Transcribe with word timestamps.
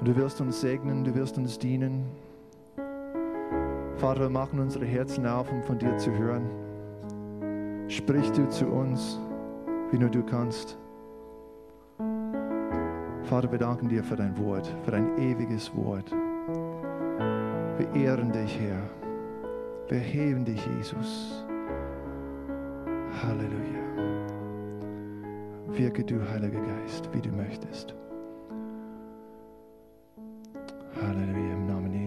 Und 0.00 0.08
du 0.08 0.16
wirst 0.16 0.40
uns 0.40 0.62
segnen, 0.62 1.04
du 1.04 1.14
wirst 1.14 1.36
uns 1.36 1.58
dienen. 1.58 2.06
Vater, 3.96 4.22
wir 4.22 4.30
machen 4.30 4.58
unsere 4.58 4.86
Herzen 4.86 5.26
auf, 5.26 5.52
um 5.52 5.62
von 5.62 5.78
dir 5.78 5.94
zu 5.98 6.10
hören. 6.10 6.48
Sprich 7.86 8.32
du 8.32 8.48
zu 8.48 8.66
uns, 8.66 9.20
wie 9.90 9.98
nur 9.98 10.08
du 10.08 10.22
kannst. 10.22 10.78
Vater, 13.24 13.52
wir 13.52 13.58
danken 13.58 13.90
dir 13.90 14.02
für 14.02 14.16
dein 14.16 14.38
Wort, 14.38 14.74
für 14.84 14.92
dein 14.92 15.18
ewiges 15.18 15.70
Wort. 15.76 16.10
Wir 17.76 17.94
ehren 17.94 18.32
dich, 18.32 18.58
Herr. 18.58 18.82
Wir 19.88 19.98
heben 19.98 20.46
dich, 20.46 20.66
Jesus. 20.78 21.44
Halleluja. 23.22 23.80
Wirke 25.68 26.02
du, 26.04 26.26
Heiliger 26.26 26.60
Geist, 26.60 27.10
wie 27.12 27.20
du 27.20 27.30
möchtest. 27.30 27.99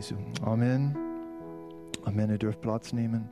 Jesu. 0.03 0.17
Amen. 0.41 0.98
Amen. 2.03 2.30
Ihr 2.30 2.38
dürft 2.38 2.59
Platz 2.59 2.91
nehmen. 2.91 3.30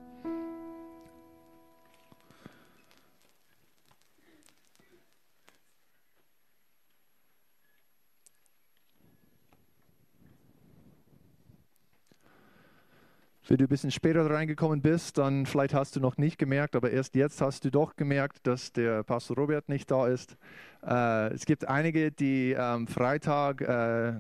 Wenn 13.50 13.58
du 13.58 13.66
ein 13.66 13.68
bisschen 13.68 13.92
später 13.92 14.30
reingekommen 14.30 14.82
bist, 14.82 15.18
dann 15.18 15.46
vielleicht 15.46 15.74
hast 15.74 15.98
du 15.98 16.00
noch 16.00 16.16
nicht 16.16 16.38
gemerkt, 16.38 16.78
aber 16.78 16.90
erst 16.92 17.16
jetzt 17.16 17.42
hast 17.42 17.66
du 17.66 17.70
doch 17.70 17.98
gemerkt, 17.98 18.48
dass 18.48 18.72
der 18.72 19.04
Pastor 19.04 19.36
Robert 19.36 19.68
nicht 19.68 19.92
da 19.92 20.08
ist. 20.08 20.38
Äh, 20.88 21.34
es 21.34 21.44
gibt 21.44 21.68
einige, 21.68 22.14
die 22.14 22.56
am 22.56 22.88
Freitag 22.88 23.60
äh, 23.60 24.14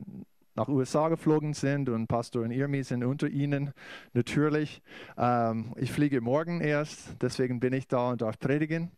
nach 0.55 0.67
USA 0.67 1.09
geflogen 1.09 1.53
sind 1.53 1.89
und 1.89 2.07
Pastor 2.07 2.43
und 2.43 2.51
Irmi 2.51 2.83
sind 2.83 3.03
unter 3.03 3.27
ihnen 3.27 3.73
natürlich. 4.13 4.81
Ähm, 5.17 5.73
ich 5.77 5.91
fliege 5.91 6.21
morgen 6.21 6.61
erst, 6.61 7.15
deswegen 7.21 7.59
bin 7.59 7.73
ich 7.73 7.87
da 7.87 8.11
und 8.11 8.21
darf 8.21 8.39
predigen. 8.39 8.91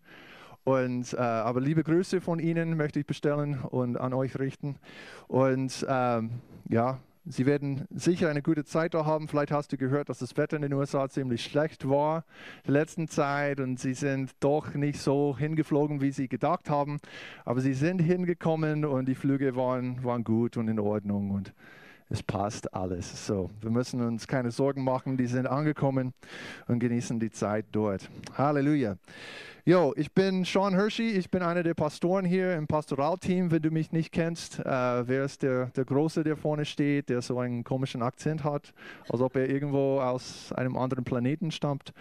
Und, 0.63 1.13
äh, 1.13 1.17
aber 1.17 1.59
liebe 1.59 1.83
Grüße 1.83 2.21
von 2.21 2.39
Ihnen 2.39 2.77
möchte 2.77 2.99
ich 2.99 3.05
bestellen 3.05 3.59
und 3.59 3.97
an 3.97 4.13
euch 4.13 4.39
richten. 4.39 4.77
Und 5.27 5.85
ähm, 5.89 6.41
ja, 6.69 6.99
Sie 7.25 7.45
werden 7.45 7.87
sicher 7.89 8.29
eine 8.29 8.41
gute 8.41 8.65
Zeit 8.65 8.93
da 8.93 9.05
haben. 9.05 9.29
Vielleicht 9.29 9.51
hast 9.51 9.71
du 9.71 9.77
gehört, 9.77 10.09
dass 10.09 10.19
das 10.19 10.35
Wetter 10.35 10.57
in 10.57 10.61
den 10.61 10.73
USA 10.73 11.07
ziemlich 11.07 11.41
schlecht 11.41 11.87
war 11.87 12.25
in 12.65 12.73
der 12.73 12.81
letzten 12.81 13.07
Zeit 13.07 13.61
und 13.61 13.79
sie 13.79 13.93
sind 13.93 14.31
doch 14.41 14.73
nicht 14.73 14.99
so 14.99 15.37
hingeflogen, 15.37 16.01
wie 16.01 16.11
sie 16.11 16.27
gedacht 16.27 16.69
haben. 16.69 16.99
Aber 17.45 17.61
sie 17.61 17.75
sind 17.75 17.99
hingekommen 17.99 18.83
und 18.83 19.05
die 19.05 19.15
Flüge 19.15 19.55
waren, 19.55 20.03
waren 20.03 20.25
gut 20.25 20.57
und 20.57 20.67
in 20.67 20.79
Ordnung 20.79 21.31
und 21.31 21.53
es 22.09 22.23
passt 22.23 22.73
alles. 22.73 23.25
So, 23.25 23.49
wir 23.61 23.69
müssen 23.69 24.01
uns 24.01 24.27
keine 24.27 24.51
Sorgen 24.51 24.83
machen. 24.83 25.17
Die 25.17 25.27
sind 25.27 25.47
angekommen 25.47 26.13
und 26.67 26.79
genießen 26.79 27.19
die 27.19 27.31
Zeit 27.31 27.65
dort. 27.71 28.09
Halleluja. 28.37 28.97
Jo, 29.65 29.93
ich 29.95 30.11
bin 30.11 30.43
Sean 30.43 30.73
Hershey, 30.73 31.11
ich 31.11 31.31
bin 31.31 31.41
einer 31.41 31.63
der 31.63 31.73
Pastoren 31.73 32.25
hier 32.25 32.57
im 32.57 32.67
Pastoralteam. 32.67 33.49
Wenn 33.49 33.61
du 33.61 33.71
mich 33.71 33.93
nicht 33.93 34.11
kennst, 34.11 34.59
äh, 34.59 35.07
wer 35.07 35.23
ist 35.23 35.41
der, 35.41 35.67
der 35.67 35.85
Große, 35.85 36.25
der 36.25 36.35
vorne 36.35 36.65
steht, 36.65 37.07
der 37.07 37.21
so 37.21 37.39
einen 37.39 37.63
komischen 37.63 38.01
Akzent 38.01 38.43
hat, 38.43 38.73
als 39.07 39.21
ob 39.21 39.37
er 39.37 39.49
irgendwo 39.49 40.01
aus 40.01 40.51
einem 40.51 40.75
anderen 40.75 41.05
Planeten 41.05 41.49
stammt? 41.49 41.93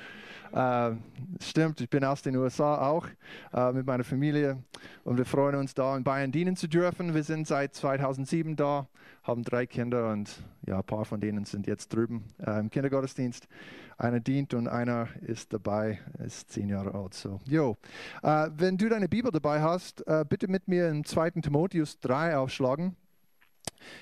Äh, 0.53 0.97
stimmt, 1.41 1.81
ich 1.81 1.89
bin 1.89 2.05
aus 2.05 2.21
den 2.21 2.37
USA 2.37 2.87
auch 2.89 3.07
äh, 3.55 3.73
mit 3.73 3.87
meiner 3.87 4.05
Familie 4.05 4.63
und 5.03 5.17
wir 5.17 5.25
freuen 5.25 5.55
uns 5.55 5.73
da 5.73 5.97
in 5.97 6.05
Bayern 6.05 6.31
dienen 6.31 6.57
zu 6.57 6.69
dürfen. 6.69 7.15
Wir 7.15 7.23
sind 7.23 7.47
seit 7.47 7.75
2007 7.75 8.55
da, 8.57 8.87
haben 9.23 9.45
drei 9.45 9.67
Kinder 9.67 10.11
und 10.11 10.43
ja, 10.67 10.77
ein 10.77 10.85
paar 10.85 11.07
von 11.07 11.21
denen 11.21 11.47
sind 11.47 11.67
jetzt 11.67 11.95
drüben 11.95 12.25
äh, 12.39 12.61
im 12.61 12.69
Kindergottesdienst. 12.69 13.49
Einer 13.97 14.21
dient 14.21 14.53
und 14.53 14.69
einer 14.69 15.09
ist 15.23 15.55
dabei, 15.55 16.01
ist 16.25 16.51
zehn 16.51 16.69
Jahre 16.69 16.95
alt. 16.95 17.15
So, 17.15 17.41
jo. 17.47 17.79
Äh, 18.23 18.51
wenn 18.55 18.77
du 18.77 18.91
deine 18.91 19.09
Bibel 19.09 19.31
dabei 19.31 19.63
hast, 19.63 20.07
äh, 20.07 20.25
bitte 20.29 20.49
mit 20.49 20.69
mir 20.69 20.89
in 20.91 21.05
2. 21.05 21.31
Timotheus 21.43 21.99
3 22.01 22.37
aufschlagen. 22.37 22.97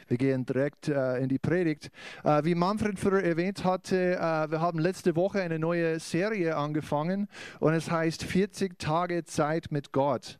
Wir 0.09 0.17
gehen 0.17 0.45
direkt 0.45 0.89
äh, 0.89 1.19
in 1.19 1.29
die 1.29 1.39
Predigt. 1.39 1.91
Äh, 2.25 2.45
wie 2.45 2.55
Manfred 2.55 2.99
früher 2.99 3.23
erwähnt 3.23 3.65
hatte, 3.65 4.17
äh, 4.17 4.51
wir 4.51 4.61
haben 4.61 4.79
letzte 4.79 5.17
Woche 5.17 5.41
eine 5.41 5.59
neue 5.59 5.99
Serie 6.01 6.57
angefangen 6.57 7.29
und 7.61 7.75
es 7.75 7.91
heißt 7.91 8.25
40 8.25 8.79
Tage 8.79 9.25
Zeit 9.25 9.71
mit 9.71 9.93
Gott. 9.93 10.39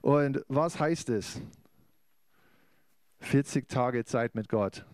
Und 0.00 0.44
was 0.48 0.78
heißt 0.78 1.10
es? 1.10 1.40
40 3.20 3.68
Tage 3.68 4.04
Zeit 4.04 4.34
mit 4.34 4.48
Gott. 4.48 4.84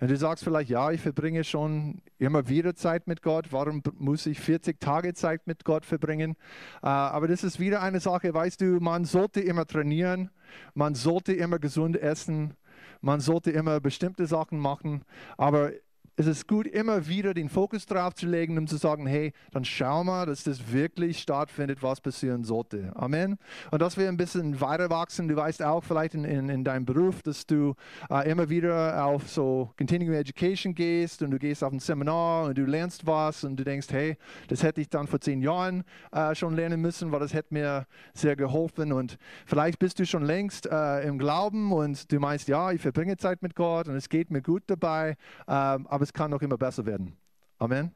Und 0.00 0.10
du 0.10 0.16
sagst 0.16 0.44
vielleicht, 0.44 0.70
ja, 0.70 0.90
ich 0.90 1.00
verbringe 1.02 1.44
schon 1.44 2.00
immer 2.18 2.48
wieder 2.48 2.74
Zeit 2.74 3.06
mit 3.06 3.20
Gott. 3.20 3.48
Warum 3.50 3.82
muss 3.98 4.24
ich 4.24 4.40
40 4.40 4.80
Tage 4.80 5.12
Zeit 5.12 5.46
mit 5.46 5.62
Gott 5.64 5.84
verbringen? 5.84 6.36
Äh, 6.82 6.86
aber 6.86 7.28
das 7.28 7.44
ist 7.44 7.60
wieder 7.60 7.82
eine 7.82 8.00
Sache, 8.00 8.32
weißt 8.32 8.62
du, 8.62 8.80
man 8.80 9.04
sollte 9.04 9.42
immer 9.42 9.66
trainieren, 9.66 10.30
man 10.72 10.94
sollte 10.94 11.34
immer 11.34 11.58
gesund 11.58 11.98
essen, 11.98 12.54
man 13.00 13.20
sollte 13.20 13.50
immer 13.50 13.80
bestimmte 13.80 14.26
Sachen 14.26 14.58
machen. 14.58 15.04
Aber 15.36 15.72
es 16.20 16.26
ist 16.26 16.46
gut, 16.46 16.66
immer 16.66 17.08
wieder 17.08 17.32
den 17.32 17.48
Fokus 17.48 17.86
drauf 17.86 18.14
zu 18.14 18.26
legen, 18.26 18.58
um 18.58 18.66
zu 18.66 18.76
sagen, 18.76 19.06
hey, 19.06 19.32
dann 19.52 19.64
schau 19.64 20.04
mal, 20.04 20.26
dass 20.26 20.44
das 20.44 20.70
wirklich 20.70 21.18
stattfindet, 21.18 21.82
was 21.82 22.02
passieren 22.02 22.44
sollte. 22.44 22.92
Amen. 22.94 23.38
Und 23.70 23.80
dass 23.80 23.96
wir 23.96 24.06
ein 24.06 24.18
bisschen 24.18 24.60
weiter 24.60 24.90
wachsen. 24.90 25.28
Du 25.28 25.36
weißt 25.36 25.62
auch 25.62 25.82
vielleicht 25.82 26.12
in, 26.12 26.24
in, 26.24 26.50
in 26.50 26.62
deinem 26.62 26.84
Beruf, 26.84 27.22
dass 27.22 27.46
du 27.46 27.74
äh, 28.10 28.30
immer 28.30 28.50
wieder 28.50 29.02
auf 29.02 29.30
so 29.30 29.70
Continuing 29.78 30.12
Education 30.12 30.74
gehst 30.74 31.22
und 31.22 31.30
du 31.30 31.38
gehst 31.38 31.64
auf 31.64 31.72
ein 31.72 31.78
Seminar 31.78 32.48
und 32.48 32.58
du 32.58 32.66
lernst 32.66 33.06
was 33.06 33.42
und 33.42 33.56
du 33.56 33.64
denkst, 33.64 33.88
hey, 33.90 34.18
das 34.48 34.62
hätte 34.62 34.82
ich 34.82 34.90
dann 34.90 35.06
vor 35.06 35.22
zehn 35.22 35.40
Jahren 35.40 35.84
äh, 36.12 36.34
schon 36.34 36.54
lernen 36.54 36.82
müssen, 36.82 37.12
weil 37.12 37.20
das 37.20 37.32
hätte 37.32 37.54
mir 37.54 37.86
sehr 38.12 38.36
geholfen. 38.36 38.92
Und 38.92 39.16
vielleicht 39.46 39.78
bist 39.78 39.98
du 39.98 40.04
schon 40.04 40.24
längst 40.24 40.66
äh, 40.66 41.00
im 41.00 41.18
Glauben 41.18 41.72
und 41.72 42.12
du 42.12 42.20
meinst, 42.20 42.46
ja, 42.46 42.72
ich 42.72 42.82
verbringe 42.82 43.16
Zeit 43.16 43.40
mit 43.40 43.54
Gott 43.54 43.88
und 43.88 43.94
es 43.94 44.10
geht 44.10 44.30
mir 44.30 44.42
gut 44.42 44.64
dabei, 44.66 45.16
ähm, 45.48 45.86
aber 45.86 46.02
es 46.02 46.09
kann 46.12 46.30
noch 46.30 46.42
immer 46.42 46.58
besser 46.58 46.86
werden. 46.86 47.16
Amen. 47.58 47.92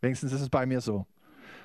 Wenigstens 0.00 0.32
ist 0.32 0.40
es 0.42 0.48
bei 0.48 0.66
mir 0.66 0.80
so. 0.80 1.06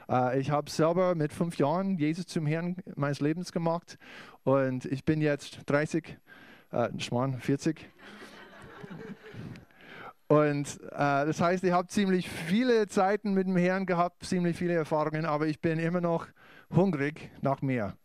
Äh, 0.09 0.39
ich 0.39 0.51
habe 0.51 0.69
selber 0.69 1.15
mit 1.15 1.33
fünf 1.33 1.57
Jahren 1.57 1.97
Jesus 1.97 2.25
zum 2.25 2.45
Herrn 2.45 2.77
meines 2.95 3.19
Lebens 3.19 3.51
gemacht 3.51 3.97
und 4.43 4.85
ich 4.85 5.05
bin 5.05 5.21
jetzt 5.21 5.61
30, 5.65 6.17
äh, 6.71 6.89
Schmarrn, 6.99 7.39
40. 7.39 7.89
Und 10.27 10.79
äh, 10.91 11.25
das 11.25 11.41
heißt, 11.41 11.63
ich 11.65 11.73
habe 11.73 11.89
ziemlich 11.89 12.29
viele 12.29 12.87
Zeiten 12.87 13.33
mit 13.33 13.47
dem 13.47 13.57
Herrn 13.57 13.85
gehabt, 13.85 14.23
ziemlich 14.23 14.55
viele 14.55 14.73
Erfahrungen, 14.73 15.25
aber 15.25 15.47
ich 15.47 15.59
bin 15.59 15.77
immer 15.77 15.99
noch 15.99 16.27
hungrig 16.73 17.29
nach 17.41 17.61
mehr. 17.61 17.97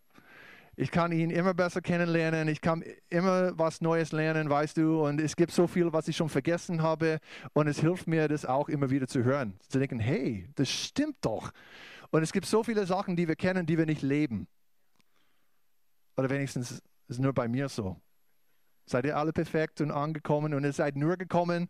Ich 0.78 0.90
kann 0.90 1.10
ihn 1.10 1.30
immer 1.30 1.54
besser 1.54 1.80
kennenlernen. 1.80 2.48
Ich 2.48 2.60
kann 2.60 2.84
immer 3.08 3.58
was 3.58 3.80
Neues 3.80 4.12
lernen, 4.12 4.50
weißt 4.50 4.76
du. 4.76 5.06
Und 5.06 5.20
es 5.22 5.34
gibt 5.34 5.52
so 5.52 5.66
viel, 5.66 5.90
was 5.94 6.06
ich 6.06 6.16
schon 6.16 6.28
vergessen 6.28 6.82
habe. 6.82 7.18
Und 7.54 7.66
es 7.66 7.80
hilft 7.80 8.06
mir, 8.06 8.28
das 8.28 8.44
auch 8.44 8.68
immer 8.68 8.90
wieder 8.90 9.08
zu 9.08 9.24
hören. 9.24 9.58
Zu 9.68 9.78
denken, 9.78 9.98
hey, 9.98 10.46
das 10.54 10.68
stimmt 10.68 11.16
doch. 11.22 11.50
Und 12.10 12.22
es 12.22 12.30
gibt 12.30 12.44
so 12.44 12.62
viele 12.62 12.84
Sachen, 12.84 13.16
die 13.16 13.26
wir 13.26 13.36
kennen, 13.36 13.64
die 13.64 13.78
wir 13.78 13.86
nicht 13.86 14.02
leben. 14.02 14.46
Oder 16.18 16.28
wenigstens 16.28 16.70
ist 16.72 16.82
es 17.08 17.18
nur 17.18 17.32
bei 17.32 17.48
mir 17.48 17.70
so. 17.70 17.96
Seid 18.84 19.06
ihr 19.06 19.16
alle 19.16 19.32
perfekt 19.32 19.80
und 19.80 19.90
angekommen 19.90 20.54
und 20.54 20.62
ihr 20.62 20.72
seid 20.72 20.94
nur 20.94 21.16
gekommen 21.16 21.68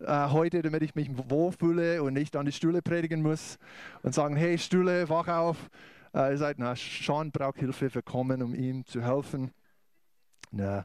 äh, 0.00 0.28
heute, 0.30 0.62
damit 0.62 0.82
ich 0.82 0.94
mich 0.96 1.08
wohlfühle 1.12 2.02
und 2.02 2.14
nicht 2.14 2.34
an 2.34 2.46
die 2.46 2.52
Stühle 2.52 2.82
predigen 2.82 3.22
muss 3.22 3.58
und 4.02 4.14
sagen, 4.14 4.34
hey 4.34 4.58
Stühle, 4.58 5.08
wach 5.08 5.28
auf, 5.28 5.70
äh, 6.16 6.30
ihr 6.32 6.38
seid, 6.38 6.58
na, 6.58 6.74
Sean 6.74 7.30
braucht 7.30 7.58
Hilfe, 7.58 7.94
wir 7.94 8.02
kommen, 8.02 8.42
um 8.42 8.54
ihm 8.54 8.84
zu 8.86 9.02
helfen. 9.02 9.52
Na, 10.50 10.84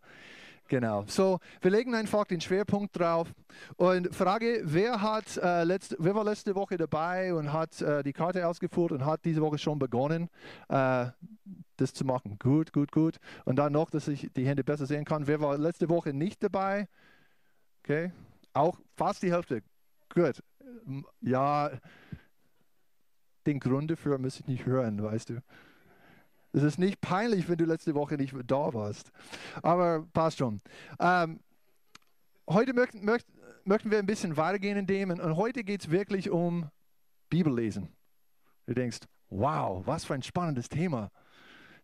genau. 0.68 1.06
So, 1.08 1.40
wir 1.62 1.72
legen 1.72 1.96
einfach 1.96 2.26
den 2.26 2.42
Schwerpunkt 2.42 3.00
drauf. 3.00 3.34
Und 3.78 4.14
Frage, 4.14 4.62
wer, 4.66 5.02
hat, 5.02 5.38
äh, 5.38 5.64
letzte, 5.64 5.96
wer 6.00 6.14
war 6.16 6.26
letzte 6.26 6.54
Woche 6.56 6.78
dabei 6.78 7.34
und 7.34 7.54
hat 7.54 7.82
äh, 7.82 8.04
die 8.04 8.14
Karte 8.14 8.46
ausgeführt 8.46 8.92
und 8.92 9.06
hat 9.06 9.24
diese 9.24 9.42
Woche 9.42 9.58
schon 9.58 9.80
begonnen, 9.80 10.30
äh, 10.70 11.08
das 11.78 11.94
zu 11.94 12.04
machen? 12.04 12.38
Gut, 12.38 12.74
gut, 12.74 12.92
gut. 12.92 13.18
Und 13.46 13.56
dann 13.56 13.72
noch, 13.74 13.90
dass 13.90 14.08
ich 14.08 14.30
die 14.36 14.46
Hände 14.46 14.64
besser 14.64 14.86
sehen 14.86 15.06
kann. 15.06 15.28
Wer 15.28 15.40
war 15.40 15.58
letzte 15.58 15.90
Woche 15.90 16.14
nicht 16.14 16.44
dabei? 16.44 16.88
Okay, 17.84 18.12
auch 18.54 18.78
fast 18.96 19.24
die 19.24 19.32
Hälfte. 19.32 19.64
Gut. 20.14 20.44
Ja, 21.22 21.72
den 23.46 23.60
Grund 23.60 23.92
dafür 23.92 24.18
muss 24.18 24.40
ich 24.40 24.48
nicht 24.48 24.66
hören, 24.66 25.02
weißt 25.02 25.30
du. 25.30 25.44
Es 26.54 26.64
ist 26.64 26.78
nicht 26.78 27.00
peinlich, 27.00 27.48
wenn 27.48 27.58
du 27.58 27.66
letzte 27.66 27.96
Woche 27.96 28.16
nicht 28.16 28.34
da 28.46 28.74
warst. 28.74 29.12
Aber 29.62 30.06
passt 30.14 30.40
schon. 30.40 30.60
Ähm, 31.00 31.40
heute 32.50 32.74
möchten, 32.74 33.06
möcht, 33.06 33.26
möchten 33.64 33.90
wir 33.90 34.00
ein 34.00 34.06
bisschen 34.06 34.36
weitergehen 34.36 34.78
in 34.78 34.86
dem. 34.86 35.12
Und 35.12 35.38
heute 35.38 35.64
geht 35.64 35.82
es 35.82 35.92
wirklich 35.92 36.30
um 36.30 36.70
Bibellesen. 37.30 37.88
Du 38.66 38.74
denkst, 38.74 39.00
wow, 39.30 39.82
was 39.86 40.04
für 40.04 40.14
ein 40.14 40.24
spannendes 40.24 40.68
Thema. 40.68 41.10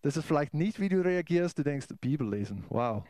Das 0.02 0.18
ist 0.18 0.26
vielleicht 0.26 0.54
nicht, 0.54 0.80
wie 0.80 0.90
du 0.90 1.02
reagierst. 1.02 1.58
Du 1.58 1.64
denkst, 1.64 1.88
Bibellesen, 2.02 2.66
wow, 2.70 3.04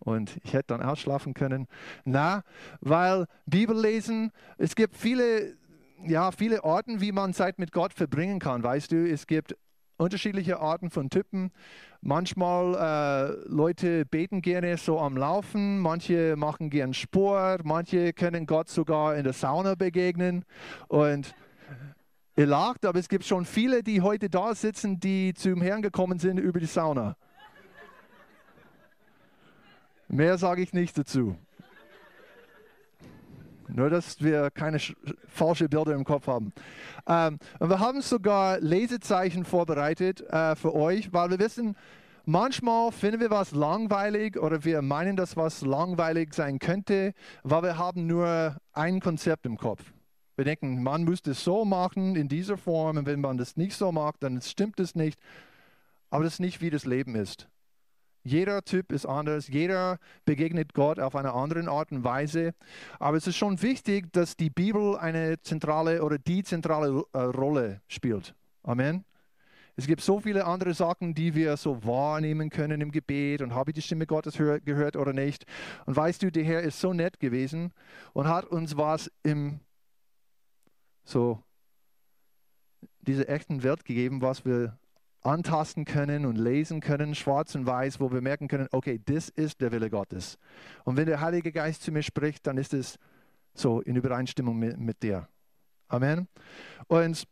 und 0.00 0.38
ich 0.44 0.54
hätte 0.54 0.68
dann 0.68 0.82
ausschlafen 0.82 1.34
können. 1.34 1.66
Na, 2.04 2.42
weil 2.80 3.26
Bibellesen, 3.46 4.32
es 4.58 4.74
gibt 4.74 4.96
viele, 4.96 5.56
ja, 6.06 6.30
viele 6.30 6.64
Orten, 6.64 7.00
wie 7.00 7.12
man 7.12 7.34
Zeit 7.34 7.58
mit 7.58 7.72
Gott 7.72 7.92
verbringen 7.92 8.38
kann. 8.38 8.62
Weißt 8.62 8.92
du, 8.92 9.08
es 9.08 9.26
gibt 9.26 9.56
unterschiedliche 9.96 10.60
Arten 10.60 10.90
von 10.90 11.10
Typen. 11.10 11.50
Manchmal 12.00 12.74
äh, 12.74 13.48
Leute 13.48 14.06
beten 14.06 14.40
gerne 14.40 14.78
so 14.78 14.98
am 14.98 15.16
Laufen, 15.16 15.78
manche 15.78 16.36
machen 16.36 16.70
gern 16.70 16.94
Sport, 16.94 17.64
manche 17.64 18.14
können 18.14 18.46
Gott 18.46 18.68
sogar 18.68 19.16
in 19.16 19.24
der 19.24 19.34
Sauna 19.34 19.74
begegnen. 19.74 20.44
Und 20.88 21.34
ihr 22.36 22.46
lacht, 22.46 22.86
aber 22.86 22.98
es 22.98 23.08
gibt 23.08 23.24
schon 23.24 23.44
viele, 23.44 23.82
die 23.82 24.00
heute 24.00 24.30
da 24.30 24.54
sitzen, 24.54 24.98
die 24.98 25.34
zum 25.34 25.60
Herrn 25.60 25.82
gekommen 25.82 26.18
sind 26.18 26.38
über 26.38 26.58
die 26.60 26.66
Sauna. 26.66 27.16
Mehr 30.08 30.38
sage 30.38 30.62
ich 30.62 30.72
nicht 30.72 30.96
dazu. 30.96 31.36
Nur, 33.74 33.90
dass 33.90 34.22
wir 34.22 34.50
keine 34.50 34.78
falschen 35.28 35.68
Bilder 35.68 35.94
im 35.94 36.04
Kopf 36.04 36.26
haben. 36.26 36.52
Ähm, 37.06 37.38
und 37.58 37.68
wir 37.68 37.78
haben 37.78 38.02
sogar 38.02 38.60
Lesezeichen 38.60 39.44
vorbereitet 39.44 40.20
äh, 40.22 40.56
für 40.56 40.74
euch, 40.74 41.12
weil 41.12 41.30
wir 41.30 41.38
wissen, 41.38 41.76
manchmal 42.24 42.92
finden 42.92 43.20
wir 43.20 43.30
was 43.30 43.52
langweilig 43.52 44.38
oder 44.38 44.64
wir 44.64 44.82
meinen, 44.82 45.16
dass 45.16 45.36
was 45.36 45.62
langweilig 45.62 46.34
sein 46.34 46.58
könnte, 46.58 47.12
weil 47.42 47.62
wir 47.62 47.78
haben 47.78 48.06
nur 48.06 48.56
ein 48.72 49.00
Konzept 49.00 49.46
im 49.46 49.56
Kopf. 49.56 49.82
Wir 50.36 50.44
denken, 50.44 50.82
man 50.82 51.04
müsste 51.04 51.32
es 51.32 51.44
so 51.44 51.64
machen, 51.64 52.16
in 52.16 52.28
dieser 52.28 52.56
Form, 52.56 52.96
und 52.96 53.06
wenn 53.06 53.20
man 53.20 53.36
das 53.36 53.56
nicht 53.56 53.76
so 53.76 53.92
macht, 53.92 54.22
dann 54.22 54.40
stimmt 54.40 54.80
es 54.80 54.94
nicht. 54.94 55.20
Aber 56.08 56.24
das 56.24 56.34
ist 56.34 56.40
nicht, 56.40 56.60
wie 56.60 56.70
das 56.70 56.86
Leben 56.86 57.14
ist. 57.14 57.48
Jeder 58.22 58.62
Typ 58.62 58.92
ist 58.92 59.06
anders, 59.06 59.48
jeder 59.48 59.98
begegnet 60.24 60.74
Gott 60.74 61.00
auf 61.00 61.16
eine 61.16 61.32
andere 61.32 61.68
Art 61.70 61.90
und 61.90 62.04
Weise. 62.04 62.54
Aber 62.98 63.16
es 63.16 63.26
ist 63.26 63.36
schon 63.36 63.62
wichtig, 63.62 64.12
dass 64.12 64.36
die 64.36 64.50
Bibel 64.50 64.96
eine 64.96 65.40
zentrale 65.40 66.02
oder 66.02 66.18
die 66.18 66.42
zentrale 66.42 67.04
äh, 67.12 67.18
Rolle 67.18 67.80
spielt. 67.88 68.34
Amen. 68.62 69.04
Es 69.76 69.86
gibt 69.86 70.02
so 70.02 70.20
viele 70.20 70.44
andere 70.44 70.74
Sachen, 70.74 71.14
die 71.14 71.34
wir 71.34 71.56
so 71.56 71.82
wahrnehmen 71.84 72.50
können 72.50 72.82
im 72.82 72.92
Gebet 72.92 73.40
und 73.40 73.54
habe 73.54 73.70
ich 73.70 73.76
die 73.76 73.82
Stimme 73.82 74.06
Gottes 74.06 74.36
gehört 74.36 74.96
oder 74.96 75.14
nicht. 75.14 75.46
Und 75.86 75.96
weißt 75.96 76.22
du, 76.22 76.30
der 76.30 76.44
Herr 76.44 76.60
ist 76.60 76.80
so 76.80 76.92
nett 76.92 77.18
gewesen 77.18 77.72
und 78.12 78.28
hat 78.28 78.44
uns 78.44 78.76
was 78.76 79.10
im 79.22 79.60
so 81.02 81.42
diese 83.00 83.26
echten 83.28 83.62
Welt 83.62 83.84
gegeben, 83.84 84.20
was 84.20 84.44
wir 84.44 84.78
antasten 85.22 85.84
können 85.84 86.24
und 86.24 86.36
lesen 86.36 86.80
können, 86.80 87.14
schwarz 87.14 87.54
und 87.54 87.66
weiß, 87.66 88.00
wo 88.00 88.10
wir 88.10 88.20
merken 88.20 88.48
können, 88.48 88.68
okay, 88.72 89.00
das 89.04 89.28
ist 89.28 89.60
der 89.60 89.72
Wille 89.72 89.90
Gottes. 89.90 90.38
Und 90.84 90.96
wenn 90.96 91.06
der 91.06 91.20
Heilige 91.20 91.52
Geist 91.52 91.82
zu 91.82 91.92
mir 91.92 92.02
spricht, 92.02 92.46
dann 92.46 92.56
ist 92.56 92.74
es 92.74 92.98
so 93.54 93.80
in 93.80 93.96
Übereinstimmung 93.96 94.58
mit, 94.58 94.78
mit 94.78 95.02
dir. 95.02 95.28
Amen. 95.88 96.28
Und 96.86 97.26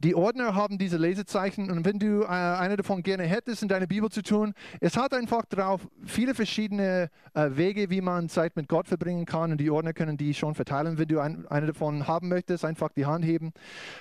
die 0.00 0.14
Ordner 0.14 0.54
haben 0.54 0.76
diese 0.76 0.98
Lesezeichen 0.98 1.70
und 1.70 1.84
wenn 1.86 1.98
du 1.98 2.22
äh, 2.22 2.26
eine 2.26 2.76
davon 2.76 3.02
gerne 3.02 3.24
hättest, 3.24 3.62
in 3.62 3.68
deine 3.68 3.86
Bibel 3.86 4.10
zu 4.10 4.22
tun, 4.22 4.52
es 4.80 4.96
hat 4.96 5.14
einfach 5.14 5.46
drauf 5.46 5.88
viele 6.04 6.34
verschiedene 6.34 7.10
äh, 7.34 7.50
Wege, 7.52 7.88
wie 7.88 8.02
man 8.02 8.28
Zeit 8.28 8.56
mit 8.56 8.68
Gott 8.68 8.88
verbringen 8.88 9.24
kann 9.24 9.52
und 9.52 9.58
die 9.58 9.70
Ordner 9.70 9.94
können 9.94 10.18
die 10.18 10.34
schon 10.34 10.54
verteilen. 10.54 10.98
Wenn 10.98 11.08
du 11.08 11.20
ein, 11.20 11.46
eine 11.48 11.68
davon 11.68 12.06
haben 12.06 12.28
möchtest, 12.28 12.64
einfach 12.64 12.90
die 12.92 13.06
Hand 13.06 13.24
heben. 13.24 13.52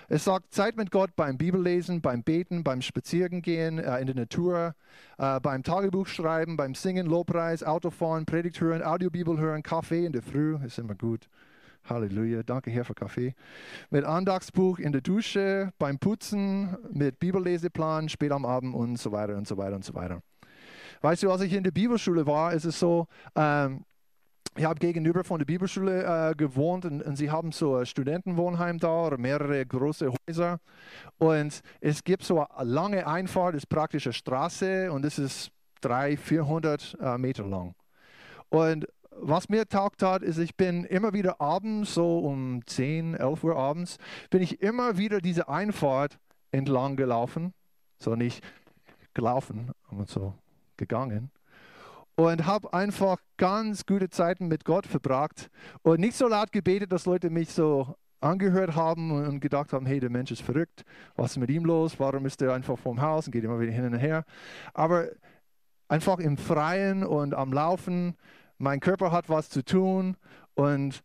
Es 0.10 0.26
sagt 0.26 0.54
Zeit 0.54 0.76
mit 0.76 0.92
Gott 0.92 1.16
beim 1.16 1.38
Bibellesen, 1.38 2.02
beim 2.02 2.24
Beten, 2.24 2.64
beim 2.64 2.82
Spazierengehen 2.82 3.80
äh, 3.80 4.00
in 4.00 4.08
der 4.08 4.16
Natur, 4.16 4.76
äh, 5.18 5.40
beim 5.40 5.64
Tagebuch 5.64 6.08
schreiben, 6.08 6.58
beim 6.58 6.76
Singen, 6.76 7.08
Lobpreis, 7.08 7.64
Autofahren, 7.64 8.26
Predigt 8.26 8.60
hören, 8.60 8.84
Audiobibel 8.84 9.38
hören, 9.38 9.64
Kaffee 9.64 10.06
in 10.06 10.12
der 10.12 10.24
Früh, 10.24 10.58
ist 10.66 10.78
immer 10.78 10.96
gut. 10.96 11.30
Halleluja, 11.88 12.44
danke 12.44 12.72
Herr 12.72 12.84
für 12.84 12.96
Kaffee. 12.96 13.36
Mit 13.90 14.06
Andachtsbuch 14.06 14.80
in 14.80 14.92
der 14.92 15.02
Dusche, 15.02 15.72
beim 15.78 16.00
Putzen, 16.00 16.76
mit 16.92 17.20
Bibelleseplan, 17.20 18.10
spät 18.10 18.32
am 18.32 18.46
Abend 18.46 18.74
und 18.74 18.98
so 18.98 19.12
weiter 19.12 19.38
und 19.38 19.48
so 19.48 19.58
weiter 19.58 19.76
und 19.76 19.86
so 19.86 19.94
weiter. 19.94 20.22
Weißt 21.02 21.24
du, 21.24 21.32
als 21.32 21.42
ich 21.42 21.54
in 21.54 21.64
der 21.64 21.72
Bibelschule 21.72 22.26
war, 22.26 22.54
ist 22.54 22.66
es 22.66 22.80
so, 22.80 23.08
ähm, 23.36 23.86
ich 24.58 24.64
habe 24.64 24.80
gegenüber 24.80 25.24
von 25.24 25.40
der 25.40 25.46
Bibelschule 25.46 26.32
äh, 26.32 26.36
gewohnt 26.36 26.86
und, 26.86 27.02
und, 27.02 27.18
sie 27.18 27.30
haben 27.30 27.52
so 27.52 27.76
ein 27.76 27.86
Studentenwohnheim 27.86 28.80
da 28.80 29.08
oder 29.08 29.18
mehrere 29.18 29.66
große 29.66 30.12
Häuser. 30.12 30.60
Und 31.18 31.62
es 31.82 32.04
gibt 32.04 32.24
so 32.24 32.48
eine 32.48 32.70
lange 32.70 33.06
Einfahrt, 33.06 33.54
ist 33.54 33.68
praktisch 33.68 34.08
eine 34.08 34.14
Straße 34.14 34.92
und 34.92 35.04
es 35.04 35.20
ist 35.20 35.52
300, 35.82 36.20
400 36.20 36.98
äh, 37.02 37.18
Meter 37.18 37.46
lang. 37.46 37.76
Und 38.50 38.88
was 39.20 39.50
mir 39.50 39.68
taugt 39.68 40.04
hat, 40.04 40.22
ist, 40.22 40.38
ich 40.38 40.56
bin 40.56 40.84
immer 40.84 41.14
wieder 41.14 41.40
abends, 41.42 41.94
so 41.94 42.20
um 42.20 42.62
10, 42.66 43.16
11 43.16 43.44
Uhr 43.44 43.56
abends, 43.56 43.98
bin 44.30 44.42
ich 44.42 44.62
immer 44.62 44.98
wieder 44.98 45.22
diese 45.22 45.48
Einfahrt 45.50 46.20
entlang 46.52 46.96
gelaufen. 46.96 47.54
So 47.98 48.16
nicht 48.16 48.44
gelaufen, 49.14 49.72
aber 49.90 50.06
so 50.06 50.34
gegangen. 50.78 51.32
Und 52.16 52.46
habe 52.46 52.74
einfach 52.74 53.18
ganz 53.38 53.86
gute 53.86 54.10
Zeiten 54.10 54.48
mit 54.48 54.64
Gott 54.64 54.86
verbracht 54.86 55.50
und 55.82 56.00
nicht 56.00 56.16
so 56.16 56.28
laut 56.28 56.52
gebetet, 56.52 56.92
dass 56.92 57.06
Leute 57.06 57.30
mich 57.30 57.50
so 57.50 57.96
angehört 58.22 58.76
haben 58.76 59.12
und 59.12 59.40
gedacht 59.40 59.74
haben, 59.74 59.86
hey, 59.86 60.00
der 60.00 60.10
Mensch 60.10 60.32
ist 60.32 60.42
verrückt, 60.42 60.86
was 61.16 61.32
ist 61.32 61.38
mit 61.38 61.50
ihm 61.50 61.66
los, 61.66 62.00
warum 62.00 62.26
ist 62.26 62.42
er 62.42 62.54
einfach 62.54 62.78
vom 62.78 63.02
Haus 63.02 63.28
und 63.28 63.32
geht 63.32 63.44
immer 63.44 63.60
wieder 63.60 63.72
hin 63.72 63.86
und 63.86 63.96
her. 63.96 64.24
Aber 64.74 65.10
einfach 65.88 66.20
im 66.20 66.38
Freien 66.38 67.04
und 67.04 67.34
am 67.34 67.52
Laufen 67.52 68.16
mein 68.58 68.80
Körper 68.80 69.12
hat 69.12 69.30
was 69.30 69.50
zu 69.50 69.64
tun 69.64 70.18
und 70.54 71.04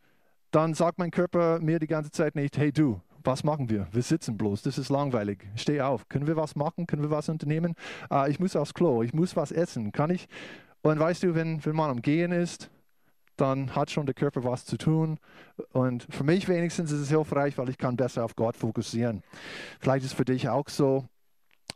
dann 0.50 0.75
sagt 0.75 0.99
mein 0.99 1.11
Körper 1.11 1.61
mir 1.61 1.79
die 1.79 1.87
ganze 1.87 2.11
Zeit 2.11 2.35
nicht, 2.35 2.58
hey 2.58 2.73
du, 2.73 3.00
was 3.23 3.44
machen 3.44 3.69
wir? 3.69 3.87
Wir 3.93 4.02
sitzen 4.02 4.37
bloß, 4.37 4.62
das 4.62 4.79
ist 4.79 4.88
langweilig. 4.88 5.47
Steh 5.56 5.81
auf. 5.81 6.08
Können 6.08 6.26
wir 6.26 6.37
was 6.37 6.56
machen? 6.56 6.87
Können 6.87 7.02
wir 7.02 7.11
was 7.11 7.29
unternehmen? 7.29 7.75
Äh, 8.11 8.31
ich 8.31 8.41
muss 8.41 8.56
aufs 8.56 8.75
Klo, 8.75 9.02
ich 9.02 9.12
muss 9.12 9.37
was 9.37 9.52
essen. 9.52 9.93
Kann 9.93 10.11
ich? 10.11 10.29
Und 10.82 10.99
weißt 10.99 11.23
du, 11.23 11.35
wenn, 11.35 11.64
wenn 11.64 11.76
man 11.76 11.91
am 11.91 12.02
Gehen 12.02 12.32
ist, 12.32 12.70
dann 13.37 13.75
hat 13.75 13.91
schon 13.91 14.06
der 14.06 14.14
Körper 14.14 14.44
was 14.44 14.64
zu 14.64 14.76
tun. 14.76 15.19
Und 15.73 16.06
für 16.11 16.25
mich 16.25 16.49
wenigstens 16.49 16.93
ist 16.93 17.00
es 17.00 17.08
hilfreich, 17.08 17.56
weil 17.58 17.69
ich 17.69 17.79
kann 17.79 17.97
besser 17.97 18.25
auf 18.25 18.37
Gott 18.37 18.56
fokussieren. 18.56 19.23
Vielleicht 19.81 20.05
ist 20.05 20.12
es 20.12 20.17
für 20.17 20.25
dich 20.25 20.49
auch 20.49 20.69
so. 20.69 21.06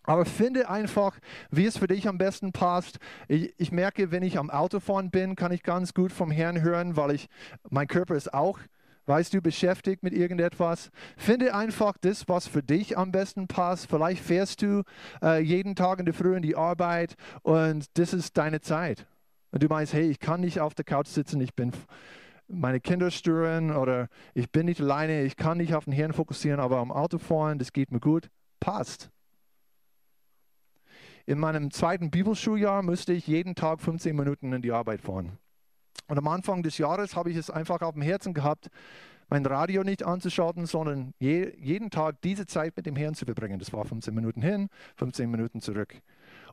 Aber 0.05 0.27
finde 0.27 0.69
einfach, 0.69 1.19
wie 1.51 1.67
es 1.67 1.79
für 1.79 1.87
dich 1.87 2.07
am 2.07 2.19
besten 2.19 2.53
passt. 2.53 2.99
Ich, 3.27 3.55
ich, 3.59 3.73
merke, 3.73 4.11
wenn 4.11 4.23
ich 4.23 4.39
am 4.39 4.51
Autofahren 4.51 5.11
bin, 5.11 5.35
kann 5.35 5.51
ich 5.51 5.63
ganz 5.63 5.95
gut 5.95 6.13
vom 6.13 6.31
Herrn 6.31 6.63
hören, 6.63 6.97
weil 6.97 7.13
ich, 7.13 7.29
mein 7.71 7.87
Körper 7.87 8.15
ist 8.15 8.33
auch, 8.33 8.59
weißt 9.07 9.33
du, 9.35 9.41
beschäftigt 9.41 10.03
mit 10.03 10.13
irgendetwas. 10.13 10.91
Finde 11.17 11.55
einfach 11.55 11.97
das, 12.01 12.29
was 12.29 12.47
für 12.47 12.63
dich 12.63 12.99
am 12.99 13.13
besten 13.13 13.49
passt. 13.49 13.89
Vielleicht 13.89 14.23
fährst 14.23 14.63
du 14.63 14.83
äh, 15.23 15.41
jeden 15.41 15.75
Tag 15.75 15.99
in 15.99 16.05
der 16.05 16.15
Früh 16.15 16.37
in 16.37 16.43
die 16.43 16.57
Arbeit 16.57 17.15
und 17.43 17.87
das 17.95 18.13
ist 18.13 18.37
deine 18.37 18.61
Zeit. 18.61 19.07
Und 19.51 19.63
du 19.63 19.69
meinst, 19.69 19.95
hey, 19.95 20.11
ich 20.11 20.19
kann 20.19 20.41
nicht 20.41 20.61
auf 20.61 20.75
der 20.75 20.85
Couch 20.85 21.07
sitzen, 21.07 21.41
ich 21.41 21.55
bin 21.55 21.73
meine 22.47 22.81
Kinder 22.81 23.11
stören 23.11 23.75
oder 23.75 24.09
ich 24.35 24.51
bin 24.51 24.67
nicht 24.67 24.81
alleine, 24.81 25.23
ich 25.23 25.37
kann 25.37 25.59
nicht 25.59 25.75
auf 25.75 25.85
den 25.85 25.95
Herrn 25.95 26.13
fokussieren, 26.13 26.61
aber 26.61 26.79
am 26.79 26.93
Autofahren, 26.93 27.59
das 27.59 27.73
geht 27.73 27.91
mir 27.91 28.01
gut. 28.01 28.29
Passt. 28.61 29.14
In 31.27 31.39
meinem 31.39 31.71
zweiten 31.71 32.11
Bibelschuljahr 32.11 32.83
musste 32.83 33.15
ich 33.15 33.27
jeden 33.27 33.55
Tag 33.55 33.81
15 33.81 34.15
Minuten 34.15 34.53
in 34.53 34.61
die 34.61 34.73
Arbeit 34.73 35.01
fahren. 35.01 35.39
Und 36.07 36.19
am 36.19 36.29
Anfang 36.29 36.63
des 36.63 36.77
Jahres 36.77 37.17
habe 37.17 37.31
ich 37.31 37.37
es 37.37 37.49
einfach 37.49 37.81
auf 37.81 37.95
dem 37.95 38.03
Herzen 38.03 38.35
gehabt, 38.35 38.69
mein 39.31 39.47
Radio 39.47 39.85
nicht 39.85 40.05
anzuschalten, 40.05 40.67
sondern 40.67 41.15
je, 41.19 41.55
jeden 41.59 41.91
Tag 41.91 42.21
diese 42.23 42.45
Zeit 42.45 42.77
mit 42.77 42.85
dem 42.85 42.95
Herrn 42.95 43.15
zu 43.15 43.25
verbringen. 43.25 43.59
Das 43.59 43.73
war 43.73 43.87
15 43.87 44.15
Minuten 44.15 44.43
hin, 44.43 44.69
15 44.97 45.31
Minuten 45.31 45.63
zurück. 45.63 45.95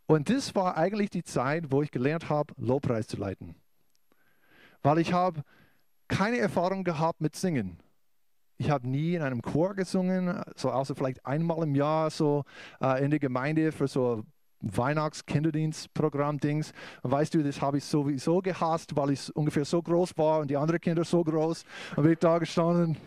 Und 0.06 0.30
das 0.30 0.56
war 0.56 0.78
eigentlich 0.78 1.10
die 1.10 1.24
Zeit, 1.24 1.72
wo 1.72 1.82
ich 1.82 1.92
gelernt 1.92 2.30
habe, 2.30 2.54
Lobpreis 2.58 3.08
zu 3.08 3.18
leiten. 3.18 3.56
Weil 4.82 5.00
ich 5.00 5.12
habe 5.12 5.44
keine 6.08 6.38
Erfahrung 6.38 6.86
gehabt 6.86 7.20
mit 7.20 7.36
Singen. 7.36 7.78
Ich 8.58 8.70
habe 8.70 8.88
nie 8.88 9.16
in 9.16 9.22
einem 9.22 9.42
Chor 9.42 9.76
gesungen, 9.76 10.42
so 10.56 10.72
außer 10.72 10.96
vielleicht 10.96 11.26
einmal 11.26 11.64
im 11.64 11.76
Jahr 11.76 12.10
so 12.10 12.46
äh, 12.80 13.04
in 13.04 13.10
der 13.10 13.20
Gemeinde 13.20 13.74
für 13.74 13.88
so 13.88 14.24
Weihnachts-Kinderdienstprogramm-Dings. 14.62 16.74
Weißt 17.04 17.34
du, 17.34 17.44
das 17.44 17.62
habe 17.62 17.78
ich 17.78 17.86
sowieso 17.86 18.42
gehasst, 18.42 18.96
weil 18.96 19.12
ich 19.12 19.36
ungefähr 19.36 19.66
so 19.66 19.82
groß 19.82 20.18
war 20.18 20.40
und 20.40 20.50
die 20.50 20.58
anderen 20.58 20.80
Kinder 20.80 21.04
so 21.04 21.24
groß. 21.24 21.64
Und 21.96 22.04
bin 22.04 22.14
ich 22.14 22.20
da 22.20 22.38
gestanden. 22.38 22.98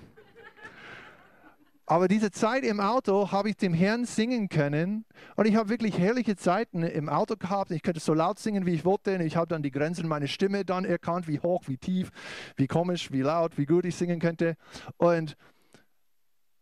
Aber 1.87 2.09
diese 2.09 2.31
Zeit 2.31 2.65
im 2.65 2.81
Auto 2.81 3.31
habe 3.31 3.51
ich 3.51 3.59
dem 3.59 3.75
Herrn 3.75 4.07
singen 4.07 4.49
können 4.49 5.05
und 5.37 5.47
ich 5.47 5.55
habe 5.55 5.69
wirklich 5.69 5.99
herrliche 5.99 6.35
Zeiten 6.35 6.83
im 6.83 7.11
Auto 7.11 7.37
gehabt. 7.37 7.73
Ich 7.73 7.83
könnte 7.83 8.01
so 8.01 8.15
laut 8.15 8.39
singen, 8.39 8.65
wie 8.65 8.73
ich 8.73 8.87
wollte. 8.87 9.17
Und 9.17 9.21
ich 9.21 9.37
habe 9.37 9.49
dann 9.49 9.63
die 9.63 9.71
Grenzen 9.71 10.09
meiner 10.09 10.27
Stimme 10.27 10.65
dann 10.65 10.87
erkannt, 10.87 11.29
wie 11.29 11.41
hoch, 11.41 11.65
wie 11.67 11.77
tief, 11.77 12.11
wie 12.57 12.69
komisch, 12.69 13.13
wie 13.13 13.21
laut, 13.21 13.59
wie 13.59 13.67
gut 13.67 13.85
ich 13.85 13.97
singen 13.97 14.19
könnte. 14.19 14.57
Und 14.97 15.37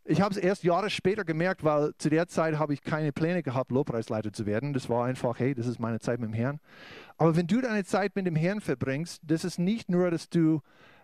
Ich 0.04 0.20
habe 0.20 0.34
es 0.34 0.40
erst 0.40 0.64
Jahre 0.64 0.90
später 0.90 1.24
gemerkt, 1.24 1.62
weil 1.62 1.94
zu 1.96 2.10
der 2.10 2.26
Zeit 2.26 2.58
habe 2.58 2.74
ich 2.74 2.82
keine 2.82 3.12
Pläne 3.12 3.42
gehabt, 3.42 3.70
Lobpreisleiter 3.70 4.32
zu 4.32 4.46
werden. 4.46 4.72
Das 4.72 4.88
war 4.88 5.04
einfach, 5.04 5.38
hey, 5.38 5.54
das 5.54 5.66
ist 5.66 5.78
meine 5.78 6.00
Zeit 6.00 6.18
mit 6.18 6.30
dem 6.30 6.34
Herrn. 6.34 6.58
Aber 7.18 7.36
wenn 7.36 7.46
du 7.46 7.60
deine 7.60 7.84
Zeit 7.84 8.16
mit 8.16 8.26
dem 8.26 8.34
Herrn 8.34 8.60
verbringst, 8.60 9.20
das 9.22 9.44
ist 9.44 9.58
nicht 9.58 9.88
nur, 9.88 10.10
dass 10.10 10.28
du 10.28 10.60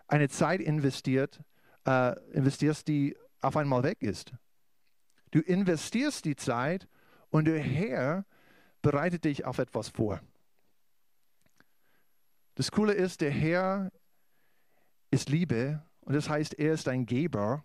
eine 0.07 0.27
Zeit 0.27 0.59
investiert, 0.59 1.41
äh, 1.85 2.19
investierst, 2.31 2.89
die 2.89 3.15
auf 3.39 3.55
einmal 3.55 3.83
weg 3.83 4.01
ist. 4.01 4.33
Du 5.31 5.39
investierst 5.39 6.25
die 6.25 6.35
Zeit 6.35 6.87
und 7.29 7.45
der 7.45 7.59
Herr 7.59 8.25
bereitet 8.81 9.23
dich 9.23 9.45
auf 9.45 9.59
etwas 9.59 9.87
vor. 9.87 10.19
Das 12.55 12.71
Coole 12.71 12.93
ist, 12.93 13.21
der 13.21 13.31
Herr 13.31 13.91
ist 15.11 15.29
Liebe 15.29 15.81
und 16.01 16.15
das 16.15 16.27
heißt, 16.27 16.59
er 16.59 16.73
ist 16.73 16.89
ein 16.89 17.05
Geber 17.05 17.63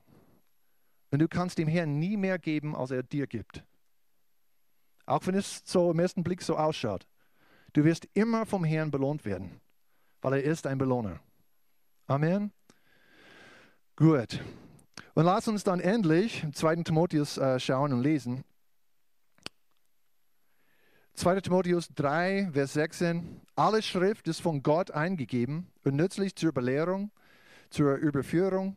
und 1.14 1.21
du 1.21 1.28
kannst 1.28 1.59
dem 1.59 1.68
Herrn 1.68 2.00
nie 2.00 2.16
mehr 2.16 2.40
geben, 2.40 2.75
als 2.75 2.90
er 2.90 3.04
dir 3.04 3.28
gibt. 3.28 3.62
Auch 5.06 5.25
wenn 5.28 5.37
es 5.37 5.62
so 5.64 5.92
im 5.92 6.00
ersten 6.00 6.25
Blick 6.25 6.42
so 6.42 6.56
ausschaut. 6.56 7.06
Du 7.73 7.85
wirst 7.85 8.09
immer 8.14 8.47
vom 8.47 8.64
Herrn 8.64 8.90
belohnt 8.90 9.25
werden, 9.25 9.61
weil 10.23 10.33
er 10.33 10.42
ist 10.42 10.66
ein 10.66 10.76
Belohner. 10.76 11.21
Amen. 12.09 12.50
Gut. 13.94 14.40
Und 15.14 15.25
lass 15.25 15.47
uns 15.47 15.62
dann 15.62 15.78
endlich 15.78 16.42
im 16.42 16.52
2. 16.52 16.83
Timotheus 16.83 17.38
äh, 17.38 17.61
schauen 17.61 17.92
und 17.92 18.02
lesen. 18.02 18.42
2. 21.14 21.42
Timotheus 21.42 21.90
3, 21.94 22.50
Vers 22.54 22.73
16. 22.73 23.40
Alle 23.54 23.83
Schrift 23.83 24.26
ist 24.26 24.40
von 24.40 24.64
Gott 24.64 24.90
eingegeben 24.90 25.68
und 25.85 25.94
nützlich 25.94 26.35
zur 26.35 26.50
Belehrung, 26.50 27.12
zur 27.71 27.94
Überführung, 27.99 28.76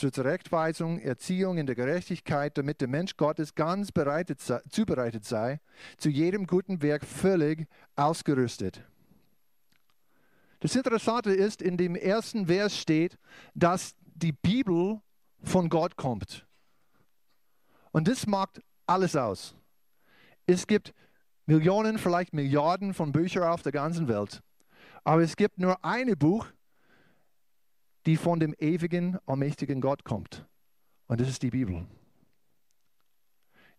zur 0.00 0.12
Zurechtweisung, 0.12 0.98
Erziehung 0.98 1.58
in 1.58 1.66
der 1.66 1.74
Gerechtigkeit, 1.74 2.56
damit 2.56 2.80
der 2.80 2.88
Mensch 2.88 3.16
Gottes 3.16 3.54
ganz 3.54 3.92
bereitet 3.92 4.40
zubereitet 4.70 5.24
sei, 5.24 5.60
zu 5.98 6.08
jedem 6.08 6.46
guten 6.46 6.80
Werk 6.80 7.04
völlig 7.04 7.68
ausgerüstet. 7.96 8.82
Das 10.60 10.74
Interessante 10.74 11.32
ist, 11.32 11.60
in 11.62 11.76
dem 11.76 11.94
ersten 11.94 12.46
Vers 12.46 12.76
steht, 12.76 13.18
dass 13.54 13.94
die 14.14 14.32
Bibel 14.32 15.00
von 15.42 15.68
Gott 15.68 15.96
kommt. 15.96 16.46
Und 17.92 18.08
das 18.08 18.26
macht 18.26 18.62
alles 18.86 19.16
aus. 19.16 19.54
Es 20.46 20.66
gibt 20.66 20.94
Millionen, 21.46 21.98
vielleicht 21.98 22.32
Milliarden 22.32 22.94
von 22.94 23.12
Büchern 23.12 23.44
auf 23.44 23.62
der 23.62 23.72
ganzen 23.72 24.08
Welt. 24.08 24.42
Aber 25.04 25.22
es 25.22 25.36
gibt 25.36 25.58
nur 25.58 25.84
ein 25.84 26.16
Buch, 26.18 26.46
die 28.06 28.16
von 28.16 28.40
dem 28.40 28.54
ewigen, 28.58 29.18
allmächtigen 29.26 29.80
Gott 29.80 30.04
kommt. 30.04 30.46
Und 31.06 31.20
das 31.20 31.28
ist 31.28 31.42
die 31.42 31.50
Bibel. 31.50 31.86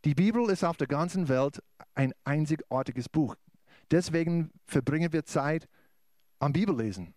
Die 0.04 0.16
Bibel 0.16 0.50
ist 0.50 0.64
auf 0.64 0.78
der 0.78 0.88
ganzen 0.88 1.30
Welt 1.30 1.62
ein 1.94 2.14
einzigartiges 2.24 3.08
Buch. 3.08 3.36
Deswegen 3.92 4.52
verbringen 4.66 5.14
wir 5.14 5.26
Zeit 5.26 5.68
am 6.40 6.54
Bibellesen, 6.54 7.14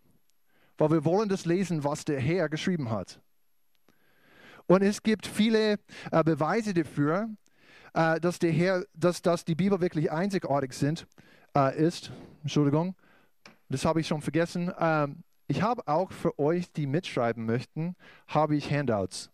weil 0.77 0.91
wir 0.91 1.05
wollen 1.05 1.29
das 1.29 1.47
lesen, 1.47 1.85
was 1.85 2.05
der 2.05 2.21
Herr 2.21 2.49
geschrieben 2.49 2.91
hat. 2.91 3.21
Und 4.67 4.83
es 4.83 5.03
gibt 5.03 5.27
viele 5.27 5.79
äh, 6.11 6.25
Beweise 6.25 6.75
dafür, 6.75 7.29
äh, 7.95 8.21
dass, 8.21 8.39
der 8.39 8.53
Herr, 8.53 8.85
dass, 8.95 9.23
dass 9.23 9.45
die 9.45 9.55
Bibel 9.55 9.81
wirklich 9.81 10.11
einzigartig 10.11 10.73
sind, 10.73 11.07
äh, 11.57 11.77
ist. 11.79 12.13
Entschuldigung, 12.43 12.97
das 13.69 13.85
habe 13.85 14.01
ich 14.01 14.07
schon 14.07 14.21
vergessen. 14.21 14.73
Ähm, 14.79 15.23
ich 15.47 15.63
habe 15.63 15.87
auch 15.87 16.13
für 16.13 16.39
euch, 16.39 16.73
die 16.73 16.87
mitschreiben 16.87 17.45
möchten, 17.45 17.97
habe 18.27 18.57
ich 18.57 18.71
Handouts. 18.71 19.31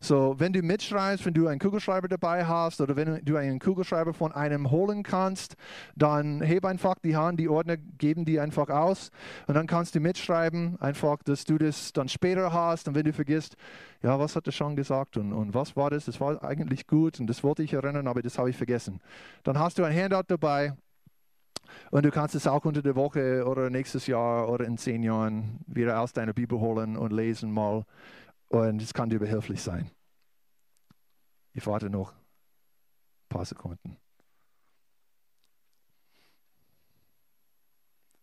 So, 0.00 0.36
wenn 0.38 0.52
du 0.52 0.62
mitschreibst, 0.62 1.26
wenn 1.26 1.34
du 1.34 1.48
einen 1.48 1.58
Kugelschreiber 1.58 2.06
dabei 2.06 2.46
hast 2.46 2.80
oder 2.80 2.94
wenn 2.94 3.20
du 3.24 3.36
einen 3.36 3.58
Kugelschreiber 3.58 4.14
von 4.14 4.30
einem 4.30 4.70
holen 4.70 5.02
kannst, 5.02 5.56
dann 5.96 6.40
heb 6.40 6.64
einfach 6.64 6.94
die 7.02 7.16
Hand, 7.16 7.40
die 7.40 7.48
Ordner 7.48 7.76
geben 7.76 8.24
die 8.24 8.38
einfach 8.38 8.68
aus 8.68 9.10
und 9.48 9.54
dann 9.54 9.66
kannst 9.66 9.96
du 9.96 10.00
mitschreiben, 10.00 10.80
einfach, 10.80 11.16
dass 11.24 11.44
du 11.44 11.58
das 11.58 11.92
dann 11.92 12.08
später 12.08 12.52
hast 12.52 12.86
und 12.86 12.94
wenn 12.94 13.04
du 13.04 13.12
vergisst, 13.12 13.56
ja, 14.00 14.16
was 14.20 14.36
hat 14.36 14.46
er 14.46 14.52
schon 14.52 14.76
gesagt 14.76 15.16
und, 15.16 15.32
und 15.32 15.52
was 15.52 15.74
war 15.74 15.90
das, 15.90 16.04
das 16.04 16.20
war 16.20 16.44
eigentlich 16.44 16.86
gut 16.86 17.18
und 17.18 17.26
das 17.26 17.42
wollte 17.42 17.64
ich 17.64 17.72
erinnern, 17.72 18.06
aber 18.06 18.22
das 18.22 18.38
habe 18.38 18.50
ich 18.50 18.56
vergessen. 18.56 19.00
Dann 19.42 19.58
hast 19.58 19.78
du 19.78 19.82
ein 19.82 19.96
Handout 19.96 20.26
dabei 20.28 20.74
und 21.90 22.04
du 22.04 22.10
kannst 22.10 22.34
es 22.34 22.46
auch 22.46 22.64
unter 22.64 22.82
der 22.82 22.96
Woche 22.96 23.44
oder 23.46 23.70
nächstes 23.70 24.06
Jahr 24.06 24.48
oder 24.48 24.64
in 24.64 24.78
zehn 24.78 25.02
Jahren 25.02 25.60
wieder 25.66 26.00
aus 26.00 26.12
deiner 26.12 26.32
Bibel 26.32 26.58
holen 26.58 26.96
und 26.96 27.12
lesen 27.12 27.50
mal. 27.50 27.84
Und 28.48 28.82
es 28.82 28.94
kann 28.94 29.10
dir 29.10 29.18
behilflich 29.18 29.62
sein. 29.62 29.90
Ich 31.52 31.66
warte 31.66 31.90
noch 31.90 32.12
ein 32.12 33.28
paar 33.28 33.44
Sekunden. 33.44 33.96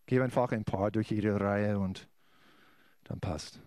Gebe 0.06 0.24
einfach 0.24 0.52
ein 0.52 0.64
paar 0.64 0.90
durch 0.90 1.10
jede 1.10 1.38
Reihe 1.40 1.78
und 1.78 2.08
dann 3.04 3.20
passt. 3.20 3.60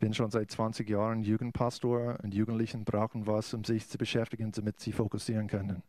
Bin 0.00 0.14
schon 0.14 0.30
seit 0.30 0.50
20 0.50 0.88
Jahren 0.88 1.22
Jugendpastor 1.22 2.18
und 2.22 2.34
Jugendlichen 2.34 2.84
brauchen 2.84 3.26
was, 3.26 3.54
um 3.54 3.64
sich 3.64 3.86
zu 3.86 3.98
beschäftigen, 3.98 4.50
damit 4.50 4.80
sie 4.80 4.92
fokussieren 4.92 5.46
können. 5.46 5.82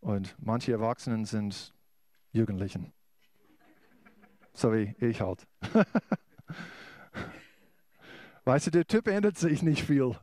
Und 0.00 0.36
manche 0.38 0.72
Erwachsenen 0.72 1.24
sind 1.24 1.72
Jugendlichen. 2.32 2.92
So 4.52 4.72
wie 4.72 4.94
ich 4.98 5.20
halt. 5.20 5.46
weißt 8.44 8.66
du, 8.66 8.70
der 8.72 8.86
Typ 8.86 9.06
ändert 9.06 9.38
sich 9.38 9.62
nicht 9.62 9.84
viel. 9.84 10.16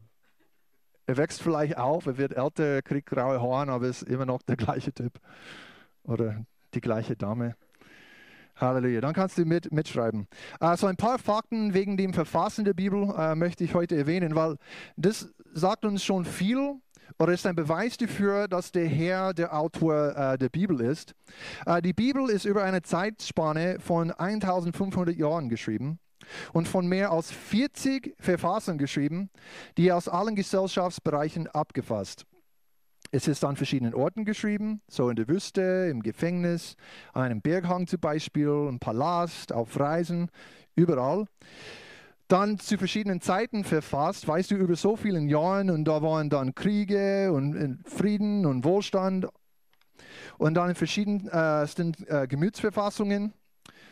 Er 1.08 1.18
wächst 1.18 1.42
vielleicht 1.42 1.78
auf, 1.78 2.06
er 2.06 2.18
wird 2.18 2.34
älter, 2.34 2.82
kriegt 2.82 3.10
graue 3.10 3.42
Haare, 3.42 3.72
aber 3.72 3.88
ist 3.88 4.04
immer 4.04 4.26
noch 4.26 4.42
der 4.42 4.58
gleiche 4.58 4.94
Typ. 4.94 5.20
Oder 6.04 6.46
die 6.74 6.82
gleiche 6.82 7.16
Dame. 7.16 7.56
Halleluja. 8.62 9.01
Dann 9.01 9.13
kannst 9.13 9.38
du 9.38 9.46
mit, 9.46 9.72
mitschreiben. 9.72 10.27
Also 10.60 10.88
ein 10.88 10.98
paar 10.98 11.20
Fakten 11.20 11.74
wegen 11.74 11.98
dem 11.98 12.13
Verfassen 12.13 12.65
der 12.65 12.74
Bibel 12.74 13.13
äh, 13.18 13.36
möchte 13.36 13.63
ich 13.63 13.74
heute 13.74 13.96
erwähnen, 13.98 14.36
weil 14.36 14.58
das 14.96 15.34
sagt 15.53 15.86
uns 15.86 16.03
schon 16.03 16.25
viel 16.25 16.75
oder 17.20 17.34
ist 17.34 17.46
ein 17.46 17.56
Beweis 17.56 17.98
dafür, 17.98 18.48
dass 18.48 18.72
der 18.72 18.88
Herr 18.88 19.34
der 19.34 19.58
Autor 19.58 20.15
äh, 20.15 20.38
der 20.38 20.50
Bibel 20.50 20.80
ist. 20.82 21.13
Äh, 21.65 21.82
die 21.82 21.94
Bibel 21.94 22.30
ist 22.30 22.46
über 22.46 22.63
eine 22.63 22.82
Zeitspanne 22.82 23.80
von 23.80 24.12
1500 24.12 25.15
Jahren 25.15 25.50
geschrieben 25.50 26.00
und 26.53 26.68
von 26.68 26.88
mehr 26.88 27.12
als 27.12 27.32
40 27.32 28.15
Verfassern 28.20 28.77
geschrieben, 28.77 29.30
die 29.77 29.91
aus 29.91 30.08
allen 30.08 30.36
Gesellschaftsbereichen 30.36 31.48
abgefasst. 31.48 32.25
Es 33.13 33.27
ist 33.27 33.44
an 33.44 33.58
verschiedenen 33.58 33.94
Orten 33.94 34.24
geschrieben, 34.24 34.82
so 34.88 35.10
in 35.10 35.18
der 35.18 35.27
Wüste, 35.27 35.89
im 35.91 36.01
Gefängnis, 36.01 36.77
an 37.12 37.24
einem 37.24 37.41
Berghang 37.41 37.86
zum 37.86 38.00
Beispiel, 38.00 38.68
im 38.70 38.80
Palast, 38.80 39.51
auf 39.51 39.77
Reisen, 39.77 40.30
überall. 40.75 41.25
Dann 42.30 42.58
zu 42.58 42.77
verschiedenen 42.77 43.20
Zeiten 43.20 43.65
verfasst, 43.65 44.25
weißt 44.25 44.51
du, 44.51 44.56
über 44.56 44.77
so 44.77 44.96
vielen 44.96 45.27
Jahren 45.27 45.70
und 45.70 45.84
da 45.84 46.01
waren 46.01 46.30
dann 46.30 46.56
Kriege 46.56 47.34
und 47.34 47.84
Frieden 47.86 48.46
und 48.46 48.63
Wohlstand 48.63 49.27
und 50.38 50.53
dann 50.53 50.70
in 50.70 50.75
verschiedenen 50.75 51.27
äh, 51.27 51.63
äh, 51.63 52.27
Gemütsverfassungen, 52.27 53.34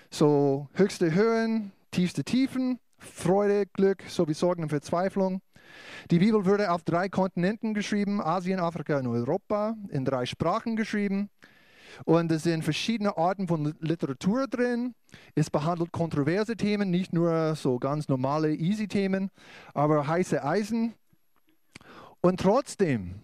so 0.09 0.69
höchste 0.73 1.13
Höhen, 1.13 1.73
tiefste 1.91 2.23
Tiefen, 2.23 2.79
Freude, 2.97 3.65
Glück 3.65 4.03
sowie 4.07 4.33
Sorgen 4.33 4.63
und 4.63 4.69
Verzweiflung. 4.69 5.41
Die 6.11 6.19
Bibel 6.19 6.45
wurde 6.45 6.71
auf 6.71 6.83
drei 6.83 7.09
Kontinenten 7.09 7.73
geschrieben, 7.73 8.21
Asien, 8.21 8.59
Afrika 8.59 8.97
und 8.97 9.07
Europa, 9.07 9.75
in 9.89 10.05
drei 10.05 10.25
Sprachen 10.25 10.75
geschrieben. 10.75 11.29
Und 12.05 12.31
es 12.31 12.43
sind 12.43 12.63
verschiedene 12.63 13.17
Arten 13.17 13.47
von 13.47 13.75
Literatur 13.79 14.47
drin. 14.47 14.93
Es 15.35 15.49
behandelt 15.49 15.91
kontroverse 15.91 16.55
Themen, 16.55 16.91
nicht 16.91 17.13
nur 17.13 17.55
so 17.55 17.79
ganz 17.79 18.07
normale, 18.07 18.53
easy 18.53 18.87
Themen, 18.87 19.31
aber 19.73 20.07
heiße 20.07 20.43
Eisen. 20.43 20.93
Und 22.21 22.39
trotzdem, 22.39 23.15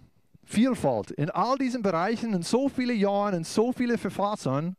Vielfalt 0.46 1.10
in 1.10 1.32
all 1.32 1.58
diesen 1.58 1.82
Bereichen, 1.82 2.34
in 2.34 2.44
so 2.44 2.70
vielen 2.70 3.00
Jahren, 3.00 3.34
in 3.34 3.44
so 3.44 3.72
vielen 3.72 3.98
Verfassern, 3.98 4.76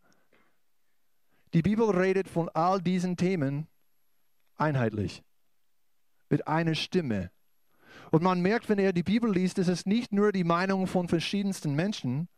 die 1.54 1.62
Bibel 1.62 1.90
redet 1.90 2.28
von 2.28 2.48
all 2.50 2.80
diesen 2.80 3.16
Themen 3.16 3.66
einheitlich, 4.56 5.24
mit 6.28 6.46
einer 6.46 6.76
Stimme, 6.76 7.30
und 8.10 8.22
man 8.22 8.40
merkt, 8.40 8.68
wenn 8.68 8.78
er 8.78 8.92
die 8.92 9.02
Bibel 9.02 9.32
liest, 9.32 9.58
es 9.58 9.68
ist 9.68 9.86
nicht 9.86 10.12
nur 10.12 10.32
die 10.32 10.44
Meinung 10.44 10.86
von 10.86 11.08
verschiedensten 11.08 11.74
Menschen, 11.74 12.28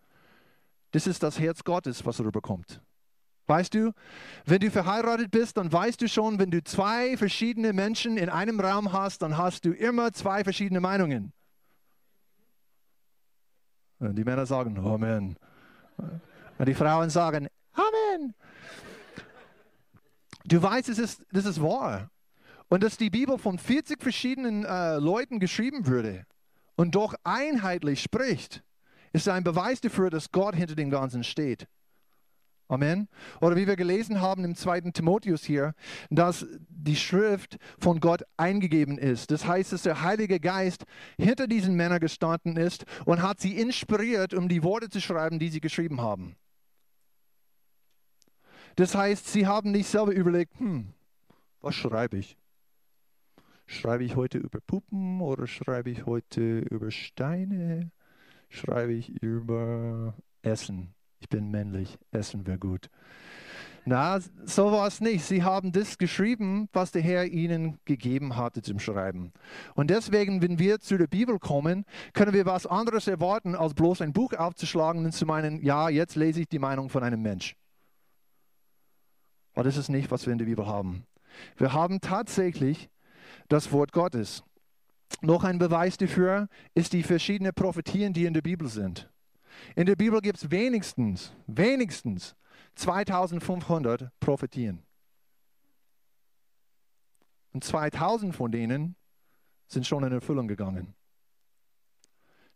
das 0.93 1.07
ist 1.07 1.23
das 1.23 1.39
Herz 1.39 1.65
Gottes, 1.65 2.07
was 2.07 2.19
er 2.19 2.31
bekommt. 2.31 2.81
Weißt 3.47 3.73
du, 3.73 3.93
wenn 4.45 4.61
du 4.61 4.71
verheiratet 4.71 5.31
bist, 5.31 5.57
dann 5.57 5.73
weißt 5.73 6.01
du 6.03 6.09
schon, 6.09 6.39
wenn 6.39 6.51
du 6.51 6.63
zwei 6.63 7.17
verschiedene 7.17 7.73
Menschen 7.73 8.19
in 8.19 8.29
einem 8.29 8.61
Raum 8.61 8.93
hast, 8.93 9.23
dann 9.23 9.39
hast 9.39 9.65
du 9.65 9.73
immer 9.73 10.13
zwei 10.13 10.45
verschiedene 10.45 10.81
Meinungen. 10.81 11.33
Und 14.01 14.17
die 14.17 14.25
Männer 14.25 14.45
sagen 14.45 14.79
Amen. 14.79 15.37
Und 16.59 16.69
die 16.69 16.75
Frauen 16.75 17.09
sagen 17.09 17.49
Amen. 17.73 18.35
Du 20.45 20.63
weißt, 20.63 20.89
es 20.91 20.99
ist, 20.99 21.25
das 21.33 21.47
ist 21.47 21.61
wahr. 21.63 22.11
Und 22.69 22.83
dass 22.83 22.97
die 22.97 23.11
Bibel 23.11 23.39
von 23.39 23.59
40 23.59 24.03
verschiedenen 24.03 24.65
äh, 24.65 24.97
Leuten 24.97 25.41
geschrieben 25.41 25.87
wurde 25.87 26.27
und 26.77 26.95
doch 26.95 27.15
einheitlich 27.25 28.03
spricht, 28.03 28.63
ist 29.13 29.29
ein 29.29 29.45
Beweis 29.45 29.81
dafür, 29.81 30.11
dass 30.11 30.31
Gott 30.33 30.55
hinter 30.55 30.75
dem 30.75 30.91
Ganzen 30.91 31.25
steht. 31.25 31.67
Amen. 32.71 33.09
Oder 33.41 33.57
wie 33.57 33.67
wir 33.67 33.77
gelesen 33.77 34.21
haben 34.21 34.45
im 34.45 34.55
zweiten 34.55 34.93
Timotheus 34.93 35.43
hier, 35.43 35.75
dass 36.11 36.47
die 36.69 36.97
Schrift 36.97 37.57
von 37.79 37.99
Gott 37.99 38.25
eingegeben 38.37 38.99
ist. 38.99 39.31
Das 39.31 39.47
heißt, 39.47 39.73
dass 39.73 39.85
der 39.85 40.03
Heilige 40.03 40.39
Geist 40.39 40.85
hinter 41.17 41.47
diesen 41.47 41.75
Männern 41.77 41.99
gestanden 41.99 42.59
ist 42.59 42.85
und 43.07 43.23
hat 43.23 43.41
sie 43.41 43.57
inspiriert, 43.57 44.35
um 44.35 44.51
die 44.51 44.63
Worte 44.63 44.91
zu 44.91 45.01
schreiben, 45.01 45.39
die 45.39 45.49
sie 45.49 45.61
geschrieben 45.61 46.03
haben. 46.03 46.37
Das 48.77 48.95
heißt, 48.95 49.27
sie 49.27 49.47
haben 49.47 49.73
nicht 49.73 49.89
selber 49.89 50.13
überlegt, 50.13 50.61
hm, 50.61 50.93
was 51.63 51.75
schreibe 51.75 52.19
ich? 52.19 52.37
Schreibe 53.71 54.03
ich 54.03 54.17
heute 54.17 54.39
über 54.39 54.61
Puppen 54.63 55.21
oder 55.21 55.47
schreibe 55.47 55.91
ich 55.91 56.07
heute 56.07 56.61
über 56.61 56.91
Steine? 56.91 57.91
Schreibe 58.49 58.95
ich 58.95 59.11
über 59.23 60.15
Essen? 60.41 60.95
Ich 61.21 61.29
bin 61.29 61.51
männlich, 61.51 61.99
Essen 62.11 62.47
wäre 62.47 62.59
gut. 62.59 62.89
Na, 63.85 64.21
so 64.47 64.73
war 64.73 64.87
es 64.87 65.03
nicht. 65.03 65.23
Sie 65.23 65.43
haben 65.43 65.71
das 65.71 65.99
geschrieben, 65.99 66.71
was 66.73 66.93
der 66.93 67.03
Herr 67.03 67.27
ihnen 67.27 67.79
gegeben 67.85 68.37
hatte 68.37 68.63
zum 68.63 68.79
Schreiben. 68.79 69.35
Und 69.75 69.91
deswegen, 69.91 70.41
wenn 70.41 70.59
wir 70.59 70.81
zu 70.81 70.97
der 70.97 71.07
Bibel 71.07 71.39
kommen, 71.39 71.85
können 72.15 72.33
wir 72.33 72.47
was 72.47 72.67
anderes 72.67 73.07
erwarten, 73.07 73.55
als 73.55 73.75
bloß 73.75 74.01
ein 74.01 74.15
Buch 74.15 74.33
aufzuschlagen 74.33 75.05
und 75.05 75.13
zu 75.13 75.27
meinen, 75.27 75.63
ja, 75.63 75.91
jetzt 75.91 76.17
lese 76.17 76.41
ich 76.41 76.49
die 76.49 76.59
Meinung 76.59 76.89
von 76.89 77.03
einem 77.03 77.21
Mensch. 77.21 77.55
Aber 79.53 79.65
das 79.65 79.77
ist 79.77 79.91
nicht, 79.91 80.11
was 80.11 80.25
wir 80.25 80.33
in 80.33 80.39
der 80.39 80.47
Bibel 80.47 80.67
haben. 80.67 81.05
Wir 81.59 81.75
haben 81.75 82.01
tatsächlich 82.01 82.89
das 83.49 83.73
Wort 83.73 83.93
Gottes. 83.93 84.43
Noch 85.21 85.45
ein 85.45 85.59
Beweis 85.59 85.97
dafür 85.97 86.49
ist 86.75 86.93
die 86.93 87.03
verschiedenen 87.03 87.55
Prophetien, 87.55 88.13
die 88.13 88.27
in 88.27 88.35
der 88.35 88.43
Bibel 88.43 88.69
sind. 88.69 89.11
In 89.75 89.87
der 89.87 89.97
Bibel 89.97 90.21
gibt 90.21 90.39
es 90.39 90.51
wenigstens, 90.51 91.33
wenigstens 91.47 92.37
2500 92.77 94.11
Prophetien. 94.21 94.85
Und 97.53 97.65
2000 97.65 98.35
von 98.37 98.53
denen 98.53 98.95
sind 99.67 99.87
schon 99.87 100.05
in 100.05 100.13
Erfüllung 100.13 100.47
gegangen. 100.47 100.95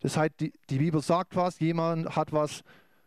Das 0.01 0.17
heißt, 0.17 0.35
die, 0.41 0.53
die 0.69 0.79
Bibel 0.79 1.01
sagt 1.01 1.37
was, 1.37 1.59
jemand 1.61 2.15
hat 2.17 2.33
was 2.33 2.63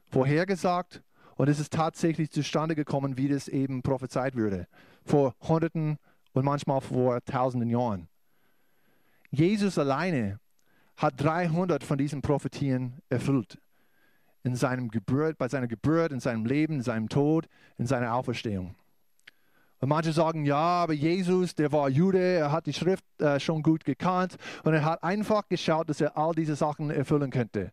vorhergesagt 0.06 1.04
und 1.36 1.50
es 1.50 1.60
ist 1.60 1.74
tatsächlich 1.74 2.32
zustande 2.32 2.76
gekommen, 2.76 3.18
wie 3.18 3.28
das 3.28 3.48
eben 3.48 3.82
prophezeit 3.82 4.36
würde. 4.36 4.68
Vor 5.04 5.36
Hunderten 5.42 5.98
und 6.36 6.46
manchmal 6.46 6.82
vor 6.82 7.24
tausenden 7.24 7.70
Jahren. 7.70 8.08
Jesus 9.32 9.80
alleine 9.80 10.40
hat 10.98 11.14
300 11.18 11.84
von 11.84 11.98
diesen 11.98 12.22
Prophetien 12.22 13.00
erfüllt. 13.10 13.58
In 14.44 14.56
seinem 14.56 14.90
Geburt, 14.90 15.38
bei 15.38 15.48
seiner 15.48 15.68
Geburt, 15.68 16.12
in 16.12 16.20
seinem 16.20 16.46
Leben, 16.46 16.76
in 16.76 16.82
seinem 16.84 17.10
Tod, 17.10 17.48
in 17.78 17.88
seiner 17.88 18.14
Auferstehung. 18.14 18.76
Und 19.80 19.90
manche 19.90 20.14
sagen, 20.14 20.46
ja, 20.46 20.56
aber 20.56 20.94
Jesus, 20.94 21.56
der 21.56 21.72
war 21.72 21.90
Jude, 21.90 22.20
er 22.20 22.52
hat 22.52 22.66
die 22.66 22.74
Schrift 22.74 23.04
äh, 23.20 23.40
schon 23.40 23.64
gut 23.64 23.84
gekannt 23.84 24.38
und 24.64 24.74
er 24.74 24.86
hat 24.86 25.04
einfach 25.04 25.48
geschaut, 25.48 25.90
dass 25.90 26.02
er 26.02 26.18
all 26.18 26.34
diese 26.34 26.56
Sachen 26.56 26.92
erfüllen 26.92 27.32
könnte. 27.32 27.72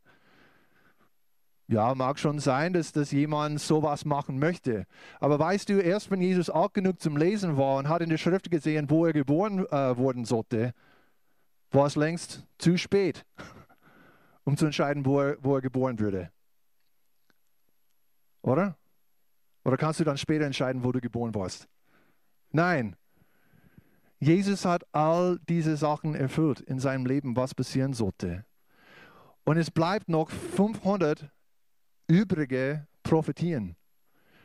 Ja, 1.73 1.95
mag 1.95 2.19
schon 2.19 2.39
sein, 2.39 2.75
dass, 2.75 2.93
dass 2.93 3.13
jemand 3.13 3.59
sowas 3.59 4.05
machen 4.05 4.39
möchte. 4.39 4.85
Aber 5.21 5.39
weißt 5.39 5.71
du, 5.71 5.81
erst 5.81 6.11
wenn 6.11 6.21
Jesus 6.21 6.51
alt 6.51 6.75
genug 6.75 7.01
zum 7.01 7.17
Lesen 7.17 7.57
war 7.57 7.79
und 7.79 7.89
hat 7.89 8.03
in 8.03 8.11
der 8.11 8.19
Schrift 8.19 8.51
gesehen, 8.51 8.91
wo 8.91 9.07
er 9.07 9.15
geboren 9.15 9.67
äh, 9.69 9.97
worden 9.97 10.27
sollte, 10.27 10.75
war 11.71 11.87
es 11.87 11.97
längst 11.97 12.47
zu 12.59 12.77
spät, 12.77 13.25
um 14.45 14.59
zu 14.59 14.67
entscheiden, 14.67 15.07
wo 15.07 15.23
er, 15.23 15.39
wo 15.41 15.55
er 15.55 15.63
geboren 15.63 15.99
würde. 15.99 16.31
Oder? 18.43 18.77
Oder 19.65 19.79
kannst 19.79 19.99
du 19.99 20.05
dann 20.05 20.19
später 20.19 20.45
entscheiden, 20.45 20.85
wo 20.85 20.93
du 20.93 21.01
geboren 21.01 21.35
warst? 21.35 21.69
Nein. 22.51 22.97
Jesus 24.19 24.67
hat 24.67 24.85
all 24.93 25.41
diese 25.49 25.79
Sachen 25.79 26.15
erfüllt 26.15 26.61
in 26.61 26.79
seinem 26.79 27.07
Leben, 27.07 27.35
was 27.35 27.55
passieren 27.55 27.95
sollte. 27.95 28.45
Und 29.45 29.57
es 29.57 29.71
bleibt 29.71 30.11
noch 30.11 30.29
500 30.29 31.33
übrige 32.13 32.87
Prophetien. 33.03 33.75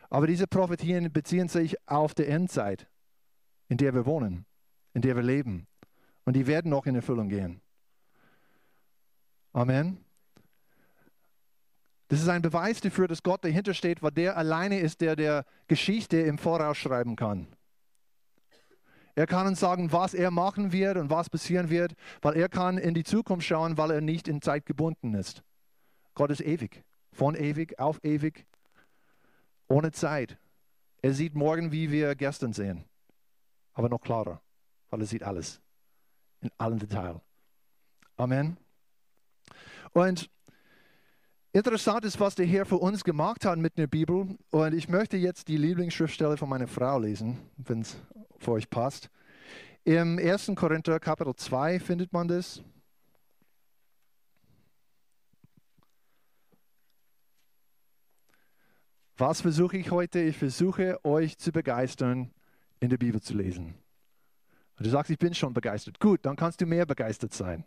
Aber 0.09 0.25
diese 0.25 0.47
Prophetien 0.47 1.11
beziehen 1.11 1.49
sich 1.49 1.75
auf 1.87 2.13
die 2.13 2.25
Endzeit, 2.25 2.87
in 3.67 3.77
der 3.77 3.93
wir 3.93 4.05
wohnen, 4.05 4.45
in 4.93 5.01
der 5.01 5.15
wir 5.17 5.23
leben. 5.23 5.67
Und 6.23 6.35
die 6.35 6.47
werden 6.47 6.71
noch 6.71 6.85
in 6.85 6.95
Erfüllung 6.95 7.27
gehen. 7.27 7.61
Amen. 9.51 10.03
Das 12.07 12.21
ist 12.21 12.29
ein 12.29 12.41
Beweis 12.41 12.79
dafür, 12.79 13.09
dass 13.09 13.21
Gott 13.21 13.43
dahinter 13.43 13.73
steht, 13.73 14.01
weil 14.01 14.11
der 14.11 14.37
alleine 14.37 14.79
ist, 14.79 15.01
der 15.01 15.17
der 15.17 15.45
Geschichte 15.67 16.17
im 16.21 16.37
Voraus 16.37 16.77
schreiben 16.77 17.17
kann. 17.17 17.47
Er 19.15 19.27
kann 19.27 19.47
uns 19.47 19.59
sagen, 19.59 19.91
was 19.91 20.13
er 20.13 20.31
machen 20.31 20.71
wird 20.71 20.95
und 20.95 21.09
was 21.09 21.29
passieren 21.29 21.69
wird, 21.69 21.95
weil 22.21 22.37
er 22.37 22.47
kann 22.47 22.77
in 22.77 22.93
die 22.93 23.03
Zukunft 23.03 23.45
schauen, 23.45 23.77
weil 23.77 23.91
er 23.91 23.99
nicht 23.99 24.29
in 24.29 24.41
Zeit 24.41 24.65
gebunden 24.65 25.15
ist. 25.15 25.43
Gott 26.13 26.31
ist 26.31 26.41
ewig, 26.41 26.83
von 27.17 27.33
ewig 27.33 27.79
auf 27.79 28.03
ewig, 28.03 28.45
ohne 29.67 29.91
Zeit. 29.91 30.37
Er 31.01 31.13
sieht 31.13 31.33
morgen, 31.33 31.71
wie 31.71 31.91
wir 31.91 32.13
gestern 32.15 32.53
sehen, 32.53 32.83
aber 33.73 33.89
noch 33.89 34.01
klarer, 34.01 34.39
weil 34.91 35.01
er 35.01 35.07
sieht 35.07 35.23
alles 35.23 35.59
in 36.41 36.51
allen 36.59 36.77
Details. 36.77 37.19
Amen. 38.17 38.57
Und 39.93 40.29
interessant 41.53 42.05
ist, 42.05 42.19
was 42.19 42.35
der 42.35 42.45
Herr 42.45 42.67
für 42.67 42.77
uns 42.77 43.03
gemacht 43.03 43.45
hat 43.45 43.57
mit 43.57 43.79
der 43.79 43.87
Bibel. 43.87 44.37
Und 44.51 44.73
ich 44.75 44.87
möchte 44.87 45.17
jetzt 45.17 45.47
die 45.47 45.57
Lieblingsschriftstelle 45.57 46.37
von 46.37 46.49
meiner 46.49 46.67
Frau 46.67 46.99
lesen, 46.99 47.39
wenn 47.57 47.81
es 47.81 47.97
für 48.37 48.51
euch 48.51 48.69
passt. 48.69 49.09
Im 49.85 50.19
1. 50.19 50.51
Korinther 50.55 50.99
Kapitel 50.99 51.35
2 51.35 51.79
findet 51.79 52.13
man 52.13 52.27
das. 52.27 52.61
Was 59.17 59.41
versuche 59.41 59.77
ich 59.77 59.89
heute? 59.89 60.19
Ich 60.19 60.37
versuche 60.37 61.03
euch 61.03 61.39
zu 61.39 61.51
begeistern, 61.51 62.31
in 62.79 62.89
der 62.89 62.97
Bibel 62.97 63.19
zu 63.19 63.33
lesen. 63.33 63.73
Und 64.77 64.85
du 64.85 64.91
sagst, 64.91 65.09
ich 65.09 65.17
bin 65.17 65.33
schon 65.33 65.55
begeistert. 65.55 65.99
Gut, 65.99 66.19
dann 66.23 66.35
kannst 66.35 66.61
du 66.61 66.67
mehr 66.67 66.85
begeistert 66.85 67.33
sein. 67.33 67.65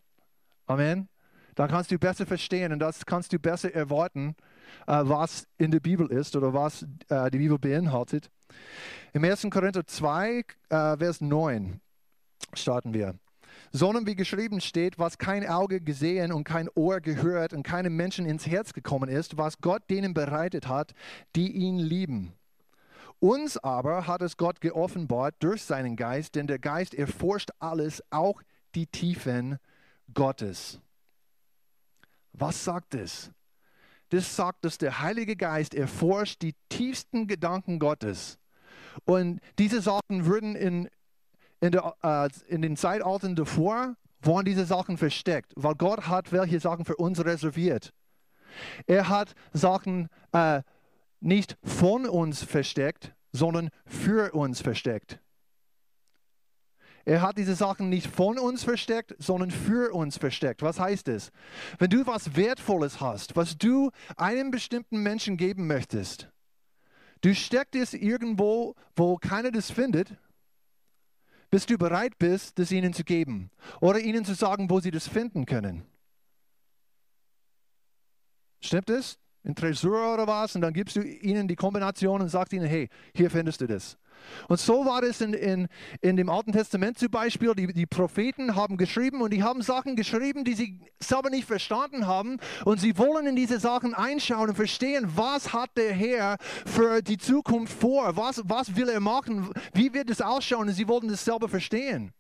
Amen. 0.67 1.09
Dann 1.57 1.69
kannst 1.69 1.91
du 1.91 1.99
besser 1.99 2.25
verstehen 2.25 2.73
und 2.73 2.79
das 2.79 3.05
kannst 3.05 3.33
du 3.33 3.41
besser 3.41 3.75
erwarten, 3.75 4.37
äh, 4.87 5.01
was 5.03 5.49
in 5.59 5.73
der 5.73 5.81
Bibel 5.81 6.07
ist 6.07 6.37
oder 6.37 6.55
was 6.55 6.87
äh, 7.09 7.29
die 7.33 7.39
Bibel 7.39 7.59
beinhaltet. 7.59 8.31
Im 9.13 9.25
1. 9.25 9.49
Korinther 9.51 9.85
2, 9.85 10.45
äh, 10.69 10.97
Vers 10.99 11.21
9 11.21 11.81
starten 12.55 12.95
wir. 12.95 13.19
Sondern 13.73 14.07
wie 14.07 14.17
geschrieben 14.17 14.61
steht, 14.61 14.99
was 14.99 15.19
kein 15.19 15.47
Auge 15.47 15.81
gesehen 15.81 16.33
und 16.33 16.45
kein 16.45 16.69
Ohr 16.75 17.01
gehört 17.01 17.53
und 17.53 17.63
keinem 17.63 17.95
Menschen 17.95 18.27
ins 18.27 18.47
Herz 18.47 18.73
gekommen 18.73 19.09
ist, 19.09 19.37
was 19.37 19.61
Gott 19.61 19.83
denen 19.91 20.13
bereitet 20.13 20.67
hat, 20.67 20.93
die 21.37 21.53
ihn 21.53 21.79
lieben. 21.79 22.33
Uns 23.21 23.59
aber 23.59 24.07
hat 24.07 24.23
es 24.23 24.37
Gott 24.37 24.61
geoffenbart 24.61 25.35
durch 25.41 25.63
seinen 25.63 25.95
Geist, 25.95 26.35
denn 26.35 26.47
der 26.47 26.59
Geist 26.59 26.95
erforscht 26.95 27.51
alles, 27.59 28.03
auch 28.11 28.43
die 28.75 28.87
Tiefen 28.87 29.59
Gottes. 30.15 30.81
Was 32.33 32.65
sagt 32.65 32.95
es? 32.95 33.31
Das 34.09 34.35
sagt, 34.35 34.65
dass 34.65 34.79
der 34.79 35.01
Heilige 35.01 35.37
Geist 35.37 35.75
erforscht 35.75 36.43
die 36.43 36.55
tiefsten 36.69 37.27
Gedanken 37.27 37.79
Gottes. 37.79 38.39
Und 39.05 39.41
diese 39.59 39.81
Sachen 39.81 40.27
würden 40.27 40.57
in, 40.57 40.89
in, 41.61 41.73
der, 41.73 41.95
äh, 42.03 42.29
in 42.49 42.63
den 42.63 42.77
Zeitaltern 42.77 43.37
davor, 43.37 43.97
waren 44.23 44.45
diese 44.45 44.67
Sachen 44.67 44.99
versteckt, 44.99 45.53
weil 45.57 45.75
Gott 45.75 46.09
hat 46.09 46.33
welche 46.33 46.61
Sachen 46.61 46.85
für 46.85 46.97
uns 46.97 47.25
reserviert. 47.25 47.93
Er 48.87 49.09
hat 49.09 49.35
Sachen 49.53 50.09
äh, 50.33 50.63
nicht 51.21 51.57
von 51.63 52.07
uns 52.07 52.43
versteckt, 52.43 53.15
sondern 53.33 53.71
für 53.87 54.35
uns 54.35 54.61
versteckt. 54.61 55.21
Er 57.07 57.23
hat 57.23 57.39
diese 57.39 57.55
Sachen 57.55 57.89
nicht 57.89 58.07
von 58.07 58.39
uns 58.39 58.63
versteckt, 58.63 59.17
sondern 59.19 59.51
für 59.51 59.95
uns 59.95 60.19
versteckt. 60.19 60.63
Was 60.63 60.79
heißt 60.79 61.09
es? 61.09 61.31
Wenn 61.79 61.89
du 61.89 62.07
was 62.07 62.37
Wertvolles 62.37 63.01
hast, 63.01 63.37
was 63.37 63.57
du 63.57 63.91
einem 64.17 64.51
bestimmten 64.51 65.03
Menschen 65.03 65.39
geben 65.39 65.67
möchtest, 65.67 66.29
Du 67.23 67.35
steckst 67.35 67.75
es 67.75 67.93
irgendwo, 67.95 68.75
wo 68.97 69.17
keiner 69.17 69.51
das 69.51 69.71
findet, 69.71 70.17
bis 71.51 71.67
du 71.67 71.77
bereit 71.77 72.19
bist, 72.19 72.59
das 72.59 72.71
ihnen 72.71 72.93
zu 72.93 73.05
geben 73.05 73.51
oder 73.81 73.99
ihnen 74.01 74.25
zu 74.25 74.35
sagen, 74.35 74.71
wo 74.71 74.81
sie 74.81 74.91
das 74.91 75.09
finden 75.09 75.47
können. 75.47 75.85
Stimmt 78.61 78.91
es? 78.91 79.19
In 79.43 79.55
Tresor 79.55 80.15
oder 80.15 80.27
was? 80.27 80.55
Und 80.55 80.61
dann 80.61 80.75
gibst 80.75 80.97
du 80.97 81.03
ihnen 81.03 81.49
die 81.49 81.57
Kombination 81.57 82.21
und 82.21 82.29
sagst 82.29 82.53
ihnen, 82.53 82.67
hey, 82.67 82.89
hier 83.15 83.31
findest 83.31 83.61
du 83.63 83.67
das. 83.67 83.97
Und 84.49 84.59
so 84.61 84.85
war 84.85 85.03
es 85.03 85.21
in, 85.21 85.35
in, 85.35 85.69
in 86.01 86.17
dem 86.17 86.29
Alten 86.29 86.53
Testament 86.53 86.99
zum 86.99 87.11
Beispiel. 87.11 87.55
Die, 87.55 87.73
die 87.73 87.87
Propheten 87.87 88.55
haben 88.57 88.77
geschrieben 88.77 89.23
und 89.23 89.33
die 89.33 89.43
haben 89.43 89.63
Sachen 89.63 89.97
geschrieben, 89.97 90.45
die 90.45 90.55
sie 90.55 90.81
selber 90.99 91.31
nicht 91.31 91.47
verstanden 91.47 92.07
haben. 92.07 92.39
Und 92.65 92.81
sie 92.81 92.97
wollen 92.99 93.27
in 93.27 93.37
diese 93.37 93.61
Sachen 93.61 93.95
einschauen 93.95 94.51
und 94.51 94.57
verstehen, 94.57 95.11
was 95.15 95.53
hat 95.53 95.77
der 95.77 95.93
Herr 95.93 96.37
für 96.67 97.03
die 97.03 97.19
Zukunft 97.19 97.79
vor? 97.79 98.17
Was, 98.17 98.43
was 98.45 98.77
will 98.77 98.89
er 98.89 99.01
machen? 99.01 99.51
Wie 99.73 99.93
wird 99.93 100.11
es 100.11 100.21
ausschauen? 100.21 100.69
Und 100.69 100.75
sie 100.75 100.89
wollten 100.89 101.09
das 101.09 101.25
selber 101.25 101.49
verstehen. 101.49 102.13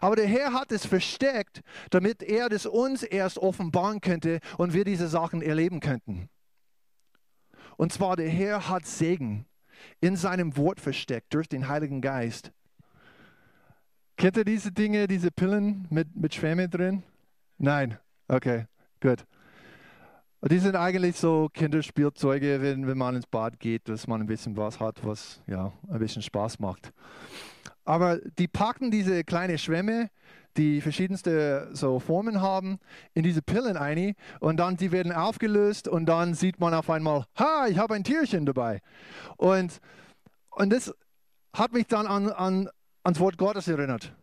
Aber 0.00 0.16
der 0.16 0.26
Herr 0.26 0.52
hat 0.52 0.72
es 0.72 0.86
versteckt, 0.86 1.62
damit 1.90 2.22
er 2.22 2.48
das 2.48 2.66
uns 2.66 3.02
erst 3.02 3.38
offenbaren 3.38 4.00
könnte 4.00 4.40
und 4.58 4.74
wir 4.74 4.84
diese 4.84 5.08
Sachen 5.08 5.42
erleben 5.42 5.80
könnten. 5.80 6.28
Und 7.76 7.92
zwar 7.92 8.16
der 8.16 8.28
Herr 8.28 8.68
hat 8.68 8.86
Segen 8.86 9.46
in 10.00 10.16
seinem 10.16 10.56
Wort 10.56 10.80
versteckt 10.80 11.34
durch 11.34 11.48
den 11.48 11.68
Heiligen 11.68 12.00
Geist. 12.00 12.52
Kennt 14.16 14.36
ihr 14.36 14.44
diese 14.44 14.70
Dinge, 14.72 15.08
diese 15.08 15.30
Pillen 15.30 15.86
mit, 15.90 16.14
mit 16.14 16.34
Schwämme 16.34 16.68
drin? 16.68 17.02
Nein. 17.58 17.98
Okay, 18.28 18.66
gut. 19.00 19.24
Die 20.42 20.58
sind 20.58 20.76
eigentlich 20.76 21.16
so 21.16 21.50
Kinderspielzeuge, 21.52 22.62
wenn, 22.62 22.86
wenn 22.86 22.96
man 22.96 23.16
ins 23.16 23.26
Bad 23.26 23.60
geht, 23.60 23.88
dass 23.88 24.06
man 24.06 24.22
ein 24.22 24.26
bisschen 24.26 24.56
was 24.56 24.80
hat, 24.80 25.04
was 25.04 25.42
ja 25.46 25.72
ein 25.88 25.98
bisschen 25.98 26.22
Spaß 26.22 26.58
macht. 26.60 26.92
Aber 27.84 28.18
die 28.38 28.48
packen 28.48 28.90
diese 28.90 29.24
kleinen 29.24 29.58
Schwämme 29.58 30.10
die 30.56 30.80
verschiedenste 30.80 31.68
so 31.72 31.98
Formen 31.98 32.40
haben, 32.40 32.78
in 33.14 33.22
diese 33.22 33.42
Pillen 33.42 33.76
ein 33.76 34.14
und 34.40 34.58
dann 34.58 34.76
die 34.76 34.92
werden 34.92 35.12
aufgelöst 35.12 35.88
und 35.88 36.06
dann 36.06 36.34
sieht 36.34 36.60
man 36.60 36.74
auf 36.74 36.90
einmal, 36.90 37.24
ha, 37.38 37.66
ich 37.68 37.78
habe 37.78 37.94
ein 37.94 38.04
Tierchen 38.04 38.46
dabei. 38.46 38.80
Und, 39.36 39.80
und 40.50 40.70
das 40.70 40.94
hat 41.52 41.72
mich 41.72 41.86
dann 41.86 42.06
an, 42.06 42.28
an, 42.28 42.68
ans 43.02 43.20
Wort 43.20 43.38
Gottes 43.38 43.68
erinnert. 43.68 44.14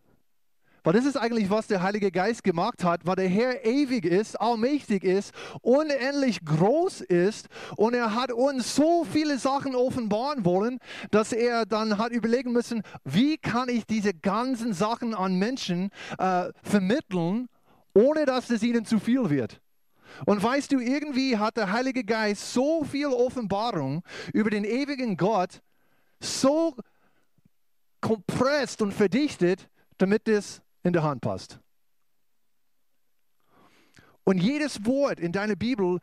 Weil 0.88 0.94
das 0.94 1.04
ist 1.04 1.18
eigentlich, 1.18 1.50
was 1.50 1.68
der 1.68 1.82
Heilige 1.82 2.12
Geist 2.12 2.46
gemacht 2.46 2.86
hat, 2.86 3.06
weil 3.06 3.18
der 3.18 3.28
Herr 3.28 3.66
ewig 3.66 4.06
ist, 4.06 4.40
allmächtig 4.40 5.04
ist, 5.04 5.34
unendlich 5.62 6.46
groß 6.46 7.02
ist 7.02 7.50
und 7.76 7.94
er 7.94 8.16
hat 8.16 8.32
uns 8.32 8.74
so 8.74 9.04
viele 9.04 9.38
Sachen 9.38 9.76
offenbaren 9.76 10.46
wollen, 10.46 10.80
dass 11.12 11.34
er 11.34 11.66
dann 11.66 11.98
hat 11.98 12.14
überlegen 12.14 12.54
müssen, 12.54 12.84
wie 13.04 13.38
kann 13.38 13.68
ich 13.68 13.86
diese 13.86 14.14
ganzen 14.14 14.72
Sachen 14.72 15.14
an 15.14 15.36
Menschen 15.36 15.90
äh, 16.20 16.54
vermitteln, 16.64 17.50
ohne 17.94 18.24
dass 18.24 18.50
es 18.50 18.64
ihnen 18.64 18.86
zu 18.86 18.98
viel 18.98 19.30
wird. 19.30 19.60
Und 20.26 20.42
weißt 20.42 20.72
du, 20.72 20.80
irgendwie 20.80 21.38
hat 21.38 21.58
der 21.58 21.70
Heilige 21.70 22.06
Geist 22.06 22.54
so 22.54 22.86
viel 22.86 23.08
Offenbarung 23.08 24.04
über 24.32 24.52
den 24.52 24.64
ewigen 24.64 25.18
Gott, 25.18 25.60
so 26.22 26.78
kompressiert 28.00 28.82
und 28.82 28.94
verdichtet, 28.94 29.68
damit 29.98 30.30
es 30.30 30.62
in 30.88 30.94
der 30.94 31.04
Hand 31.04 31.22
passt. 31.22 31.60
Und 34.24 34.40
jedes 34.40 34.86
Wort 34.86 35.20
in 35.20 35.32
deiner 35.32 35.56
Bibel 35.56 36.00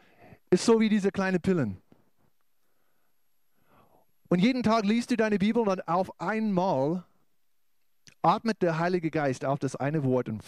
ist 0.50 0.64
so 0.64 0.80
wie 0.80 0.88
diese 0.88 1.10
kleinen 1.10 1.40
Pillen. 1.40 1.78
Und 4.28 4.38
jeden 4.38 4.62
Tag 4.62 4.84
liest 4.84 5.10
du 5.10 5.16
deine 5.16 5.38
Bibel 5.38 5.68
und 5.68 5.86
auf 5.86 6.20
einmal 6.20 7.04
atmet 8.22 8.62
der 8.62 8.78
Heilige 8.78 9.10
Geist 9.10 9.44
auf 9.44 9.58
das 9.58 9.76
eine 9.76 10.04
Wort 10.04 10.28
und 10.28 10.42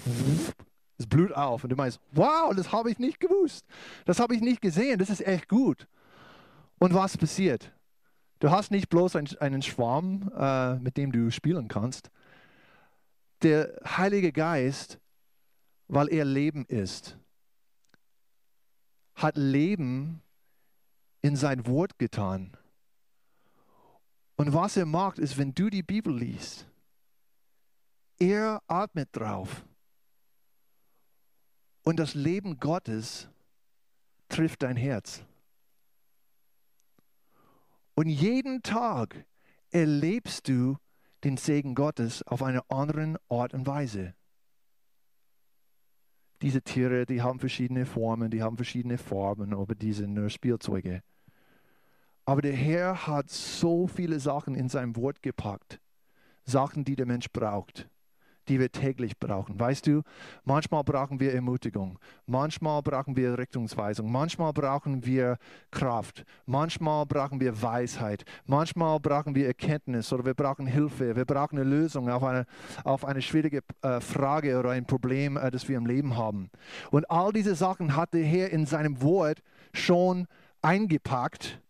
es 0.99 1.07
blüht 1.07 1.35
auf. 1.35 1.64
Und 1.64 1.70
du 1.70 1.77
meinst, 1.77 2.01
wow, 2.12 2.55
das 2.55 2.72
habe 2.72 2.90
ich 2.90 2.99
nicht 2.99 3.20
gewusst. 3.20 3.66
Das 4.07 4.18
habe 4.18 4.35
ich 4.35 4.40
nicht 4.40 4.62
gesehen. 4.62 4.99
Das 4.99 5.11
ist 5.11 5.27
echt 5.27 5.49
gut. 5.49 5.87
Und 6.79 6.94
was 6.94 7.16
passiert? 7.18 7.72
Du 8.38 8.51
hast 8.51 8.70
nicht 8.70 8.88
bloß 8.88 9.16
einen 9.16 9.62
Schwarm, 9.62 10.33
äh, 10.37 10.77
mit 10.77 10.96
dem 10.96 11.12
du 11.12 11.31
spielen 11.31 11.68
kannst 11.68 12.11
der 13.46 13.80
Heilige 13.85 14.32
Geist, 14.32 14.98
weil 15.87 16.09
er 16.09 16.24
Leben 16.24 16.64
ist, 16.66 17.16
hat 19.14 19.37
Leben 19.37 20.20
in 21.22 21.37
sein 21.37 21.64
Wort 21.66 21.96
getan. 21.96 22.56
Und 24.35 24.52
was 24.52 24.76
er 24.76 24.85
macht, 24.85 25.20
ist, 25.20 25.38
wenn 25.38 25.54
du 25.54 25.70
die 25.70 25.85
Bibel 25.85 26.12
liest, 26.12 26.66
er 28.18 28.61
atmet 28.66 29.11
drauf. 29.12 29.64
Und 31.85 32.00
das 32.00 32.14
Leben 32.14 32.59
Gottes 32.59 33.28
trifft 34.28 34.64
dein 34.64 34.76
Herz. 34.76 35.24
Und 37.94 38.09
jeden 38.09 38.64
Tag 38.64 39.24
erlebst 39.70 40.48
du 40.48 40.78
den 41.26 41.38
Segen 41.38 41.74
Gottes 41.74 42.22
auf 42.22 42.40
eine 42.40 42.62
andere 42.70 43.16
Art 43.28 43.52
und 43.52 43.66
Weise. 43.66 44.14
Diese 46.40 46.62
Tiere, 46.62 47.04
die 47.04 47.20
haben 47.20 47.40
verschiedene 47.40 47.84
Formen, 47.84 48.30
die 48.30 48.44
haben 48.44 48.54
verschiedene 48.54 48.96
Farben, 48.96 49.52
aber 49.52 49.74
die 49.74 49.92
sind 49.92 50.14
nur 50.14 50.30
Spielzeuge. 50.30 51.02
Aber 52.26 52.42
der 52.42 52.52
Herr 52.52 53.08
hat 53.08 53.28
so 53.28 53.88
viele 53.88 54.20
Sachen 54.20 54.54
in 54.54 54.68
sein 54.68 54.94
Wort 54.94 55.20
gepackt, 55.20 55.80
Sachen, 56.44 56.84
die 56.84 56.94
der 56.94 57.06
Mensch 57.06 57.28
braucht 57.32 57.88
die 58.48 58.61
wir 58.61 58.70
täglich 58.70 59.18
brauchen. 59.18 59.59
Weißt 59.59 59.87
du, 59.87 60.02
manchmal 60.44 60.85
brauchen 60.85 61.20
wir 61.20 61.35
Ermutigung, 61.35 61.98
manchmal 62.26 62.82
brauchen 62.82 63.16
wir 63.16 63.38
Richtungsweisung, 63.38 64.11
manchmal 64.11 64.52
brauchen 64.52 65.04
wir 65.04 65.38
Kraft, 65.70 66.24
manchmal 66.46 67.06
brauchen 67.06 67.40
wir 67.40 67.61
Weisheit, 67.61 68.24
manchmal 68.46 69.00
brauchen 69.00 69.35
wir 69.35 69.46
Erkenntnis 69.46 70.12
oder 70.12 70.24
wir 70.24 70.35
brauchen 70.35 70.66
Hilfe, 70.66 71.16
wir 71.16 71.24
brauchen 71.24 71.59
eine 71.59 71.68
Lösung 71.68 72.09
auf 72.11 72.22
eine, 72.22 72.46
auf 72.85 73.04
eine 73.04 73.22
schwierige 73.22 73.62
äh, 73.82 74.00
Frage 74.00 74.59
oder 74.59 74.70
ein 74.70 74.87
Problem, 74.87 75.37
äh, 75.37 75.50
das 75.50 75.68
wir 75.68 75.76
im 75.76 75.87
Leben 75.87 76.16
haben. 76.16 76.50
Und 76.90 77.11
all 77.11 77.32
diese 77.32 77.54
Sachen 77.54 77.96
hat 77.96 78.14
der 78.14 78.24
Herr 78.24 78.50
in 78.50 78.66
seinem 78.66 79.02
Wort 79.02 79.42
schon 79.72 80.26
eingepackt, 80.62 81.61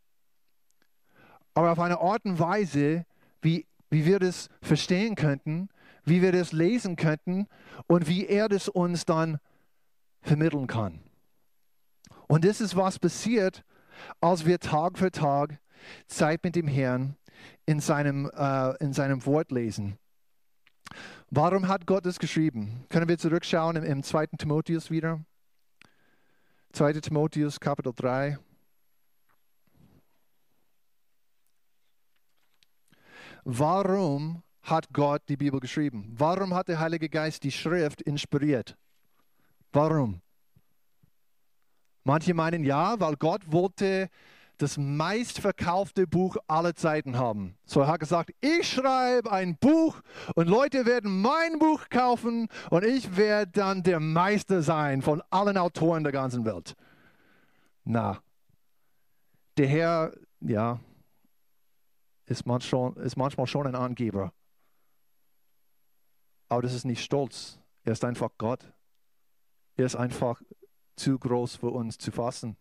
aber 1.55 1.73
auf 1.73 1.81
eine 1.81 2.01
Art 2.01 2.25
und 2.25 2.39
Weise, 2.39 3.07
wie, 3.41 3.67
wie 3.89 4.05
wir 4.05 4.19
das 4.19 4.51
verstehen 4.61 5.15
könnten, 5.15 5.69
wie 6.07 6.23
wir 6.23 6.33
das 6.33 6.53
lesen 6.53 6.97
könnten 6.97 7.47
und 7.87 8.09
wie 8.09 8.27
er 8.27 8.49
das 8.49 8.69
uns 8.69 9.05
dann 9.05 9.38
vermitteln 10.23 10.66
kann. 10.66 11.01
Und 12.29 12.45
das 12.45 12.61
ist, 12.61 12.77
was 12.77 12.99
passiert, 12.99 13.64
als 14.21 14.47
wir 14.47 14.59
Tag 14.59 14.99
für 14.99 15.11
Tag 15.11 15.59
Zeit 16.07 16.42
mit 16.42 16.57
dem 16.57 16.69
Herrn 16.69 17.16
in 17.66 17.81
seinem, 17.81 18.31
äh, 18.35 18.77
in 18.83 18.92
seinem 18.92 19.25
Wort 19.27 19.51
lesen. 19.53 19.99
Warum 21.31 21.69
hat 21.69 21.87
Gott 21.87 22.07
das 22.07 22.19
geschrieben? 22.19 22.85
Können 22.88 23.09
wir 23.09 23.19
zurückschauen 23.19 23.77
im, 23.77 23.85
im 23.85 24.03
2. 24.03 24.27
Timotheus 24.38 24.90
wieder? 24.90 25.25
2. 26.73 26.95
Timotheus, 26.95 27.59
Kapitel 27.59 27.92
3. 27.95 28.38
Warum 33.45 34.42
hat 34.67 34.93
Gott 34.93 35.23
die 35.29 35.37
Bibel 35.37 35.61
geschrieben? 35.61 36.13
Warum 36.17 36.55
hat 36.55 36.69
der 36.69 36.81
Heilige 36.81 37.09
Geist 37.09 37.45
die 37.45 37.53
Schrift 37.53 38.03
inspiriert? 38.03 38.77
Warum? 39.73 40.21
Manche 42.05 42.35
meinen 42.35 42.65
ja, 42.65 42.99
weil 43.01 43.17
Gott 43.17 43.51
wollte 43.51 44.09
das 44.59 44.79
meistverkaufte 44.79 46.07
Buch 46.07 46.37
aller 46.47 46.75
Zeiten 46.75 47.19
haben. 47.19 47.57
So 47.65 47.81
er 47.81 47.89
hat 47.89 48.01
gesagt, 48.01 48.33
ich 48.41 48.69
schreibe 48.69 49.31
ein 49.31 49.57
Buch 49.57 50.01
und 50.35 50.49
Leute 50.49 50.87
werden 50.87 51.21
mein 51.21 51.59
Buch 51.59 51.89
kaufen 51.91 52.49
und 52.71 52.85
ich 52.85 53.17
werde 53.17 53.53
dann 53.53 53.83
der 53.83 54.01
Meister 54.01 54.63
sein 54.63 55.03
von 55.03 55.23
allen 55.31 55.59
Autoren 55.59 56.05
der 56.05 56.13
ganzen 56.13 56.45
Welt. 56.45 56.75
Na, 57.85 58.19
der 59.59 59.67
Herr, 59.67 60.13
ja, 60.41 60.81
ist 62.25 62.47
manchmal, 62.47 62.97
ist 62.99 63.17
manchmal 63.17 63.47
schon 63.47 63.67
ein 63.67 63.75
Angeber. 63.75 64.33
Aber 66.49 66.63
das 66.63 66.75
ist 66.75 66.85
nicht 66.85 67.03
Stolz. 67.03 67.59
Er 67.83 67.93
ist 67.93 68.05
einfach 68.05 68.31
Gott. 68.39 68.73
Er 69.77 69.87
ist 69.87 69.97
einfach 69.97 70.43
zu 70.97 71.19
groß 71.19 71.57
für 71.57 71.71
uns 71.71 71.99
zu 71.99 72.11
fassen. 72.11 72.57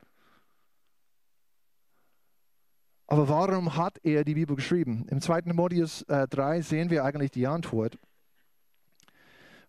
Aber 3.07 3.29
warum 3.29 3.75
hat 3.75 3.99
er 4.03 4.23
die 4.23 4.33
Bibel 4.33 4.55
geschrieben? 4.55 5.05
Im 5.09 5.21
2. 5.21 5.41
Timotheus 5.41 6.01
äh, 6.03 6.27
3 6.27 6.61
sehen 6.61 6.89
wir 6.89 7.03
eigentlich 7.03 7.31
die 7.31 7.45
Antwort. 7.45 7.99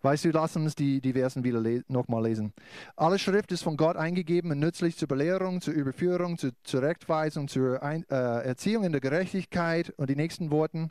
Weißt 0.03 0.25
du, 0.25 0.31
lass 0.31 0.57
uns 0.57 0.75
die, 0.75 1.01
die 1.01 1.15
Versen 1.15 1.43
wieder 1.43 1.61
le 1.61 1.83
nochmal 1.89 2.25
lesen. 2.25 2.53
Alle 2.97 3.19
Schrift 3.19 3.51
ist 3.53 3.63
von 3.63 3.77
Gott 3.77 3.97
eingegeben 3.97 4.51
und 4.53 4.61
nützlich 4.61 4.97
zur 4.97 5.09
Belehrung, 5.09 5.61
zur 5.61 5.75
Überführung, 5.75 6.39
zur 6.39 6.53
Zurechtweisung, 6.63 7.49
zur 7.49 7.83
Ein 7.83 8.05
äh, 8.09 8.15
Erziehung 8.15 8.85
in 8.85 8.93
der 8.93 9.01
Gerechtigkeit 9.01 9.91
und 9.97 10.09
die 10.09 10.17
nächsten 10.17 10.51
Worten, 10.51 10.91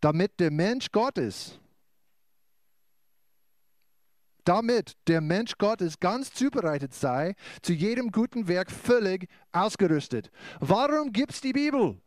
damit 0.00 0.40
der 0.40 0.50
Mensch 0.50 0.90
Gottes, 0.90 1.60
damit 4.46 4.96
der 5.08 5.20
Mensch 5.20 5.58
Gottes 5.58 6.00
ganz 6.00 6.32
zubereitet 6.32 6.94
sei, 6.94 7.34
zu 7.62 7.72
jedem 7.72 8.10
guten 8.10 8.48
Werk 8.48 8.70
völlig 8.70 9.28
ausgerüstet. 9.52 10.30
Warum 10.60 11.12
gibt 11.12 11.32
es 11.32 11.40
die 11.40 11.52
Bibel? 11.52 12.00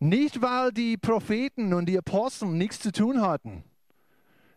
Nicht, 0.00 0.40
weil 0.40 0.72
die 0.72 0.96
Propheten 0.96 1.74
und 1.74 1.86
die 1.86 1.98
Apostel 1.98 2.48
nichts 2.48 2.80
zu 2.80 2.92
tun 2.92 3.20
hatten. 3.20 3.64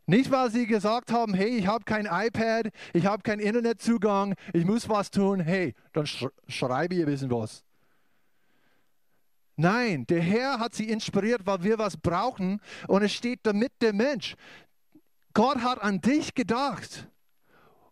Nicht, 0.06 0.32
weil 0.32 0.52
sie 0.52 0.68
gesagt 0.68 1.12
haben, 1.12 1.34
hey, 1.34 1.58
ich 1.58 1.68
habe 1.68 1.84
kein 1.86 2.06
iPad, 2.06 2.70
ich 2.94 3.06
habe 3.06 3.24
keinen 3.24 3.40
Internetzugang, 3.40 4.36
ich 4.54 4.66
muss 4.66 4.90
was 4.90 5.10
tun. 5.10 5.40
Hey, 5.40 5.74
dann 5.94 6.06
sch 6.06 6.26
schreibe 6.48 6.96
ich 6.96 7.02
ein 7.02 7.06
bisschen 7.06 7.32
was. 7.32 7.64
Nein, 9.56 10.06
der 10.08 10.22
Herr 10.22 10.60
hat 10.60 10.74
sie 10.74 10.90
inspiriert, 10.90 11.46
weil 11.46 11.64
wir 11.64 11.78
was 11.78 11.98
brauchen 11.98 12.60
und 12.88 13.04
es 13.04 13.14
steht 13.14 13.42
damit 13.44 13.74
der 13.82 13.94
Mensch. 13.94 14.36
Gott 15.34 15.62
hat 15.62 15.82
an 15.82 16.02
dich 16.02 16.34
gedacht 16.34 17.08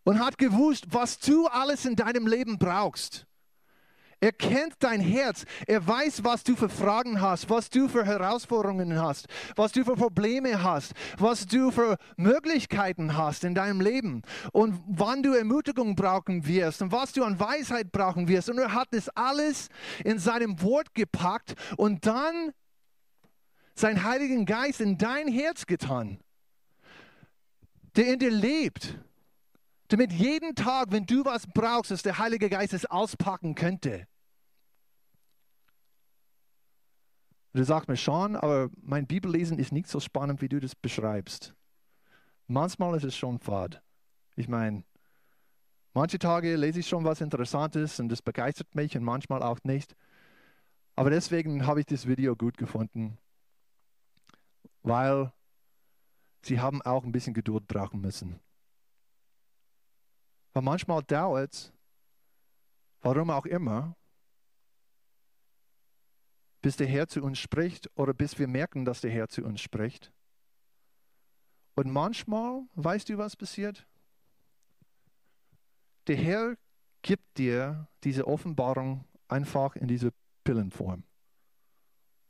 und 0.04 0.20
hat 0.20 0.38
gewusst, 0.38 0.88
was 0.92 1.20
du 1.20 1.48
alles 1.48 1.86
in 1.86 1.96
deinem 1.96 2.28
Leben 2.28 2.58
brauchst. 2.58 3.26
Er 4.22 4.34
kennt 4.34 4.76
dein 4.80 5.00
Herz. 5.00 5.46
Er 5.66 5.86
weiß, 5.88 6.26
was 6.26 6.44
du 6.44 6.56
für 6.56 6.68
Fragen 6.68 7.22
hast, 7.22 7.50
was 7.50 7.70
du 7.70 7.88
für 7.88 8.06
Herausforderungen 8.06 9.02
hast, 9.02 9.28
was 9.56 9.72
du 9.72 9.86
für 9.86 9.96
Probleme 9.96 10.62
hast, 10.62 10.94
was 11.18 11.46
du 11.46 11.72
für 11.72 11.98
Möglichkeiten 12.18 13.16
hast 13.16 13.46
in 13.46 13.56
deinem 13.56 13.80
Leben 13.80 14.24
und 14.52 14.82
wann 14.88 15.24
du 15.24 15.34
Ermutigung 15.34 15.96
brauchen 15.96 16.46
wirst 16.46 16.82
und 16.82 16.92
was 16.92 17.14
du 17.14 17.24
an 17.24 17.40
Weisheit 17.40 17.94
brauchen 17.94 18.28
wirst. 18.28 18.50
Und 18.50 18.58
er 18.58 18.74
hat 18.74 18.90
das 18.92 19.08
alles 19.10 19.70
in 20.04 20.20
seinem 20.20 20.62
Wort 20.62 20.94
gepackt 20.94 21.56
und 21.78 22.06
dann 22.06 22.52
seinen 23.76 24.04
Heiligen 24.04 24.46
Geist 24.46 24.82
in 24.82 24.98
dein 24.98 25.30
Herz 25.30 25.66
getan, 25.66 26.20
der 28.00 28.14
in 28.14 28.20
dir 28.20 28.32
lebt 28.32 28.98
damit 29.90 30.14
jeden 30.14 30.56
Tag, 30.56 30.92
wenn 30.92 31.06
du 31.06 31.26
was 31.26 31.48
brauchst, 31.48 31.92
dass 31.92 32.04
der 32.04 32.20
Heilige 32.20 32.50
Geist 32.50 32.74
es 32.74 32.86
auspacken 32.86 33.56
könnte. 33.56 34.08
du 37.54 37.66
sagst 37.66 37.90
mir 37.90 37.98
schon, 37.98 38.38
aber 38.38 38.70
mein 38.82 39.06
Bibellesen 39.08 39.60
ist 39.60 39.74
nicht 39.74 39.88
so 39.88 40.00
spannend, 40.00 40.42
wie 40.42 40.48
du 40.48 40.62
das 40.62 40.76
beschreibst. 40.76 41.56
Manchmal 42.48 42.96
ist 42.96 43.04
es 43.04 43.18
schon 43.18 43.40
fad. 43.40 43.82
Ich 44.36 44.48
meine, 44.48 44.84
manche 45.94 46.20
Tage 46.20 46.56
lese 46.56 46.80
ich 46.80 46.88
schon 46.88 47.04
was 47.04 47.20
Interessantes 47.20 48.00
und 48.00 48.10
das 48.10 48.22
begeistert 48.22 48.76
mich 48.76 48.96
und 48.96 49.04
manchmal 49.04 49.44
auch 49.44 49.60
nicht. 49.64 49.96
Aber 50.96 51.10
deswegen 51.10 51.66
habe 51.66 51.82
ich 51.82 51.88
das 51.88 52.08
Video 52.08 52.36
gut 52.36 52.58
gefunden, 52.58 53.18
weil 54.84 55.34
sie 56.42 56.60
haben 56.60 56.82
auch 56.82 57.04
ein 57.04 57.12
bisschen 57.12 57.34
Geduld 57.34 57.68
brauchen 57.68 58.02
müssen. 58.02 58.40
Weil 60.54 60.64
manchmal 60.64 61.04
dauert 61.04 61.54
es, 61.54 61.74
warum 63.02 63.30
auch 63.30 63.46
immer, 63.46 63.96
bis 66.62 66.76
der 66.76 66.88
Herr 66.88 67.08
zu 67.08 67.22
uns 67.24 67.40
spricht 67.40 67.90
oder 67.96 68.14
bis 68.14 68.38
wir 68.38 68.48
merken, 68.48 68.84
dass 68.86 69.02
der 69.02 69.12
Herr 69.12 69.30
zu 69.30 69.44
uns 69.44 69.62
spricht. 69.62 70.12
Und 71.76 71.92
manchmal, 71.92 72.64
weißt 72.76 73.08
du, 73.10 73.18
was 73.18 73.38
passiert? 73.38 73.88
Der 76.08 76.18
Herr 76.18 76.58
gibt 77.02 77.38
dir 77.38 77.88
diese 78.04 78.28
Offenbarung 78.28 79.06
einfach 79.28 79.76
in 79.76 79.88
diese 79.88 80.12
Pillenform. 80.44 81.04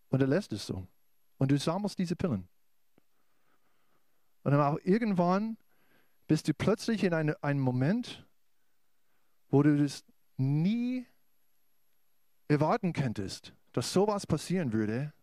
Und 0.10 0.22
er 0.22 0.28
lässt 0.28 0.54
es 0.54 0.68
so. 0.68 0.88
Und 1.38 1.52
du 1.52 1.58
sammelst 1.58 1.98
diese 1.98 2.16
Pillen. 2.16 2.48
Und 4.44 4.52
dann 4.52 4.62
auch 4.62 4.80
irgendwann 4.84 5.58
bist 6.28 6.48
du 6.48 6.54
plötzlich 6.54 7.04
in 7.04 7.14
eine, 7.14 7.42
einem 7.44 7.60
Moment, 7.60 8.26
wo 9.50 9.64
du 9.64 9.78
das 9.78 10.04
nie 10.38 11.06
erwarten 12.48 12.94
könntest, 12.94 13.54
dass 13.74 13.94
sowas 13.94 14.26
passieren 14.26 14.74
würde. 14.74 15.14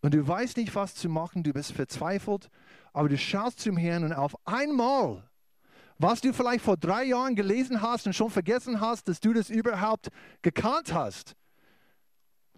Und 0.00 0.14
du 0.14 0.26
weißt 0.26 0.56
nicht, 0.56 0.74
was 0.74 0.94
zu 0.94 1.08
machen, 1.08 1.42
du 1.42 1.52
bist 1.52 1.72
verzweifelt, 1.72 2.50
aber 2.92 3.08
du 3.08 3.18
schaust 3.18 3.60
zum 3.60 3.76
Herrn 3.76 4.04
und 4.04 4.12
auf 4.12 4.36
einmal, 4.46 5.28
was 5.98 6.20
du 6.20 6.32
vielleicht 6.32 6.64
vor 6.64 6.76
drei 6.76 7.04
Jahren 7.04 7.34
gelesen 7.34 7.82
hast 7.82 8.06
und 8.06 8.12
schon 8.12 8.30
vergessen 8.30 8.80
hast, 8.80 9.08
dass 9.08 9.20
du 9.20 9.32
das 9.32 9.50
überhaupt 9.50 10.08
gekannt 10.42 10.94
hast, 10.94 11.34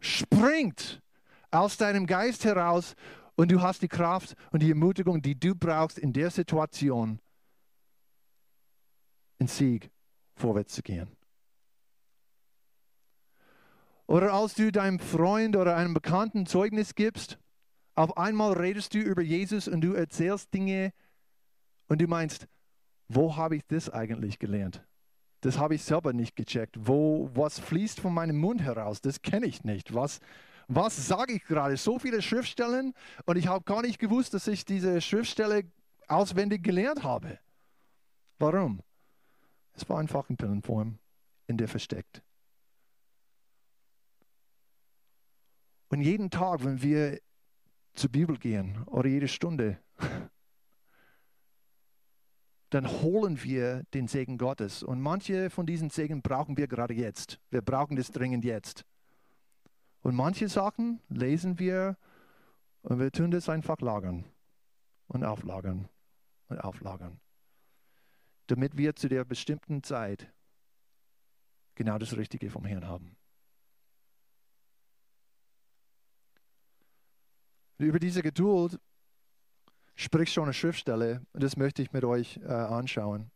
springt 0.00 1.00
aus 1.50 1.76
deinem 1.76 2.06
Geist 2.06 2.44
heraus 2.44 2.94
und 3.36 3.50
du 3.50 3.60
hast 3.62 3.82
die 3.82 3.88
Kraft 3.88 4.34
und 4.52 4.62
die 4.62 4.70
Ermutigung, 4.70 5.22
die 5.22 5.38
du 5.38 5.54
brauchst 5.54 5.98
in 5.98 6.12
der 6.12 6.30
Situation, 6.30 7.20
in 9.38 9.46
Sieg 9.46 9.90
vorwärts 10.34 10.74
zu 10.74 10.82
gehen. 10.82 11.08
Oder 14.06 14.32
als 14.32 14.54
du 14.54 14.72
deinem 14.72 14.98
Freund 14.98 15.56
oder 15.56 15.76
einem 15.76 15.94
Bekannten 15.94 16.44
Zeugnis 16.44 16.94
gibst, 16.94 17.38
auf 17.94 18.16
einmal 18.16 18.54
redest 18.54 18.94
du 18.94 18.98
über 18.98 19.22
Jesus 19.22 19.68
und 19.68 19.82
du 19.82 19.92
erzählst 19.92 20.52
Dinge 20.52 20.92
und 21.86 22.00
du 22.00 22.08
meinst, 22.08 22.48
wo 23.08 23.36
habe 23.36 23.56
ich 23.56 23.66
das 23.66 23.90
eigentlich 23.90 24.38
gelernt? 24.38 24.84
Das 25.42 25.58
habe 25.58 25.74
ich 25.74 25.82
selber 25.82 26.12
nicht 26.12 26.36
gecheckt. 26.36 26.76
Wo, 26.78 27.30
was 27.34 27.58
fließt 27.58 28.00
von 28.00 28.12
meinem 28.12 28.38
Mund 28.38 28.62
heraus? 28.62 29.00
Das 29.00 29.22
kenne 29.22 29.46
ich 29.46 29.64
nicht. 29.64 29.94
Was, 29.94 30.20
was 30.74 31.08
sage 31.08 31.34
ich 31.34 31.44
gerade? 31.44 31.76
So 31.76 31.98
viele 31.98 32.22
Schriftstellen 32.22 32.94
und 33.26 33.36
ich 33.36 33.48
habe 33.48 33.64
gar 33.64 33.82
nicht 33.82 33.98
gewusst, 33.98 34.34
dass 34.34 34.46
ich 34.46 34.64
diese 34.64 35.00
Schriftstelle 35.00 35.64
auswendig 36.06 36.62
gelernt 36.62 37.02
habe. 37.02 37.38
Warum? 38.38 38.80
Es 39.74 39.88
war 39.88 39.98
einfach 39.98 40.30
in 40.30 40.36
Pillenform, 40.36 40.98
in 41.46 41.56
der 41.56 41.68
versteckt. 41.68 42.22
Und 45.88 46.02
jeden 46.02 46.30
Tag, 46.30 46.64
wenn 46.64 46.80
wir 46.82 47.20
zur 47.94 48.10
Bibel 48.10 48.38
gehen 48.38 48.84
oder 48.84 49.08
jede 49.08 49.26
Stunde, 49.26 49.78
dann 52.70 52.88
holen 53.02 53.42
wir 53.42 53.82
den 53.92 54.06
Segen 54.06 54.38
Gottes. 54.38 54.84
Und 54.84 55.00
manche 55.00 55.50
von 55.50 55.66
diesen 55.66 55.90
Segen 55.90 56.22
brauchen 56.22 56.56
wir 56.56 56.68
gerade 56.68 56.94
jetzt. 56.94 57.40
Wir 57.50 57.60
brauchen 57.60 57.96
das 57.96 58.12
dringend 58.12 58.44
jetzt. 58.44 58.84
Und 60.02 60.14
manche 60.14 60.48
Sachen 60.48 61.00
lesen 61.08 61.58
wir 61.58 61.96
und 62.82 62.98
wir 62.98 63.12
tun 63.12 63.30
das 63.30 63.48
einfach 63.48 63.80
lagern 63.80 64.24
und 65.08 65.24
auflagern 65.24 65.88
und 66.48 66.58
auflagern, 66.58 67.20
damit 68.46 68.76
wir 68.76 68.96
zu 68.96 69.08
der 69.08 69.24
bestimmten 69.24 69.82
Zeit 69.82 70.32
genau 71.74 71.98
das 71.98 72.16
Richtige 72.16 72.50
vom 72.50 72.64
Herrn 72.64 72.86
haben. 72.86 73.16
Über 77.78 77.98
diese 77.98 78.22
Geduld 78.22 78.78
spricht 79.94 80.32
schon 80.32 80.44
eine 80.44 80.54
Schriftstelle 80.54 81.26
und 81.32 81.42
das 81.42 81.56
möchte 81.56 81.82
ich 81.82 81.92
mit 81.92 82.04
euch 82.04 82.38
äh, 82.38 82.48
anschauen. 82.48 83.30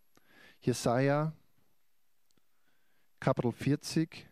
Jesaja, 0.61 1.33
Kapitel 3.20 3.53
40. 3.53 4.29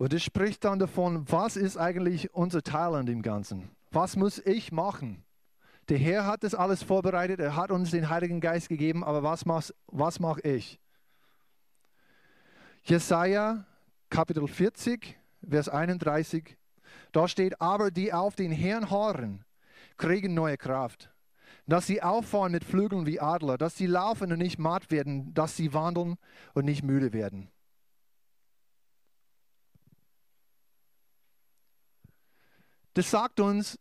Und 0.00 0.14
es 0.14 0.22
spricht 0.22 0.64
dann 0.64 0.78
davon, 0.78 1.30
was 1.30 1.58
ist 1.58 1.76
eigentlich 1.76 2.32
unser 2.32 2.62
Teil 2.62 2.94
an 2.94 3.04
dem 3.04 3.20
Ganzen? 3.20 3.68
Was 3.90 4.16
muss 4.16 4.38
ich 4.38 4.72
machen? 4.72 5.26
Der 5.90 5.98
Herr 5.98 6.24
hat 6.24 6.42
das 6.42 6.54
alles 6.54 6.82
vorbereitet, 6.82 7.38
er 7.38 7.54
hat 7.54 7.70
uns 7.70 7.90
den 7.90 8.08
Heiligen 8.08 8.40
Geist 8.40 8.70
gegeben, 8.70 9.04
aber 9.04 9.22
was, 9.22 9.44
mach's, 9.44 9.74
was 9.88 10.18
mache 10.18 10.40
ich? 10.40 10.80
Jesaja, 12.82 13.66
Kapitel 14.08 14.48
40, 14.48 15.18
Vers 15.46 15.68
31, 15.68 16.56
da 17.12 17.28
steht, 17.28 17.60
aber 17.60 17.90
die 17.90 18.10
auf 18.14 18.34
den 18.34 18.52
Herrn 18.52 18.88
horren, 18.88 19.44
kriegen 19.98 20.32
neue 20.32 20.56
Kraft. 20.56 21.12
Dass 21.66 21.86
sie 21.86 22.02
auffahren 22.02 22.52
mit 22.52 22.64
Flügeln 22.64 23.04
wie 23.04 23.20
Adler, 23.20 23.58
dass 23.58 23.76
sie 23.76 23.86
laufen 23.86 24.32
und 24.32 24.38
nicht 24.38 24.58
matt 24.58 24.90
werden, 24.90 25.34
dass 25.34 25.58
sie 25.58 25.74
wandeln 25.74 26.16
und 26.54 26.64
nicht 26.64 26.82
müde 26.82 27.12
werden. 27.12 27.50
Das 32.94 33.10
sagt 33.10 33.40
uns, 33.40 33.78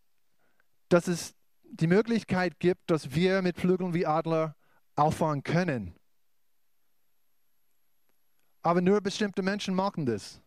dass 0.89 1.07
es 1.07 1.35
die 1.63 1.87
Möglichkeit 1.87 2.59
gibt, 2.59 2.89
dass 2.89 3.13
wir 3.13 3.41
mit 3.41 3.57
Flügeln 3.57 3.93
wie 3.93 4.05
Adler 4.05 4.55
auffahren 4.95 5.43
können. 5.43 5.95
Aber 8.61 8.81
nur 8.81 9.01
bestimmte 9.01 9.41
Menschen 9.41 9.73
machen 9.73 10.05
das. 10.05 10.41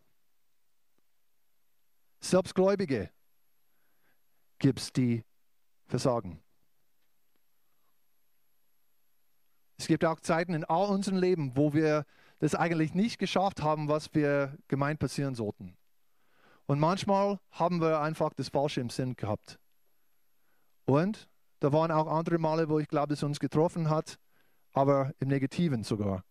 Selbstgläubige 2.19 3.09
gibt 4.59 4.79
es, 4.79 4.93
die 4.93 5.25
versagen. 5.87 6.41
Es 9.77 9.87
gibt 9.87 10.05
auch 10.05 10.19
Zeiten 10.19 10.53
in 10.53 10.63
all 10.63 10.89
unserem 10.89 11.17
Leben, 11.17 11.57
wo 11.57 11.73
wir 11.73 12.05
das 12.39 12.55
eigentlich 12.55 12.93
nicht 12.93 13.19
geschafft 13.19 13.61
haben, 13.61 13.89
was 13.89 14.13
wir 14.13 14.57
gemeint 14.67 14.99
passieren 14.99 15.35
sollten. 15.35 15.75
Und 16.65 16.79
manchmal 16.79 17.39
haben 17.51 17.81
wir 17.81 17.99
einfach 18.01 18.33
das 18.33 18.49
Falsche 18.49 18.81
im 18.81 18.89
Sinn 18.89 19.15
gehabt. 19.15 19.59
Und 20.85 21.29
da 21.59 21.71
waren 21.71 21.91
auch 21.91 22.07
andere 22.07 22.37
Male, 22.37 22.69
wo 22.69 22.79
ich 22.79 22.87
glaube, 22.87 23.13
es 23.13 23.23
uns 23.23 23.39
getroffen 23.39 23.89
hat, 23.89 24.19
aber 24.73 25.13
im 25.19 25.29
Negativen 25.29 25.83
sogar. 25.83 26.23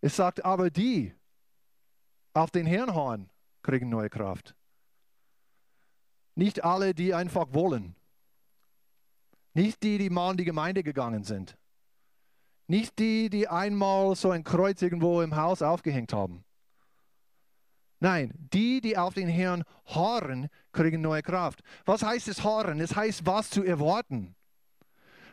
Es 0.00 0.16
sagt, 0.16 0.44
aber 0.44 0.70
die 0.70 1.14
auf 2.34 2.50
den 2.50 2.66
Herrn 2.66 2.94
hauen, 2.94 3.30
kriegen 3.62 3.88
neue 3.88 4.10
Kraft. 4.10 4.54
Nicht 6.34 6.64
alle, 6.64 6.94
die 6.94 7.14
einfach 7.14 7.52
wollen. 7.52 7.96
Nicht 9.54 9.82
die, 9.82 9.98
die 9.98 10.10
mal 10.10 10.32
in 10.32 10.36
die 10.36 10.44
Gemeinde 10.44 10.82
gegangen 10.82 11.24
sind. 11.24 11.56
Nicht 12.66 12.98
die, 12.98 13.30
die 13.30 13.48
einmal 13.48 14.14
so 14.16 14.30
ein 14.30 14.44
Kreuz 14.44 14.82
irgendwo 14.82 15.22
im 15.22 15.36
Haus 15.36 15.62
aufgehängt 15.62 16.12
haben. 16.12 16.44
Nein, 18.06 18.32
die, 18.52 18.80
die 18.80 18.96
auf 18.96 19.14
den 19.14 19.26
Herrn 19.26 19.64
harren, 19.84 20.48
kriegen 20.70 21.00
neue 21.00 21.22
Kraft. 21.22 21.64
Was 21.86 22.04
heißt 22.04 22.28
es 22.28 22.44
harren? 22.44 22.80
Es 22.80 22.94
heißt, 22.94 23.26
was 23.26 23.50
zu 23.50 23.64
erwarten. 23.64 24.36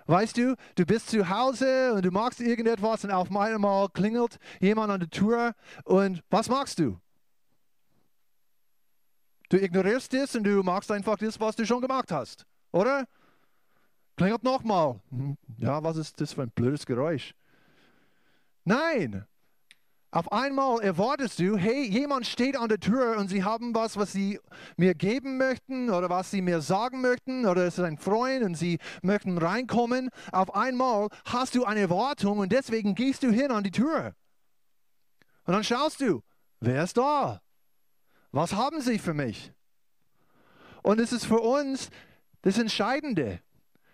Weißt 0.08 0.36
du, 0.38 0.56
du 0.74 0.84
bist 0.84 1.10
zu 1.12 1.30
Hause 1.30 1.94
und 1.94 2.04
du 2.04 2.10
machst 2.10 2.40
irgendetwas 2.40 3.04
und 3.04 3.12
auf 3.12 3.30
einmal 3.32 3.90
klingelt 3.90 4.40
jemand 4.60 4.92
an 4.92 5.02
der 5.02 5.10
Tür 5.12 5.54
und 5.84 6.24
was 6.32 6.50
machst 6.50 6.80
du? 6.80 7.00
Du 9.50 9.58
ignorierst 9.58 10.12
es 10.16 10.36
und 10.36 10.44
du 10.44 10.64
machst 10.64 10.90
einfach 10.90 11.20
das, 11.20 11.40
was 11.40 11.56
du 11.56 11.68
schon 11.68 11.80
gemacht 11.80 12.12
hast, 12.12 12.44
oder? 12.72 13.08
Klingelt 14.18 14.42
nochmal. 14.42 15.00
Hm, 15.12 15.38
ja, 15.60 15.84
was 15.84 15.98
ist 15.98 16.20
das 16.20 16.34
für 16.34 16.42
ein 16.42 16.50
blödes 16.50 16.88
Geräusch? 16.88 17.36
Nein. 18.64 19.28
Auf 20.14 20.32
einmal 20.32 20.80
erwartest 20.84 21.40
du, 21.40 21.58
hey, 21.58 21.90
jemand 21.90 22.28
steht 22.28 22.56
an 22.56 22.70
der 22.70 22.80
Tür 22.80 23.18
und 23.18 23.30
sie 23.30 23.44
haben 23.44 23.74
was, 23.74 23.98
was 23.98 24.12
sie 24.12 24.40
mir 24.78 24.94
geben 24.94 25.38
möchten 25.38 25.90
oder 25.90 26.08
was 26.08 26.30
sie 26.30 26.44
mir 26.44 26.62
sagen 26.62 27.02
möchten 27.02 27.48
oder 27.48 27.66
es 27.66 27.80
ist 27.80 27.84
ein 27.84 27.98
Freund 27.98 28.44
und 28.44 28.54
sie 28.54 28.78
möchten 29.02 29.40
reinkommen. 29.40 30.12
Auf 30.32 30.54
einmal 30.54 31.08
hast 31.26 31.56
du 31.56 31.66
eine 31.66 31.80
Erwartung 31.80 32.38
und 32.38 32.52
deswegen 32.52 32.94
gehst 32.94 33.24
du 33.24 33.32
hin 33.32 33.50
an 33.50 33.64
die 33.64 33.72
Tür. 33.72 34.14
Und 35.46 35.54
dann 35.54 35.64
schaust 35.64 36.00
du, 36.00 36.22
wer 36.60 36.84
ist 36.84 36.96
da? 36.96 37.42
Was 38.32 38.54
haben 38.54 38.82
sie 38.82 39.00
für 39.00 39.16
mich? 39.16 39.52
Und 40.84 41.00
es 41.00 41.12
ist 41.12 41.26
für 41.26 41.40
uns 41.40 41.90
das 42.44 42.60
Entscheidende 42.60 43.40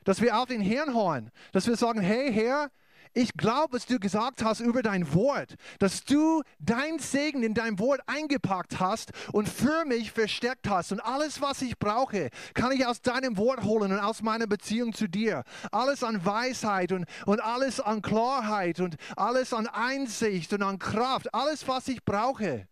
dass 0.10 0.22
wir 0.22 0.40
auf 0.40 0.48
den 0.48 0.62
Herrn 0.62 0.96
hören, 0.96 1.30
dass 1.52 1.68
wir 1.68 1.76
sagen, 1.76 2.02
hey 2.02 2.34
Herr, 2.34 2.72
ich 3.14 3.34
glaube, 3.34 3.74
was 3.74 3.86
du 3.86 4.00
gesagt 4.00 4.44
hast 4.44 4.60
über 4.60 4.82
dein 4.82 5.14
Wort, 5.14 5.56
dass 5.80 6.04
du 6.04 6.44
dein 6.60 7.00
Segen 7.00 7.44
in 7.44 7.54
dein 7.54 7.80
Wort 7.80 8.02
eingepackt 8.06 8.80
hast 8.80 9.12
und 9.34 9.50
für 9.50 9.86
mich 9.86 10.12
versteckt 10.12 10.70
hast. 10.70 10.92
Und 10.92 11.00
alles, 11.00 11.42
was 11.42 11.62
ich 11.62 11.78
brauche, 11.80 12.30
kann 12.54 12.72
ich 12.72 12.86
aus 12.86 13.02
deinem 13.02 13.38
Wort 13.38 13.64
holen 13.64 13.92
und 13.92 14.00
aus 14.00 14.22
meiner 14.22 14.48
Beziehung 14.48 14.94
zu 14.94 15.08
dir. 15.08 15.44
Alles 15.72 16.04
an 16.04 16.24
Weisheit 16.24 16.92
und, 16.92 17.06
und 17.26 17.42
alles 17.42 17.80
an 17.80 18.02
Klarheit 18.02 18.80
und 18.80 18.96
alles 19.16 19.54
an 19.54 19.68
Einsicht 19.68 20.54
und 20.54 20.62
an 20.62 20.78
Kraft. 20.78 21.34
Alles, 21.34 21.68
was 21.68 21.88
ich 21.88 22.06
brauche, 22.06 22.68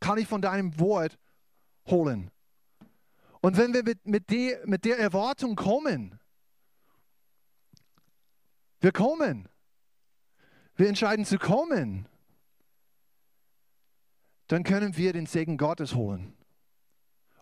kann 0.00 0.18
ich 0.18 0.28
von 0.28 0.42
deinem 0.42 0.78
Wort 0.78 1.18
holen. 1.86 2.30
Und 3.40 3.56
wenn 3.56 3.72
wir 3.72 3.82
mit, 3.82 4.06
mit, 4.06 4.30
die, 4.30 4.54
mit 4.64 4.84
der 4.84 4.98
Erwartung 4.98 5.56
kommen, 5.56 6.18
wir 8.80 8.92
kommen. 8.92 9.48
Wir 10.76 10.88
entscheiden 10.88 11.24
zu 11.24 11.38
kommen. 11.38 12.06
Dann 14.48 14.64
können 14.64 14.96
wir 14.96 15.12
den 15.12 15.26
Segen 15.26 15.56
Gottes 15.56 15.94
holen. 15.94 16.34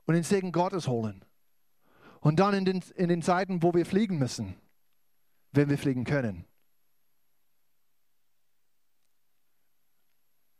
Und 0.04 0.14
den 0.14 0.24
Segen 0.24 0.52
Gottes 0.52 0.86
holen. 0.88 1.24
Und 2.20 2.38
dann 2.38 2.54
in 2.54 2.64
den, 2.64 2.84
in 2.94 3.08
den 3.08 3.22
Zeiten, 3.22 3.62
wo 3.62 3.74
wir 3.74 3.86
fliegen 3.86 4.18
müssen, 4.18 4.54
wenn 5.50 5.68
wir 5.68 5.78
fliegen 5.78 6.04
können. 6.04 6.44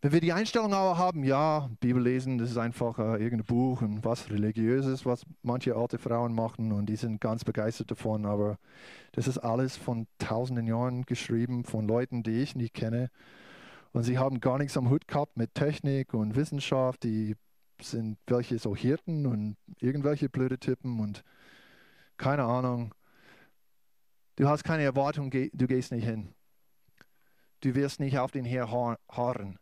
Wenn 0.04 0.10
wir 0.10 0.20
die 0.20 0.32
Einstellung 0.32 0.74
aber 0.74 0.98
haben, 0.98 1.22
ja, 1.22 1.70
Bibel 1.78 2.02
lesen, 2.02 2.36
das 2.36 2.50
ist 2.50 2.56
einfach 2.56 2.98
äh, 2.98 3.22
irgendein 3.22 3.44
Buch 3.44 3.82
und 3.82 4.04
was 4.04 4.30
religiöses, 4.30 5.06
was 5.06 5.24
manche 5.42 5.76
alte 5.76 5.96
Frauen 5.96 6.34
machen 6.34 6.72
und 6.72 6.86
die 6.86 6.96
sind 6.96 7.20
ganz 7.20 7.44
begeistert 7.44 7.92
davon, 7.92 8.26
aber 8.26 8.58
das 9.12 9.28
ist 9.28 9.38
alles 9.38 9.76
von 9.76 10.08
tausenden 10.18 10.66
Jahren 10.66 11.06
geschrieben 11.06 11.62
von 11.62 11.86
Leuten, 11.86 12.24
die 12.24 12.42
ich 12.42 12.56
nicht 12.56 12.74
kenne 12.74 13.10
und 13.92 14.02
sie 14.02 14.18
haben 14.18 14.40
gar 14.40 14.58
nichts 14.58 14.76
am 14.76 14.90
Hut 14.90 15.06
gehabt 15.06 15.36
mit 15.36 15.54
Technik 15.54 16.14
und 16.14 16.34
Wissenschaft, 16.34 17.04
die 17.04 17.36
sind 17.80 18.18
welche 18.26 18.58
so 18.58 18.74
Hirten 18.74 19.24
und 19.24 19.56
irgendwelche 19.78 20.28
blöde 20.28 20.58
Typen 20.58 20.98
und 20.98 21.22
keine 22.16 22.42
Ahnung. 22.42 22.92
Du 24.34 24.48
hast 24.48 24.64
keine 24.64 24.82
Erwartung, 24.82 25.30
du 25.30 25.66
gehst 25.68 25.92
nicht 25.92 26.04
hin. 26.04 26.34
Du 27.60 27.76
wirst 27.76 28.00
nicht 28.00 28.18
auf 28.18 28.32
den 28.32 28.44
Herr 28.44 28.68
harren. 29.08 29.58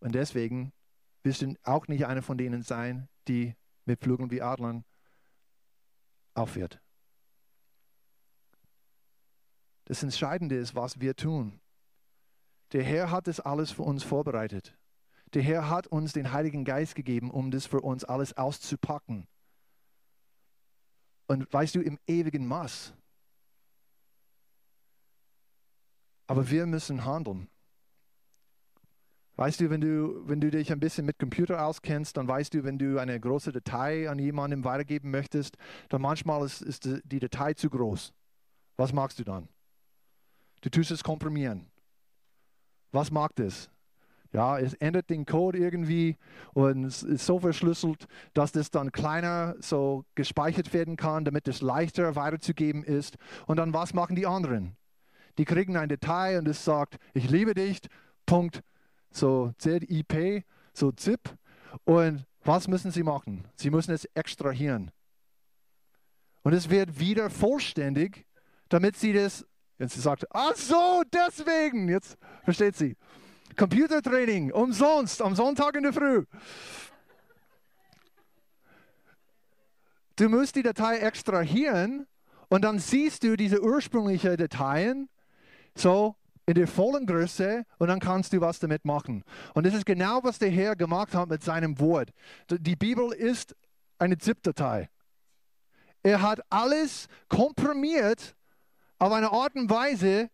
Und 0.00 0.14
deswegen 0.14 0.72
wirst 1.22 1.42
du 1.42 1.54
auch 1.62 1.88
nicht 1.88 2.06
einer 2.06 2.22
von 2.22 2.38
denen 2.38 2.62
sein, 2.62 3.08
die 3.28 3.54
mit 3.84 4.00
Flügeln 4.00 4.30
wie 4.30 4.42
Adlern 4.42 4.84
aufhört. 6.34 6.80
Das 9.86 10.02
Entscheidende 10.02 10.56
ist, 10.56 10.74
was 10.74 11.00
wir 11.00 11.14
tun. 11.14 11.60
Der 12.72 12.82
Herr 12.82 13.10
hat 13.10 13.28
das 13.28 13.40
alles 13.40 13.70
für 13.70 13.82
uns 13.82 14.02
vorbereitet. 14.02 14.76
Der 15.34 15.42
Herr 15.42 15.70
hat 15.70 15.86
uns 15.86 16.12
den 16.12 16.32
Heiligen 16.32 16.64
Geist 16.64 16.94
gegeben, 16.94 17.30
um 17.30 17.50
das 17.50 17.66
für 17.66 17.80
uns 17.80 18.04
alles 18.04 18.36
auszupacken. 18.36 19.28
Und 21.28 21.52
weißt 21.52 21.74
du, 21.74 21.80
im 21.80 21.98
ewigen 22.06 22.46
Maß. 22.46 22.94
Aber 26.26 26.50
wir 26.50 26.66
müssen 26.66 27.04
handeln. 27.04 27.48
Weißt 29.36 29.60
du, 29.60 29.68
wenn 29.68 29.82
du, 29.82 30.26
wenn 30.26 30.40
du 30.40 30.50
dich 30.50 30.72
ein 30.72 30.80
bisschen 30.80 31.04
mit 31.04 31.18
Computer 31.18 31.64
auskennst, 31.64 32.16
dann 32.16 32.26
weißt 32.26 32.54
du, 32.54 32.64
wenn 32.64 32.78
du 32.78 32.98
eine 32.98 33.20
große 33.20 33.52
Datei 33.52 34.08
an 34.08 34.18
jemandem 34.18 34.64
weitergeben 34.64 35.10
möchtest, 35.10 35.56
dann 35.90 36.00
manchmal 36.00 36.44
ist, 36.44 36.62
ist 36.62 36.88
die 37.04 37.18
Datei 37.18 37.52
zu 37.52 37.68
groß. 37.68 38.14
Was 38.78 38.92
machst 38.94 39.18
du 39.18 39.24
dann? 39.24 39.48
Du 40.62 40.70
tust 40.70 40.90
es 40.90 41.04
komprimieren. 41.04 41.66
Was 42.92 43.10
macht 43.10 43.40
es? 43.40 43.68
Ja, 44.32 44.58
es 44.58 44.74
ändert 44.74 45.10
den 45.10 45.26
Code 45.26 45.58
irgendwie 45.58 46.16
und 46.52 46.84
es 46.84 47.02
ist 47.02 47.26
so 47.26 47.38
verschlüsselt, 47.38 48.06
dass 48.34 48.52
das 48.52 48.70
dann 48.70 48.90
kleiner 48.90 49.54
so 49.60 50.04
gespeichert 50.14 50.72
werden 50.72 50.96
kann, 50.96 51.24
damit 51.24 51.46
es 51.46 51.60
leichter 51.60 52.16
weiterzugeben 52.16 52.84
ist. 52.84 53.16
Und 53.46 53.58
dann 53.58 53.74
was 53.74 53.94
machen 53.94 54.16
die 54.16 54.26
anderen? 54.26 54.76
Die 55.38 55.44
kriegen 55.44 55.76
ein 55.76 55.90
Detail 55.90 56.38
und 56.38 56.48
es 56.48 56.64
sagt, 56.64 56.96
ich 57.12 57.30
liebe 57.30 57.54
dich, 57.54 57.80
Punkt 58.24 58.62
so 59.16 59.52
ZIP, 59.58 60.44
so 60.72 60.92
ZIP. 60.92 61.36
Und 61.84 62.24
was 62.44 62.68
müssen 62.68 62.90
sie 62.90 63.02
machen? 63.02 63.46
Sie 63.56 63.70
müssen 63.70 63.92
es 63.92 64.04
extrahieren. 64.14 64.90
Und 66.42 66.52
es 66.52 66.70
wird 66.70 67.00
wieder 67.00 67.28
vollständig, 67.28 68.26
damit 68.68 68.96
sie 68.96 69.12
das, 69.12 69.44
jetzt 69.78 69.94
sie 69.94 70.00
sagt, 70.00 70.26
ach 70.30 70.54
so, 70.54 71.02
deswegen, 71.12 71.88
jetzt 71.88 72.16
versteht 72.44 72.76
sie. 72.76 72.96
Computertraining, 73.56 74.52
umsonst, 74.52 75.22
am 75.22 75.34
Sonntag 75.34 75.74
in 75.76 75.82
der 75.82 75.92
Früh. 75.92 76.24
Du 80.16 80.28
musst 80.28 80.56
die 80.56 80.62
Datei 80.62 80.98
extrahieren 80.98 82.06
und 82.48 82.62
dann 82.62 82.78
siehst 82.78 83.22
du 83.22 83.36
diese 83.36 83.62
ursprünglichen 83.62 84.36
Dateien 84.36 85.08
so 85.74 86.16
in 86.46 86.54
der 86.54 86.68
vollen 86.68 87.06
Größe 87.06 87.64
und 87.78 87.88
dann 87.88 87.98
kannst 87.98 88.32
du 88.32 88.40
was 88.40 88.60
damit 88.60 88.84
machen. 88.84 89.24
Und 89.54 89.66
das 89.66 89.74
ist 89.74 89.84
genau, 89.84 90.20
was 90.22 90.38
der 90.38 90.50
Herr 90.50 90.76
gemacht 90.76 91.14
hat 91.14 91.28
mit 91.28 91.42
seinem 91.42 91.78
Wort. 91.80 92.10
Die 92.48 92.76
Bibel 92.76 93.12
ist 93.12 93.56
eine 93.98 94.16
ZIP-Datei. 94.16 94.88
Er 96.04 96.22
hat 96.22 96.40
alles 96.50 97.08
komprimiert 97.28 98.36
auf 98.98 99.12
eine 99.12 99.32
Art 99.32 99.56
und 99.56 99.68
Weise, 99.68 100.30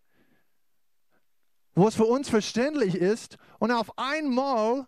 wo 1.75 1.89
es 1.89 1.95
für 1.95 2.05
uns 2.05 2.29
verständlich 2.29 2.95
ist. 2.95 3.37
Und 3.59 3.71
auf 3.71 3.97
einmal 3.99 4.87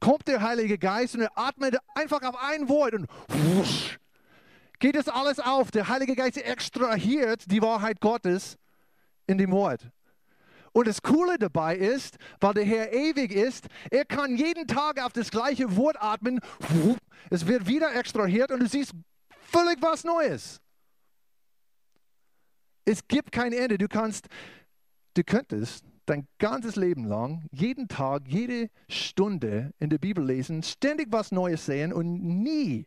kommt 0.00 0.28
der 0.28 0.42
Heilige 0.42 0.76
Geist 0.76 1.14
und 1.14 1.22
er 1.22 1.38
atmet 1.38 1.78
einfach 1.94 2.20
auf 2.22 2.36
ein 2.36 2.68
Wort 2.68 2.92
und 2.92 3.06
wusch, 3.28 3.98
geht 4.80 4.96
es 4.96 5.08
alles 5.08 5.38
auf. 5.38 5.70
Der 5.70 5.88
Heilige 5.88 6.14
Geist 6.14 6.36
extrahiert 6.36 7.50
die 7.50 7.62
Wahrheit 7.62 8.00
Gottes 8.00 8.58
in 9.26 9.38
dem 9.38 9.52
Wort. 9.52 9.88
Und 10.72 10.88
das 10.88 11.02
Coole 11.02 11.38
dabei 11.38 11.76
ist, 11.76 12.16
weil 12.40 12.54
der 12.54 12.64
Herr 12.64 12.92
ewig 12.92 13.32
ist, 13.32 13.66
er 13.90 14.04
kann 14.04 14.36
jeden 14.36 14.66
Tag 14.66 15.02
auf 15.02 15.12
das 15.12 15.30
gleiche 15.30 15.76
Wort 15.76 15.96
atmen. 16.00 16.40
Es 17.30 17.46
wird 17.46 17.66
wieder 17.66 17.94
extrahiert 17.94 18.50
und 18.50 18.60
du 18.60 18.66
siehst 18.66 18.92
völlig 19.50 19.76
was 19.82 20.04
Neues. 20.04 20.60
Es 22.84 23.06
gibt 23.06 23.32
kein 23.32 23.52
Ende. 23.52 23.76
Du 23.76 23.86
kannst, 23.86 24.28
du 25.14 25.22
könntest 25.22 25.84
dein 26.06 26.26
ganzes 26.38 26.76
Leben 26.76 27.04
lang, 27.04 27.46
jeden 27.52 27.86
Tag, 27.86 28.26
jede 28.26 28.70
Stunde 28.88 29.72
in 29.78 29.90
der 29.90 29.98
Bibel 29.98 30.24
lesen, 30.24 30.62
ständig 30.62 31.08
was 31.10 31.32
Neues 31.32 31.66
sehen 31.66 31.92
und 31.92 32.22
nie 32.42 32.86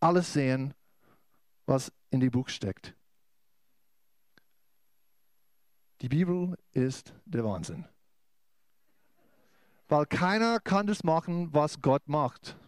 alles 0.00 0.32
sehen, 0.32 0.74
was 1.66 1.90
in 2.10 2.20
dem 2.20 2.30
Buch 2.30 2.48
steckt. 2.48 2.94
Die 6.04 6.10
Bibel 6.10 6.54
ist 6.72 7.14
der 7.24 7.44
Wahnsinn. 7.44 7.86
Weil 9.88 10.04
keiner 10.04 10.60
kann 10.60 10.86
das 10.86 11.02
machen, 11.02 11.48
was 11.54 11.80
Gott 11.80 12.06
macht. 12.10 12.58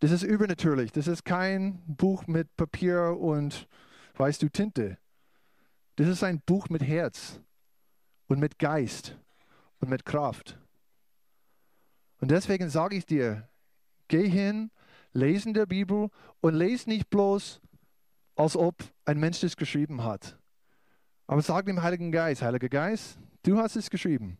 Das 0.00 0.10
ist 0.10 0.24
übernatürlich. 0.24 0.90
Das 0.90 1.06
ist 1.06 1.24
kein 1.24 1.80
Buch 1.86 2.26
mit 2.26 2.56
Papier 2.56 3.16
und, 3.16 3.68
weißt 4.16 4.42
du, 4.42 4.48
Tinte. 4.48 4.98
Das 5.94 6.08
ist 6.08 6.24
ein 6.24 6.40
Buch 6.40 6.68
mit 6.70 6.82
Herz 6.82 7.38
und 8.26 8.40
mit 8.40 8.58
Geist 8.58 9.16
und 9.78 9.88
mit 9.88 10.04
Kraft. 10.04 10.58
Und 12.18 12.32
deswegen 12.32 12.68
sage 12.68 12.96
ich 12.96 13.06
dir, 13.06 13.48
geh 14.08 14.28
hin, 14.28 14.72
lese 15.12 15.50
in 15.50 15.54
der 15.54 15.66
Bibel 15.66 16.08
und 16.40 16.54
lese 16.54 16.90
nicht 16.90 17.08
bloß, 17.10 17.60
als 18.34 18.56
ob 18.56 18.74
ein 19.04 19.20
Mensch 19.20 19.38
das 19.38 19.56
geschrieben 19.56 20.02
hat. 20.02 20.36
Aber 21.26 21.42
sag 21.42 21.66
dem 21.66 21.82
Heiligen 21.82 22.12
Geist, 22.12 22.42
Heiliger 22.42 22.68
Geist, 22.68 23.18
du 23.42 23.58
hast 23.58 23.76
es 23.76 23.90
geschrieben. 23.90 24.38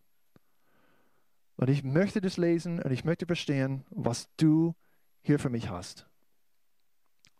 Und 1.56 1.70
ich 1.70 1.82
möchte 1.82 2.20
das 2.20 2.36
lesen 2.36 2.80
und 2.80 2.92
ich 2.92 3.04
möchte 3.04 3.26
verstehen, 3.26 3.84
was 3.90 4.28
du 4.36 4.74
hier 5.22 5.38
für 5.38 5.48
mich 5.48 5.70
hast. 5.70 6.06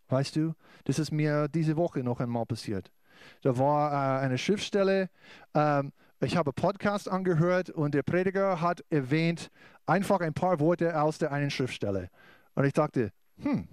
Weißt 0.09 0.35
du, 0.35 0.53
das 0.85 0.99
ist 0.99 1.11
mir 1.11 1.47
diese 1.47 1.77
Woche 1.77 2.03
noch 2.03 2.19
einmal 2.19 2.45
passiert. 2.45 2.91
Da 3.41 3.57
war 3.57 3.91
äh, 3.91 4.25
eine 4.25 4.37
Schriftstelle, 4.37 5.09
ähm, 5.53 5.91
ich 6.19 6.35
habe 6.35 6.51
Podcast 6.51 7.07
angehört 7.09 7.69
und 7.69 7.93
der 7.93 8.01
Prediger 8.01 8.59
hat 8.59 8.83
erwähnt 8.89 9.51
einfach 9.85 10.19
ein 10.21 10.33
paar 10.33 10.59
Worte 10.59 10.99
aus 10.99 11.19
der 11.19 11.31
einen 11.31 11.51
Schriftstelle. 11.51 12.09
Und 12.55 12.65
ich 12.65 12.73
dachte, 12.73 13.11
hm, 13.37 13.67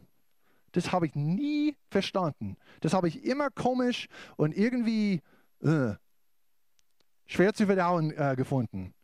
das 0.72 0.93
habe 0.93 1.07
ich 1.07 1.14
nie 1.14 1.77
verstanden. 1.91 2.57
Das 2.81 2.93
habe 2.93 3.09
ich 3.09 3.25
immer 3.25 3.49
komisch 3.49 4.09
und 4.37 4.55
irgendwie 4.55 5.22
äh, 5.63 5.95
schwer 7.27 7.55
zu 7.55 7.67
verdauen 7.67 8.13
äh, 8.17 8.35
gefunden. 8.37 8.95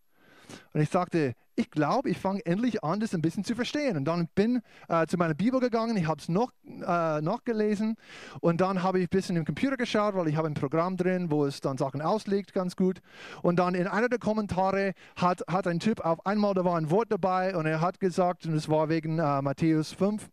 Und 0.72 0.80
ich 0.80 0.90
sagte, 0.90 1.34
ich 1.60 1.70
glaube, 1.70 2.08
ich 2.08 2.18
fange 2.18 2.44
endlich 2.46 2.82
an, 2.82 3.00
das 3.00 3.14
ein 3.14 3.20
bisschen 3.20 3.44
zu 3.44 3.54
verstehen. 3.54 3.96
Und 3.96 4.06
dann 4.06 4.28
bin 4.34 4.62
äh, 4.88 5.06
zu 5.06 5.16
meiner 5.16 5.34
Bibel 5.34 5.60
gegangen, 5.60 5.96
ich 5.96 6.06
habe 6.06 6.20
es 6.20 6.28
noch, 6.28 6.52
äh, 6.64 7.20
nachgelesen 7.20 7.96
und 8.40 8.60
dann 8.60 8.82
habe 8.82 8.98
ich 8.98 9.06
ein 9.06 9.10
bisschen 9.10 9.36
im 9.36 9.44
Computer 9.44 9.76
geschaut, 9.76 10.14
weil 10.14 10.28
ich 10.28 10.36
habe 10.36 10.48
ein 10.48 10.54
Programm 10.54 10.96
drin, 10.96 11.30
wo 11.30 11.44
es 11.44 11.60
dann 11.60 11.76
Sachen 11.76 12.00
auslegt, 12.00 12.52
ganz 12.52 12.76
gut. 12.76 13.00
Und 13.42 13.58
dann 13.58 13.74
in 13.74 13.86
einer 13.86 14.08
der 14.08 14.18
Kommentare 14.18 14.94
hat, 15.16 15.42
hat 15.48 15.66
ein 15.66 15.80
Typ 15.80 16.00
auf 16.00 16.24
einmal, 16.24 16.54
da 16.54 16.64
war 16.64 16.76
ein 16.76 16.90
Wort 16.90 17.10
dabei 17.10 17.54
und 17.54 17.66
er 17.66 17.80
hat 17.80 18.00
gesagt, 18.00 18.46
und 18.46 18.54
es 18.54 18.68
war 18.68 18.88
wegen 18.88 19.18
äh, 19.18 19.42
Matthäus 19.42 19.92
5, 19.92 20.28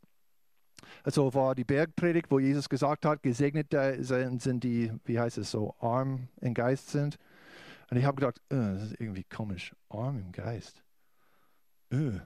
also 1.04 1.34
war 1.34 1.56
die 1.56 1.64
Bergpredigt, 1.64 2.30
wo 2.30 2.40
Jesus 2.40 2.70
gesagt 2.70 3.06
hat, 3.06 3.24
gesegnet 3.24 3.72
sind 4.02 4.64
die, 4.64 4.92
wie 5.06 5.20
heißt 5.20 5.38
es 5.38 5.52
so, 5.52 5.76
arm 5.80 6.28
im 6.42 6.54
Geist 6.54 6.90
sind. 6.90 7.18
Und 7.90 7.98
ich 7.98 8.06
habe 8.06 8.16
gedacht, 8.16 8.40
äh, 8.50 8.56
das 8.56 8.84
ist 8.84 9.00
irgendwie 9.00 9.24
komisch, 9.24 9.74
arm 9.90 10.20
im 10.20 10.32
Geist. 10.32 10.84
Öh. 11.92 12.20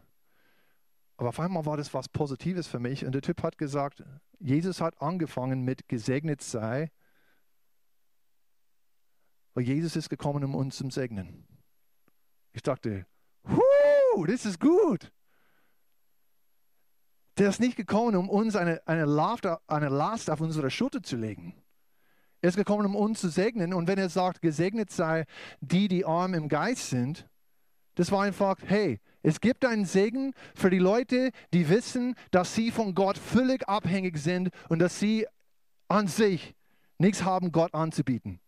Aber 1.18 1.30
auf 1.30 1.40
einmal 1.40 1.66
war 1.66 1.78
das 1.78 1.94
was 1.94 2.10
Positives 2.10 2.68
für 2.68 2.80
mich. 2.80 3.06
Und 3.06 3.14
der 3.14 3.22
Typ 3.22 3.44
hat 3.44 3.58
gesagt, 3.58 4.04
Jesus 4.40 4.82
hat 4.82 5.00
angefangen 5.02 5.62
mit 5.62 5.88
gesegnet 5.88 6.42
sei, 6.42 6.92
weil 9.54 9.66
Jesus 9.66 9.96
ist 9.96 10.10
gekommen, 10.10 10.44
um 10.44 10.56
uns 10.56 10.78
zu 10.78 10.90
segnen. 10.90 11.46
Ich 12.54 12.64
dachte, 12.64 13.06
das 14.26 14.46
ist 14.46 14.60
gut. 14.60 15.12
Der 17.42 17.50
ist 17.50 17.60
nicht 17.60 17.76
gekommen, 17.76 18.16
um 18.16 18.30
uns 18.30 18.56
eine, 18.56 18.88
eine, 18.88 19.06
Last, 19.06 19.48
eine 19.66 19.90
Last 19.90 20.30
auf 20.30 20.42
unsere 20.42 20.70
Schulter 20.70 21.02
zu 21.02 21.16
legen. 21.16 21.56
Er 22.40 22.50
ist 22.50 22.56
gekommen, 22.56 22.86
um 22.86 22.96
uns 22.96 23.20
zu 23.20 23.30
segnen. 23.30 23.74
Und 23.74 23.88
wenn 23.88 23.98
er 23.98 24.10
sagt, 24.10 24.44
gesegnet 24.44 24.92
sei 24.92 25.26
die, 25.60 25.88
die 25.88 26.06
arm 26.06 26.36
im 26.36 26.50
Geist 26.50 26.92
sind, 26.92 27.28
das 27.96 28.12
war 28.12 28.22
einfach, 28.22 28.58
hey, 28.68 29.00
es 29.24 29.42
gibt 29.42 29.66
einen 29.66 29.86
Segen 29.86 30.36
für 30.54 30.70
die 30.70 30.78
Leute, 30.78 31.32
die 31.52 31.68
wissen, 31.68 32.14
dass 32.30 32.54
sie 32.54 32.70
von 32.70 32.94
Gott 32.94 33.18
völlig 33.18 33.68
abhängig 33.68 34.20
sind 34.20 34.52
und 34.70 34.78
dass 34.78 35.00
sie 35.00 35.26
an 35.88 36.08
sich 36.08 36.54
nichts 37.00 37.24
haben, 37.24 37.52
Gott 37.52 37.74
anzubieten. 37.74 38.40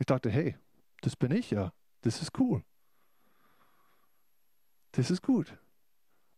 Ich 0.00 0.06
dachte, 0.06 0.28
hey, 0.28 0.56
das 1.02 1.14
bin 1.14 1.30
ich 1.30 1.52
ja. 1.52 1.72
Das 2.00 2.20
ist 2.20 2.36
cool. 2.36 2.64
Das 4.90 5.08
ist 5.08 5.22
gut. 5.22 5.56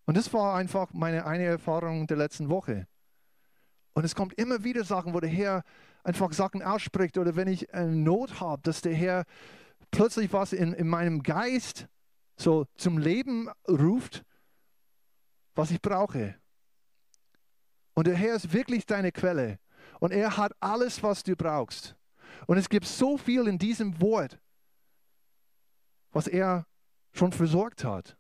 Und 0.05 0.17
das 0.17 0.33
war 0.33 0.57
einfach 0.57 0.93
meine 0.93 1.27
eine 1.27 1.45
Erfahrung 1.45 2.07
der 2.07 2.17
letzten 2.17 2.49
Woche. 2.49 2.87
Und 3.95 4.05
es 4.05 4.15
kommt 4.15 4.35
immer 4.35 4.65
wieder 4.65 4.85
Sachen, 4.85 5.15
wo 5.15 5.21
der 5.21 5.31
Herr 5.31 5.63
einfach 6.03 6.33
Sachen 6.33 6.63
ausspricht 6.63 7.19
oder 7.19 7.37
wenn 7.37 7.49
ich 7.49 7.73
eine 7.73 7.95
Not 7.95 8.41
habe, 8.41 8.63
dass 8.63 8.81
der 8.81 8.95
Herr 8.95 9.25
plötzlich 9.91 10.33
was 10.33 10.53
in, 10.53 10.73
in 10.73 10.89
meinem 10.89 11.23
Geist 11.23 11.87
so 12.37 12.67
zum 12.77 12.99
Leben 12.99 13.49
ruft, 13.69 14.25
was 15.55 15.71
ich 15.71 15.81
brauche. 15.81 16.35
Und 17.95 18.07
der 18.07 18.17
Herr 18.17 18.35
ist 18.35 18.53
wirklich 18.53 18.87
deine 18.87 19.13
Quelle. 19.13 19.59
Und 20.01 20.13
er 20.13 20.37
hat 20.37 20.53
alles, 20.61 21.03
was 21.03 21.23
du 21.23 21.37
brauchst. 21.37 21.95
Und 22.47 22.57
es 22.57 22.69
gibt 22.69 22.87
so 22.87 23.19
viel 23.19 23.47
in 23.47 23.59
diesem 23.59 24.01
Wort, 24.01 24.41
was 26.11 26.27
er 26.27 26.67
schon 27.13 27.33
versorgt 27.33 27.85
hat. 27.85 28.17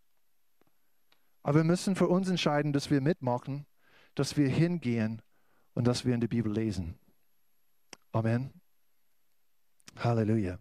Aber 1.42 1.58
wir 1.58 1.64
müssen 1.64 1.96
für 1.96 2.08
uns 2.08 2.28
entscheiden, 2.28 2.72
dass 2.72 2.90
wir 2.90 3.00
mitmachen, 3.00 3.66
dass 4.14 4.36
wir 4.36 4.48
hingehen 4.48 5.22
und 5.74 5.86
dass 5.86 6.04
wir 6.04 6.14
in 6.14 6.20
der 6.20 6.28
Bibel 6.28 6.52
lesen. 6.52 6.98
Amen. 8.12 8.52
Halleluja. 9.96 10.58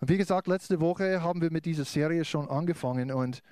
Und 0.00 0.08
wie 0.08 0.16
gesagt, 0.16 0.46
letzte 0.46 0.80
Woche 0.80 1.22
haben 1.22 1.42
wir 1.42 1.50
mit 1.50 1.66
dieser 1.66 1.84
Serie 1.84 2.24
schon 2.24 2.48
angefangen 2.48 3.10
und 3.10 3.42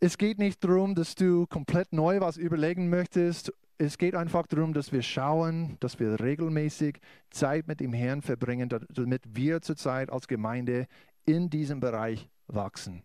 es 0.00 0.18
geht 0.18 0.38
nicht 0.38 0.64
darum, 0.64 0.94
dass 0.94 1.14
du 1.14 1.46
komplett 1.46 1.92
neu 1.92 2.20
was 2.20 2.36
überlegen 2.36 2.88
möchtest. 2.88 3.52
Es 3.78 3.98
geht 3.98 4.16
einfach 4.16 4.48
darum, 4.48 4.72
dass 4.72 4.90
wir 4.90 5.02
schauen, 5.02 5.76
dass 5.78 6.00
wir 6.00 6.18
regelmäßig 6.18 6.98
Zeit 7.30 7.68
mit 7.68 7.78
dem 7.78 7.92
Herrn 7.92 8.20
verbringen, 8.20 8.68
damit 8.68 9.22
wir 9.28 9.60
zurzeit 9.62 10.10
als 10.10 10.26
Gemeinde 10.26 10.88
in 11.24 11.50
diesem 11.50 11.78
Bereich 11.78 12.28
wachsen. 12.48 13.04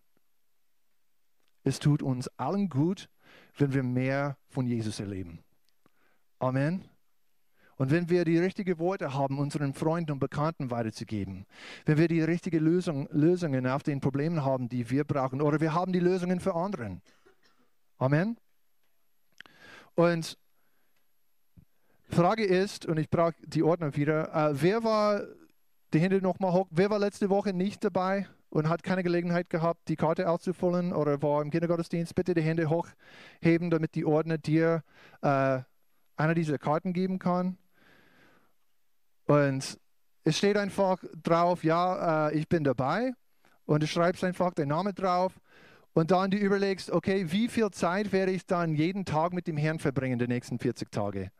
Es 1.68 1.80
tut 1.80 2.02
uns 2.02 2.28
allen 2.38 2.70
gut, 2.70 3.10
wenn 3.58 3.74
wir 3.74 3.82
mehr 3.82 4.38
von 4.48 4.66
Jesus 4.66 5.00
erleben. 5.00 5.40
Amen. 6.38 6.88
Und 7.76 7.90
wenn 7.90 8.08
wir 8.08 8.24
die 8.24 8.38
richtigen 8.38 8.78
Worte 8.78 9.12
haben, 9.12 9.38
unseren 9.38 9.74
Freunden 9.74 10.12
und 10.12 10.18
Bekannten 10.18 10.70
weiterzugeben, 10.70 11.44
wenn 11.84 11.98
wir 11.98 12.08
die 12.08 12.22
richtigen 12.22 12.64
Lösung, 12.64 13.06
Lösungen 13.12 13.66
auf 13.66 13.82
den 13.82 14.00
Problemen 14.00 14.46
haben, 14.46 14.70
die 14.70 14.88
wir 14.88 15.04
brauchen, 15.04 15.42
oder 15.42 15.60
wir 15.60 15.74
haben 15.74 15.92
die 15.92 16.00
Lösungen 16.00 16.40
für 16.40 16.54
anderen. 16.54 17.02
Amen. 17.98 18.38
Und 19.94 20.38
Frage 22.08 22.46
ist, 22.46 22.86
und 22.86 22.98
ich 22.98 23.10
brauche 23.10 23.34
die 23.44 23.62
Ordnung 23.62 23.94
wieder, 23.94 24.34
äh, 24.34 24.62
wer 24.62 24.84
war, 24.84 25.22
die 25.92 26.00
Hände 26.00 26.22
nochmal 26.22 26.54
hoch, 26.54 26.66
wer 26.70 26.88
war 26.88 26.98
letzte 26.98 27.28
Woche 27.28 27.52
nicht 27.52 27.84
dabei 27.84 28.26
und 28.50 28.68
hat 28.68 28.82
keine 28.82 29.02
Gelegenheit 29.02 29.50
gehabt, 29.50 29.88
die 29.88 29.96
Karte 29.96 30.28
auszufüllen 30.28 30.92
oder 30.92 31.22
war 31.22 31.42
im 31.42 31.50
Kindergottesdienst? 31.50 32.14
Bitte 32.14 32.34
die 32.34 32.42
Hände 32.42 32.70
hochheben, 32.70 33.70
damit 33.70 33.94
die 33.94 34.04
Ordner 34.04 34.38
dir 34.38 34.82
äh, 35.22 35.60
eine 36.16 36.34
dieser 36.34 36.58
Karten 36.58 36.92
geben 36.92 37.18
kann. 37.18 37.58
Und 39.26 39.78
es 40.24 40.38
steht 40.38 40.56
einfach 40.56 41.02
drauf, 41.22 41.64
ja, 41.64 42.28
äh, 42.28 42.38
ich 42.38 42.48
bin 42.48 42.64
dabei. 42.64 43.12
Und 43.66 43.82
du 43.82 43.86
schreibst 43.86 44.24
einfach 44.24 44.54
den 44.54 44.68
Namen 44.68 44.94
drauf. 44.94 45.38
Und 45.92 46.10
dann 46.10 46.30
du 46.30 46.38
überlegst, 46.38 46.90
okay, 46.90 47.30
wie 47.32 47.48
viel 47.48 47.70
Zeit 47.70 48.12
werde 48.12 48.32
ich 48.32 48.46
dann 48.46 48.74
jeden 48.74 49.04
Tag 49.04 49.32
mit 49.32 49.46
dem 49.46 49.56
Herrn 49.56 49.78
verbringen, 49.78 50.18
die 50.18 50.28
nächsten 50.28 50.58
40 50.58 50.90
Tage? 50.90 51.30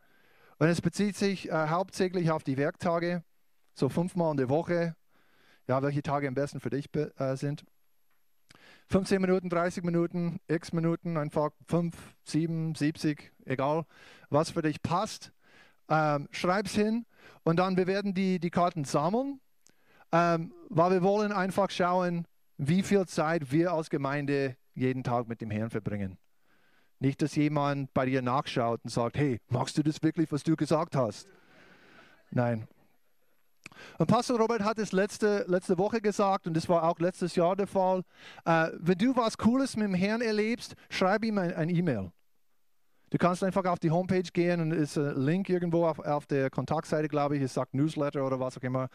Und 0.59 0.69
es 0.69 0.81
bezieht 0.81 1.17
sich 1.17 1.49
äh, 1.49 1.69
hauptsächlich 1.69 2.31
auf 2.31 2.43
die 2.43 2.57
Werktage, 2.57 3.23
so 3.75 3.89
fünfmal 3.89 4.33
in 4.33 4.37
der 4.37 4.49
Woche. 4.49 4.97
Ja, 5.69 5.83
welche 5.83 6.03
Tage 6.03 6.27
am 6.27 6.35
besten 6.35 6.61
für 6.61 6.71
dich 6.71 6.89
äh, 6.95 7.37
sind. 7.37 7.65
15 8.89 9.21
Minuten, 9.21 9.51
30 9.51 9.85
Minuten, 9.85 10.41
x 10.49 10.73
Minuten, 10.73 11.19
einfach 11.19 11.51
5, 11.67 11.95
7, 12.25 12.75
70, 12.75 13.33
egal, 13.45 13.85
was 14.31 14.51
für 14.51 14.63
dich 14.63 14.83
passt. 14.83 15.31
Ähm, 15.91 16.29
es 16.33 16.75
hin 16.75 17.05
Und 17.45 17.59
dann 17.59 17.77
wir 17.77 17.87
werden 17.87 18.15
die, 18.15 18.41
die 18.41 18.51
Karten 18.51 18.85
sammeln, 18.85 19.41
ähm, 20.11 20.55
weil 20.71 20.91
wir 20.91 21.03
wollen 21.03 21.33
einfach 21.33 21.71
schauen, 21.71 22.27
wie 22.57 22.83
viel 22.83 23.07
Zeit 23.07 23.53
wir 23.53 23.73
als 23.73 23.91
Gemeinde 23.91 24.57
jeden 24.75 25.05
Tag 25.05 25.29
mit 25.29 25.43
dem 25.43 25.51
Herrn 25.51 25.71
verbringen. 25.71 26.17
Nicht, 26.99 27.21
dass 27.21 27.37
jemand 27.37 27.93
bei 27.93 28.07
dir 28.07 28.23
nachschaut 28.23 28.81
und 28.85 28.91
sagt, 28.91 29.19
hey, 29.19 29.39
magst 29.49 29.77
du 29.77 29.83
das 29.83 30.03
wirklich, 30.03 30.33
was 30.33 30.43
du 30.43 30.57
gesagt 30.57 30.97
hast? 30.97 31.29
Nein. 32.31 32.67
Und 33.99 34.07
Pastor 34.07 34.39
Robert 34.39 34.63
hat 34.63 34.79
es 34.79 34.93
letzte, 34.93 35.45
letzte 35.49 35.79
Woche 35.79 36.01
gesagt 36.01 36.47
und 36.47 36.55
das 36.55 36.69
war 36.69 36.85
auch 36.85 36.99
letztes 36.99 37.35
Jahr 37.37 37.57
der 37.57 37.67
Fall. 37.67 38.03
Äh, 38.45 38.69
wenn 38.79 38.99
du 38.99 39.17
was 39.17 39.37
Cooles 39.39 39.77
mit 39.77 39.87
dem 39.87 39.95
Herrn 39.95 40.21
erlebst, 40.21 40.75
schreib 40.91 41.25
ihm 41.25 41.39
ein, 41.39 41.69
E-Mail. 41.69 42.11
Du 43.11 43.19
kannst 43.19 43.43
einfach 43.43 43.65
auf 43.65 43.79
die 43.79 43.91
Homepage 43.91 44.23
gehen 44.23 44.61
und 44.61 44.73
ist 44.73 44.99
ein 44.99 45.17
Link 45.17 45.49
irgendwo 45.49 45.87
auf, 45.87 45.99
auf 45.99 46.27
der 46.27 46.51
Kontaktseite, 46.51 47.09
glaube 47.09 47.37
ich, 47.37 47.43
es 47.43 47.55
sagt 47.55 47.75
Newsletter 47.75 48.27
oder 48.27 48.39
was 48.39 48.59
auch 48.59 48.63
immer. 48.63 48.89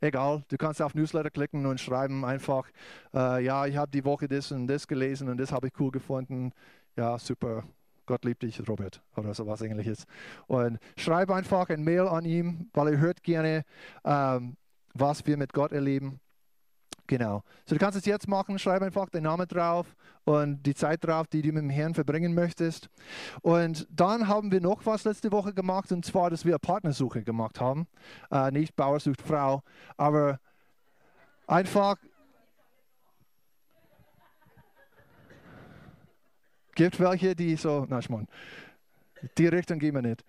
Egal, 0.00 0.44
du 0.48 0.56
kannst 0.58 0.82
auf 0.82 0.94
Newsletter 0.94 1.30
klicken 1.30 1.64
und 1.64 1.80
schreiben 1.80 2.24
einfach, 2.24 2.68
äh, 3.14 3.42
ja, 3.42 3.64
ich 3.64 3.76
habe 3.76 3.90
die 3.90 4.04
Woche 4.04 4.28
das 4.28 4.52
und 4.52 4.66
das 4.66 4.86
gelesen 4.86 5.28
und 5.30 5.38
das 5.38 5.52
habe 5.52 5.68
ich 5.68 5.72
cool 5.80 5.90
gefunden. 5.90 6.52
Ja, 6.96 7.18
super, 7.18 7.64
Gott 8.06 8.24
liebt 8.24 8.42
dich, 8.42 8.66
Robert, 8.68 9.02
oder 9.16 9.34
sowas 9.34 9.60
ähnliches. 9.60 10.04
Und 10.46 10.78
schreib 10.96 11.30
einfach 11.30 11.68
ein 11.68 11.82
Mail 11.82 12.08
an 12.08 12.24
ihm, 12.24 12.70
weil 12.72 12.94
er 12.94 12.98
hört 12.98 13.22
gerne, 13.22 13.64
ähm, 14.04 14.56
was 14.94 15.26
wir 15.26 15.36
mit 15.36 15.52
Gott 15.52 15.72
erleben. 15.72 16.20
Genau. 17.08 17.42
So, 17.66 17.76
du 17.76 17.78
kannst 17.78 17.98
es 17.98 18.04
jetzt 18.04 18.26
machen, 18.26 18.58
schreib 18.58 18.82
einfach 18.82 19.08
den 19.10 19.24
Namen 19.24 19.46
drauf 19.46 19.94
und 20.24 20.62
die 20.64 20.74
Zeit 20.74 21.04
drauf, 21.04 21.28
die 21.28 21.42
du 21.42 21.52
mit 21.52 21.62
dem 21.62 21.70
Herrn 21.70 21.94
verbringen 21.94 22.34
möchtest. 22.34 22.88
Und 23.42 23.86
dann 23.90 24.26
haben 24.26 24.50
wir 24.50 24.60
noch 24.60 24.84
was 24.86 25.04
letzte 25.04 25.30
Woche 25.30 25.54
gemacht, 25.54 25.92
und 25.92 26.04
zwar, 26.04 26.30
dass 26.30 26.44
wir 26.44 26.54
eine 26.54 26.58
Partnersuche 26.58 27.22
gemacht 27.22 27.60
haben. 27.60 27.86
Äh, 28.30 28.50
nicht 28.50 28.74
Bauer 28.74 28.98
sucht 29.00 29.22
Frau, 29.22 29.62
aber 29.96 30.40
einfach. 31.46 31.96
Gibt 36.76 37.00
welche, 37.00 37.34
die 37.34 37.56
so, 37.56 37.86
na, 37.88 38.02
Schmarrn, 38.02 38.28
die 39.38 39.46
Richtung 39.46 39.78
gehen 39.78 39.94
wir 39.94 40.02
nicht. 40.02 40.24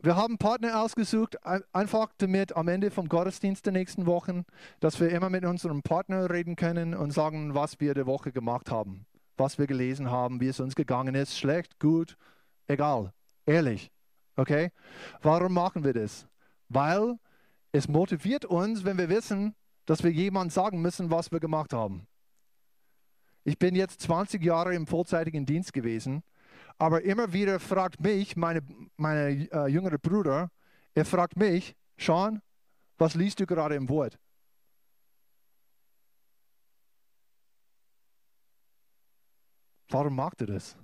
Wir 0.00 0.16
haben 0.16 0.36
Partner 0.36 0.82
ausgesucht, 0.82 1.36
einfach 1.72 2.12
damit 2.18 2.56
am 2.56 2.66
Ende 2.66 2.90
vom 2.90 3.08
Gottesdienst 3.08 3.66
der 3.66 3.72
nächsten 3.72 4.04
Wochen, 4.06 4.44
dass 4.80 4.98
wir 4.98 5.10
immer 5.10 5.30
mit 5.30 5.44
unserem 5.44 5.82
Partner 5.82 6.28
reden 6.28 6.56
können 6.56 6.94
und 6.94 7.12
sagen, 7.12 7.54
was 7.54 7.78
wir 7.78 7.94
der 7.94 8.06
Woche 8.06 8.32
gemacht 8.32 8.68
haben, 8.70 9.06
was 9.36 9.58
wir 9.58 9.68
gelesen 9.68 10.10
haben, 10.10 10.40
wie 10.40 10.48
es 10.48 10.58
uns 10.58 10.74
gegangen 10.74 11.14
ist, 11.14 11.38
schlecht, 11.38 11.78
gut, 11.78 12.16
egal, 12.66 13.12
ehrlich. 13.46 13.92
Okay? 14.34 14.72
Warum 15.22 15.54
machen 15.54 15.84
wir 15.84 15.92
das? 15.92 16.26
Weil 16.68 17.16
es 17.70 17.86
motiviert 17.86 18.44
uns, 18.44 18.84
wenn 18.84 18.98
wir 18.98 19.08
wissen, 19.08 19.54
dass 19.86 20.02
wir 20.02 20.10
jemandem 20.10 20.50
sagen 20.50 20.82
müssen, 20.82 21.12
was 21.12 21.30
wir 21.30 21.38
gemacht 21.38 21.72
haben. 21.72 22.08
Ich 23.44 23.58
bin 23.58 23.74
jetzt 23.74 24.02
20 24.02 24.42
Jahre 24.44 24.74
im 24.74 24.86
vollzeitigen 24.86 25.46
Dienst 25.46 25.72
gewesen 25.72 26.22
aber 26.78 27.02
immer 27.02 27.32
wieder 27.32 27.58
fragt 27.58 28.00
mich, 28.00 28.36
meine, 28.36 28.62
meine 28.96 29.50
äh, 29.50 29.66
jüngere 29.66 29.98
Bruder, 29.98 30.50
er 30.94 31.04
fragt 31.04 31.36
mich, 31.36 31.74
Sean, 31.98 32.40
was 32.96 33.14
liest 33.14 33.40
du 33.40 33.46
gerade 33.46 33.74
im 33.74 33.88
Wort? 33.88 34.18
Warum 39.90 40.14
macht 40.14 40.40
er 40.42 40.48
das? 40.48 40.76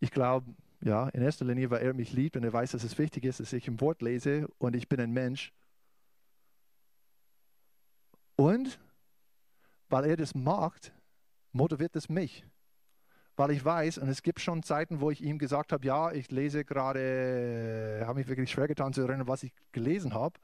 Ich 0.00 0.10
glaube, 0.10 0.54
ja, 0.80 1.08
in 1.08 1.22
erster 1.22 1.44
Linie, 1.44 1.70
weil 1.70 1.82
er 1.82 1.94
mich 1.94 2.12
liebt 2.12 2.36
und 2.36 2.44
er 2.44 2.52
weiß, 2.52 2.72
dass 2.72 2.84
es 2.84 2.96
wichtig 2.96 3.24
ist, 3.24 3.40
dass 3.40 3.52
ich 3.52 3.66
im 3.66 3.80
Wort 3.80 4.02
lese 4.02 4.48
und 4.58 4.76
ich 4.76 4.88
bin 4.88 5.00
ein 5.00 5.12
Mensch. 5.12 5.52
Und 8.36 8.78
weil 9.88 10.04
er 10.06 10.16
das 10.16 10.34
macht, 10.34 10.92
motiviert 11.52 11.96
es 11.96 12.08
mich 12.08 12.46
weil 13.36 13.50
ich 13.50 13.64
weiß, 13.64 13.98
und 13.98 14.08
es 14.08 14.22
gibt 14.22 14.40
schon 14.40 14.62
Zeiten, 14.62 15.00
wo 15.00 15.10
ich 15.10 15.22
ihm 15.22 15.38
gesagt 15.38 15.72
habe, 15.72 15.86
ja, 15.86 16.10
ich 16.10 16.30
lese 16.30 16.64
gerade, 16.64 18.02
habe 18.06 18.18
mich 18.18 18.28
wirklich 18.28 18.50
schwer 18.50 18.66
getan 18.66 18.94
zu 18.94 19.02
erinnern, 19.02 19.28
was 19.28 19.42
ich 19.42 19.52
gelesen 19.72 20.14
habe. 20.14 20.40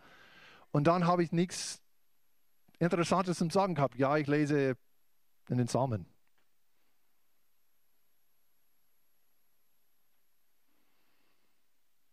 Und 0.73 0.87
dann 0.87 1.07
habe 1.07 1.23
ich 1.23 1.33
nichts 1.33 1.81
Interessantes 2.79 3.39
zum 3.39 3.51
Sagen 3.51 3.75
gehabt. 3.75 3.97
Ja, 3.97 4.17
ich 4.19 4.27
lese 4.27 4.77
in 5.49 5.57
den 5.57 5.69
Samen. 5.69 6.07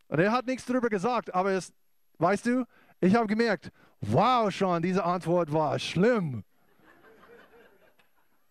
Und 0.08 0.20
er 0.20 0.32
hat 0.32 0.48
nichts 0.48 0.66
darüber 0.66 0.90
gesagt, 0.90 1.34
aber 1.36 1.52
es, 1.52 1.74
weißt 2.18 2.46
du, 2.46 2.66
ich 3.02 3.16
habe 3.16 3.28
gemerkt, 3.28 3.72
wow, 4.00 4.50
schon, 4.50 4.82
diese 4.82 5.04
Antwort 5.04 5.52
war 5.52 5.78
schlimm. 5.78 6.44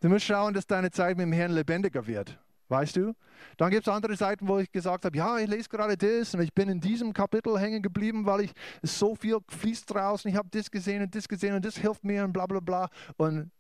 Du 0.01 0.09
musst 0.09 0.27
schauen, 0.27 0.55
dass 0.55 0.67
deine 0.67 0.91
Zeit 0.91 1.17
mit 1.17 1.25
dem 1.25 1.33
Herrn 1.33 1.53
lebendiger 1.53 2.07
wird. 2.07 2.39
Weißt 2.69 2.97
du? 2.97 3.15
Dann 3.57 3.71
gibt 3.71 3.87
es 3.87 3.93
andere 3.93 4.15
Seiten, 4.15 4.47
wo 4.47 4.59
ich 4.59 4.71
gesagt 4.71 5.07
habe, 5.07 5.17
ja, 5.17 5.39
ich 5.39 5.49
lese 5.49 5.69
gerade 5.69 5.97
das 5.97 6.35
und 6.35 6.43
ich 6.43 6.53
bin 6.53 6.69
in 6.69 6.81
diesem 6.81 7.15
Kapitel 7.15 7.59
hängen 7.59 7.83
geblieben, 7.83 8.27
weil 8.27 8.43
ich 8.43 8.53
so 8.83 9.15
viel 9.15 9.39
fließt 9.49 9.93
draußen, 9.93 10.31
ich 10.31 10.37
habe 10.37 10.49
das 10.51 10.71
gesehen 10.71 11.03
und 11.03 11.15
das 11.15 11.27
gesehen 11.27 11.55
und 11.55 11.65
das 11.65 11.79
hilft 11.79 12.05
mir 12.05 12.25
und 12.25 12.33
bla 12.33 12.47
bla 12.47 12.61
bla. 12.61 12.91
Und 13.17 13.51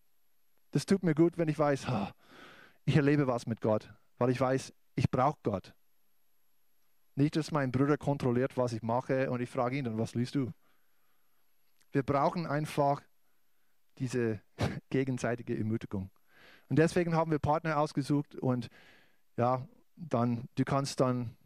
das 0.72 0.84
tut 0.84 1.02
mir 1.02 1.14
gut, 1.14 1.38
wenn 1.38 1.48
ich 1.48 1.58
weiß, 1.58 1.86
ich 2.84 2.96
erlebe 2.96 3.26
was 3.26 3.46
mit 3.46 3.62
Gott, 3.62 3.90
weil 4.18 4.30
ich 4.30 4.40
weiß, 4.40 4.74
ich 4.94 5.10
brauche 5.10 5.38
Gott. 5.42 5.74
Nicht, 7.14 7.34
dass 7.34 7.50
mein 7.50 7.72
Bruder 7.72 7.96
kontrolliert, 7.96 8.56
was 8.56 8.74
ich 8.74 8.82
mache 8.82 9.30
und 9.30 9.40
ich 9.40 9.48
frage 9.48 9.78
ihn 9.78 9.84
dann, 9.84 9.98
was 9.98 10.14
liest 10.14 10.34
du? 10.34 10.52
Wir 11.92 12.02
brauchen 12.02 12.46
einfach 12.46 13.02
diese 13.98 14.40
gegenseitige 14.90 15.56
Ermutigung. 15.56 16.10
Und 16.68 16.78
deswegen 16.78 17.14
haben 17.14 17.30
wir 17.30 17.38
Partner 17.38 17.78
ausgesucht 17.78 18.34
und 18.34 18.68
ja, 19.36 19.66
dann, 19.96 20.48
du 20.54 20.64
kannst 20.64 21.00
dann 21.00 21.36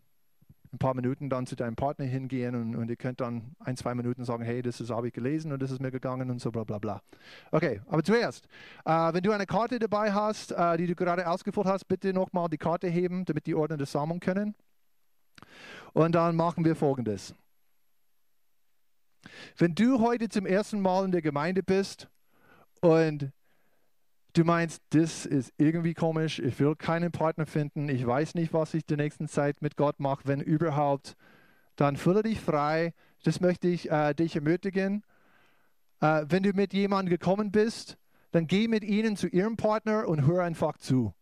ein 0.73 0.79
paar 0.79 0.95
Minuten 0.95 1.29
dann 1.29 1.47
zu 1.47 1.55
deinem 1.55 1.77
Partner 1.77 2.07
hingehen 2.07 2.55
und, 2.55 2.77
und 2.77 2.89
ihr 2.89 2.97
könnt 2.97 3.21
dann 3.21 3.55
ein, 3.61 3.77
zwei 3.77 3.95
Minuten 3.95 4.25
sagen, 4.25 4.43
hey, 4.43 4.63
das 4.63 4.81
habe 4.89 5.09
ich 5.09 5.13
gelesen 5.13 5.53
und 5.53 5.61
das 5.61 5.71
ist 5.71 5.81
mir 5.81 5.91
gegangen 5.91 6.31
und 6.31 6.41
so 6.41 6.51
bla 6.51 6.65
bla 6.65 6.79
bla. 6.79 7.03
Okay, 7.51 7.83
aber 7.89 8.03
zuerst, 8.03 8.47
äh, 8.87 9.13
wenn 9.13 9.23
du 9.23 9.33
eine 9.33 9.47
Karte 9.47 9.79
dabei 9.79 10.13
hast, 10.13 10.53
äh, 10.53 10.79
die 10.79 10.87
du 10.87 10.95
gerade 10.95 11.29
ausgefüllt 11.29 11.67
hast, 11.67 11.85
bitte 11.85 12.15
nochmal 12.15 12.49
die 12.49 12.59
Karte 12.59 12.89
heben, 12.89 13.27
damit 13.27 13.47
die 13.47 13.55
Ordner 13.55 13.77
das 13.77 13.93
sammeln 13.93 14.21
können. 14.21 14.55
Und 15.93 16.15
dann 16.15 16.37
machen 16.37 16.65
wir 16.65 16.75
folgendes. 16.75 17.35
Wenn 19.59 19.75
du 19.75 20.01
heute 20.01 20.31
zum 20.31 20.47
ersten 20.47 20.81
Mal 20.81 21.05
in 21.05 21.13
der 21.13 21.23
Gemeinde 21.23 21.63
bist 21.63 22.09
und 22.81 23.31
Du 24.35 24.45
meinst, 24.45 24.83
das 24.91 25.27
ist 25.27 25.53
irgendwie 25.59 25.93
komisch, 25.93 26.39
ich 26.39 26.59
will 26.59 26.75
keinen 26.75 27.13
Partner 27.13 27.45
finden, 27.45 27.91
ich 27.91 28.07
weiß 28.07 28.35
nicht, 28.35 28.55
was 28.55 28.73
ich 28.73 28.87
die 28.87 28.97
nächsten 28.97 29.29
Zeit 29.29 29.61
mit 29.61 29.77
Gott 29.77 30.01
mache, 30.01 30.23
wenn 30.25 30.41
überhaupt. 30.41 31.17
Dann 31.77 31.99
fühle 31.99 32.23
dich 32.23 32.41
frei, 32.41 32.95
das 33.25 33.41
möchte 33.41 33.69
ich 33.69 33.91
äh, 33.91 34.15
dich 34.15 34.35
ermutigen. 34.35 35.05
Äh, 36.01 36.25
wenn 36.29 36.43
du 36.43 36.53
mit 36.55 36.73
jemandem 36.73 37.11
gekommen 37.11 37.53
bist, 37.53 37.99
dann 38.31 38.47
geh 38.47 38.69
mit 38.69 38.85
ihnen 38.85 39.19
zu 39.19 39.29
ihrem 39.29 39.59
Partner 39.59 40.09
und 40.09 40.27
hör 40.27 40.43
einfach 40.43 40.79
zu. 40.79 41.13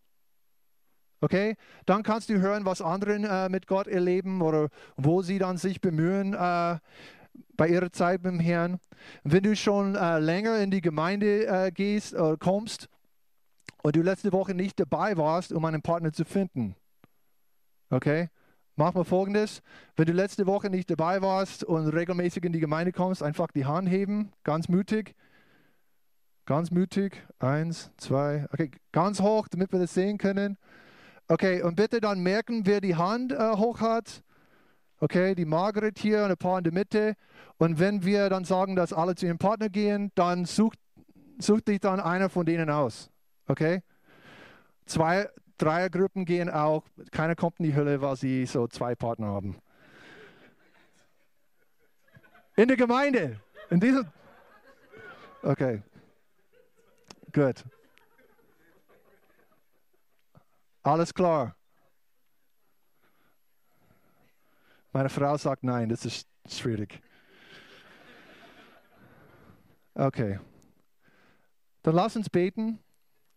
Okay? 1.20 1.56
Dann 1.86 2.04
kannst 2.04 2.28
du 2.28 2.38
hören, 2.38 2.64
was 2.64 2.80
andere 2.80 3.14
äh, 3.14 3.48
mit 3.48 3.66
Gott 3.66 3.88
erleben 3.88 4.40
oder 4.40 4.68
wo 4.96 5.20
sie 5.22 5.40
dann 5.40 5.56
sich 5.56 5.80
bemühen 5.80 6.32
äh, 6.34 6.78
bei 7.56 7.68
ihrer 7.68 7.90
Zeit 7.90 8.22
mit 8.22 8.34
dem 8.34 8.40
Herrn. 8.40 8.78
Wenn 9.24 9.42
du 9.42 9.56
schon 9.56 9.96
äh, 9.96 10.20
länger 10.20 10.58
in 10.58 10.70
die 10.70 10.80
Gemeinde 10.80 11.46
äh, 11.46 11.72
gehst 11.72 12.14
oder 12.14 12.36
kommst 12.36 12.88
und 13.82 13.96
du 13.96 14.02
letzte 14.02 14.32
Woche 14.32 14.54
nicht 14.54 14.78
dabei 14.78 15.16
warst, 15.16 15.52
um 15.52 15.64
einen 15.64 15.82
Partner 15.82 16.12
zu 16.12 16.24
finden. 16.24 16.76
Okay? 17.90 18.28
Mach 18.76 18.94
mal 18.94 19.04
folgendes. 19.04 19.60
Wenn 19.96 20.06
du 20.06 20.12
letzte 20.12 20.46
Woche 20.46 20.70
nicht 20.70 20.90
dabei 20.90 21.20
warst 21.20 21.64
und 21.64 21.88
regelmäßig 21.88 22.44
in 22.44 22.52
die 22.52 22.60
Gemeinde 22.60 22.92
kommst, 22.92 23.22
einfach 23.22 23.48
die 23.48 23.66
Hand 23.66 23.88
heben, 23.90 24.32
ganz 24.42 24.68
mutig. 24.68 25.14
Ganz 26.46 26.70
mutig. 26.70 27.22
Eins, 27.38 27.90
zwei, 27.96 28.46
okay, 28.52 28.70
ganz 28.92 29.20
hoch, 29.20 29.48
damit 29.48 29.72
wir 29.72 29.80
das 29.80 29.94
sehen 29.94 30.18
können. 30.18 30.56
Okay, 31.28 31.62
und 31.62 31.76
bitte 31.76 32.00
dann 32.00 32.20
merken, 32.22 32.66
wer 32.66 32.80
die 32.80 32.96
Hand 32.96 33.32
äh, 33.32 33.52
hoch 33.56 33.80
hat. 33.80 34.22
Okay, 34.98 35.34
die 35.34 35.44
Margaret 35.44 35.98
hier 35.98 36.24
und 36.24 36.30
ein 36.30 36.36
paar 36.36 36.58
in 36.58 36.64
der 36.64 36.72
Mitte. 36.72 37.14
Und 37.58 37.78
wenn 37.78 38.04
wir 38.04 38.28
dann 38.30 38.44
sagen, 38.44 38.76
dass 38.76 38.92
alle 38.92 39.14
zu 39.14 39.26
ihrem 39.26 39.38
Partner 39.38 39.68
gehen, 39.68 40.10
dann 40.14 40.44
sucht, 40.44 40.78
sucht 41.38 41.68
dich 41.68 41.80
dann 41.80 42.00
einer 42.00 42.30
von 42.30 42.46
denen 42.46 42.68
aus. 42.68 43.09
Okay? 43.50 43.82
Zwei 44.86 45.28
Dreiergruppen 45.58 46.24
gehen 46.24 46.48
auch. 46.48 46.84
Keiner 47.10 47.34
kommt 47.34 47.58
in 47.58 47.64
die 47.64 47.74
Hölle, 47.74 48.00
weil 48.00 48.14
sie 48.14 48.46
so 48.46 48.68
zwei 48.68 48.94
Partner 48.94 49.26
haben. 49.26 49.60
In 52.54 52.68
der 52.68 52.76
Gemeinde. 52.76 53.40
In 53.68 53.80
diesem. 53.80 54.06
Okay. 55.42 55.82
Gut. 57.32 57.64
Alles 60.84 61.12
klar. 61.12 61.56
Meine 64.92 65.08
Frau 65.08 65.36
sagt 65.36 65.64
nein, 65.64 65.88
das 65.88 66.04
ist 66.04 66.28
schwierig. 66.48 67.02
Okay. 69.94 70.38
Dann 71.82 71.94
lass 71.96 72.14
uns 72.14 72.30
beten 72.30 72.78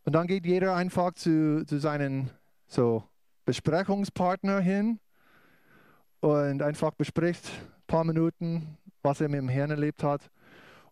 und 0.06 0.14
dann 0.14 0.28
geht 0.28 0.46
jeder 0.46 0.76
einfach 0.76 1.14
zu, 1.14 1.66
zu 1.66 1.80
seinen 1.80 2.30
so 2.68 3.04
Besprechungspartner 3.46 4.60
hin 4.60 5.00
und 6.20 6.62
einfach 6.62 6.92
bespricht 6.92 7.46
ein 7.50 7.84
paar 7.88 8.04
Minuten, 8.04 8.78
was 9.02 9.22
er 9.22 9.30
mit 9.30 9.40
dem 9.40 9.50
Herrn 9.50 9.72
erlebt 9.72 10.04
hat. 10.04 10.30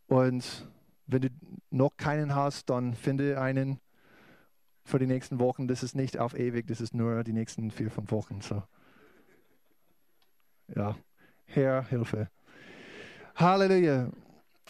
Und 0.07 0.68
wenn 1.07 1.22
du 1.22 1.30
noch 1.70 1.95
keinen 1.97 2.36
hast, 2.36 2.70
dann 2.70 2.93
finde 2.93 3.39
einen 3.39 3.80
für 4.84 4.99
die 4.99 5.07
nächsten 5.07 5.39
Wochen. 5.39 5.68
Das 5.68 5.84
ist 5.84 5.95
nicht 5.95 6.18
auf 6.18 6.38
ewig, 6.38 6.68
das 6.68 6.82
ist 6.82 6.93
nur 6.93 7.24
die 7.24 7.34
nächsten 7.34 7.72
vier, 7.72 7.91
fünf 7.91 8.12
Wochen. 8.12 8.41
So. 8.41 8.64
Ja, 10.76 10.95
Herr, 11.45 11.84
Hilfe. 11.88 12.30
Halleluja. 13.36 14.09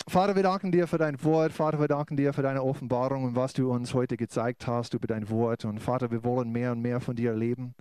Vater, 0.07 0.35
wir 0.35 0.43
danken 0.43 0.71
dir 0.71 0.87
für 0.87 0.97
dein 0.97 1.23
Wort. 1.23 1.53
Vater, 1.53 1.79
wir 1.79 1.87
danken 1.87 2.17
dir 2.17 2.33
für 2.33 2.41
deine 2.41 2.63
Offenbarung 2.63 3.23
und 3.23 3.35
was 3.35 3.53
du 3.53 3.71
uns 3.71 3.93
heute 3.93 4.17
gezeigt 4.17 4.65
hast 4.65 4.93
über 4.93 5.07
dein 5.07 5.29
Wort. 5.29 5.63
Und 5.63 5.79
Vater, 5.79 6.11
wir 6.11 6.23
wollen 6.23 6.51
mehr 6.51 6.71
und 6.71 6.81
mehr 6.81 6.99
von 6.99 7.15
dir 7.15 7.31
erleben. 7.31 7.75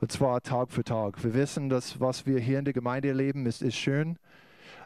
Und 0.00 0.12
zwar 0.12 0.42
Tag 0.42 0.70
für 0.70 0.84
Tag. 0.84 1.22
Wir 1.24 1.34
wissen, 1.34 1.68
dass 1.68 2.00
was 2.00 2.24
wir 2.24 2.38
hier 2.38 2.58
in 2.60 2.64
der 2.64 2.74
Gemeinde 2.74 3.08
erleben, 3.08 3.46
ist, 3.46 3.62
ist 3.62 3.76
schön. 3.76 4.16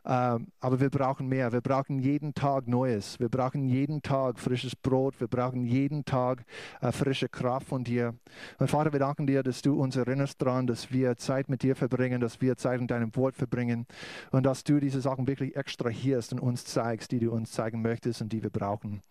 Ähm, 0.05 0.49
aber 0.61 0.81
wir 0.81 0.91
brauchen 0.91 1.29
mehr. 1.29 1.53
Wir 1.53 1.61
brauchen 1.61 1.99
jeden 1.99 2.35
Tag 2.35 2.67
Neues. 2.67 3.19
Wir 3.21 3.29
brauchen 3.29 3.69
jeden 3.69 4.03
Tag 4.03 4.39
frisches 4.39 4.75
Brot. 4.77 5.21
Wir 5.21 5.29
brauchen 5.29 5.65
jeden 5.65 6.05
Tag 6.05 6.45
äh, 6.81 6.93
frische 6.93 7.29
Kraft 7.29 7.69
von 7.69 7.85
dir. 7.85 8.15
Und 8.59 8.71
Vater, 8.71 8.93
wir 8.93 9.01
danken 9.01 9.27
dir, 9.27 9.43
dass 9.43 9.63
du 9.63 9.81
uns 9.81 9.97
erinnerst 9.97 10.41
daran, 10.41 10.67
dass 10.67 10.91
wir 10.93 11.17
Zeit 11.17 11.49
mit 11.49 11.63
dir 11.63 11.77
verbringen, 11.77 12.21
dass 12.21 12.41
wir 12.41 12.57
Zeit 12.57 12.81
in 12.81 12.87
deinem 12.87 13.15
Wort 13.17 13.37
verbringen 13.37 13.87
und 14.31 14.45
dass 14.45 14.65
du 14.65 14.81
diese 14.81 15.01
Sachen 15.01 15.27
wirklich 15.27 15.57
extrahierst 15.57 16.33
und 16.33 16.41
uns 16.41 16.65
zeigst, 16.65 17.13
die 17.13 17.19
du 17.19 17.33
uns 17.33 17.53
zeigen 17.53 17.83
möchtest 17.83 18.23
und 18.23 18.33
die 18.33 18.43
wir 18.43 18.51
brauchen. 18.51 19.03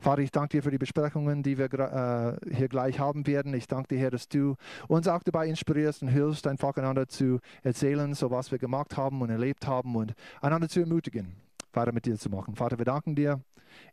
Vater, 0.00 0.22
ich 0.22 0.30
danke 0.30 0.58
dir 0.58 0.62
für 0.62 0.70
die 0.70 0.78
Besprechungen, 0.78 1.42
die 1.42 1.58
wir 1.58 1.72
äh, 1.72 2.54
hier 2.54 2.68
gleich 2.68 3.00
haben 3.00 3.26
werden. 3.26 3.54
Ich 3.54 3.66
danke 3.66 3.88
dir, 3.88 3.98
Herr, 3.98 4.10
dass 4.10 4.28
du 4.28 4.56
uns 4.88 5.08
auch 5.08 5.22
dabei 5.22 5.48
inspirierst 5.48 6.02
und 6.02 6.08
hilfst, 6.08 6.46
einfach 6.46 6.76
einander 6.76 7.08
zu 7.08 7.40
erzählen, 7.62 8.14
so 8.14 8.30
was 8.30 8.50
wir 8.50 8.58
gemacht 8.58 8.96
haben 8.96 9.22
und 9.22 9.30
erlebt 9.30 9.66
haben 9.66 9.96
und 9.96 10.14
einander 10.40 10.68
zu 10.68 10.80
ermutigen, 10.80 11.36
weiter 11.72 11.92
mit 11.92 12.06
dir 12.06 12.18
zu 12.18 12.30
machen. 12.30 12.54
Vater, 12.54 12.78
wir 12.78 12.84
danken 12.84 13.14
dir 13.14 13.40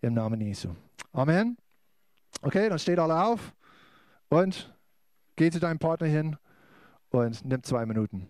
im 0.01 0.13
Namen 0.13 0.41
Jesu. 0.41 0.69
Amen. 1.11 1.57
Okay, 2.41 2.69
dann 2.69 2.79
steht 2.79 2.99
alle 2.99 3.23
auf 3.23 3.53
und 4.29 4.73
geh 5.35 5.49
zu 5.51 5.59
deinem 5.59 5.79
Partner 5.79 6.07
hin 6.07 6.37
und 7.09 7.45
nimm 7.45 7.63
zwei 7.63 7.85
Minuten. 7.85 8.29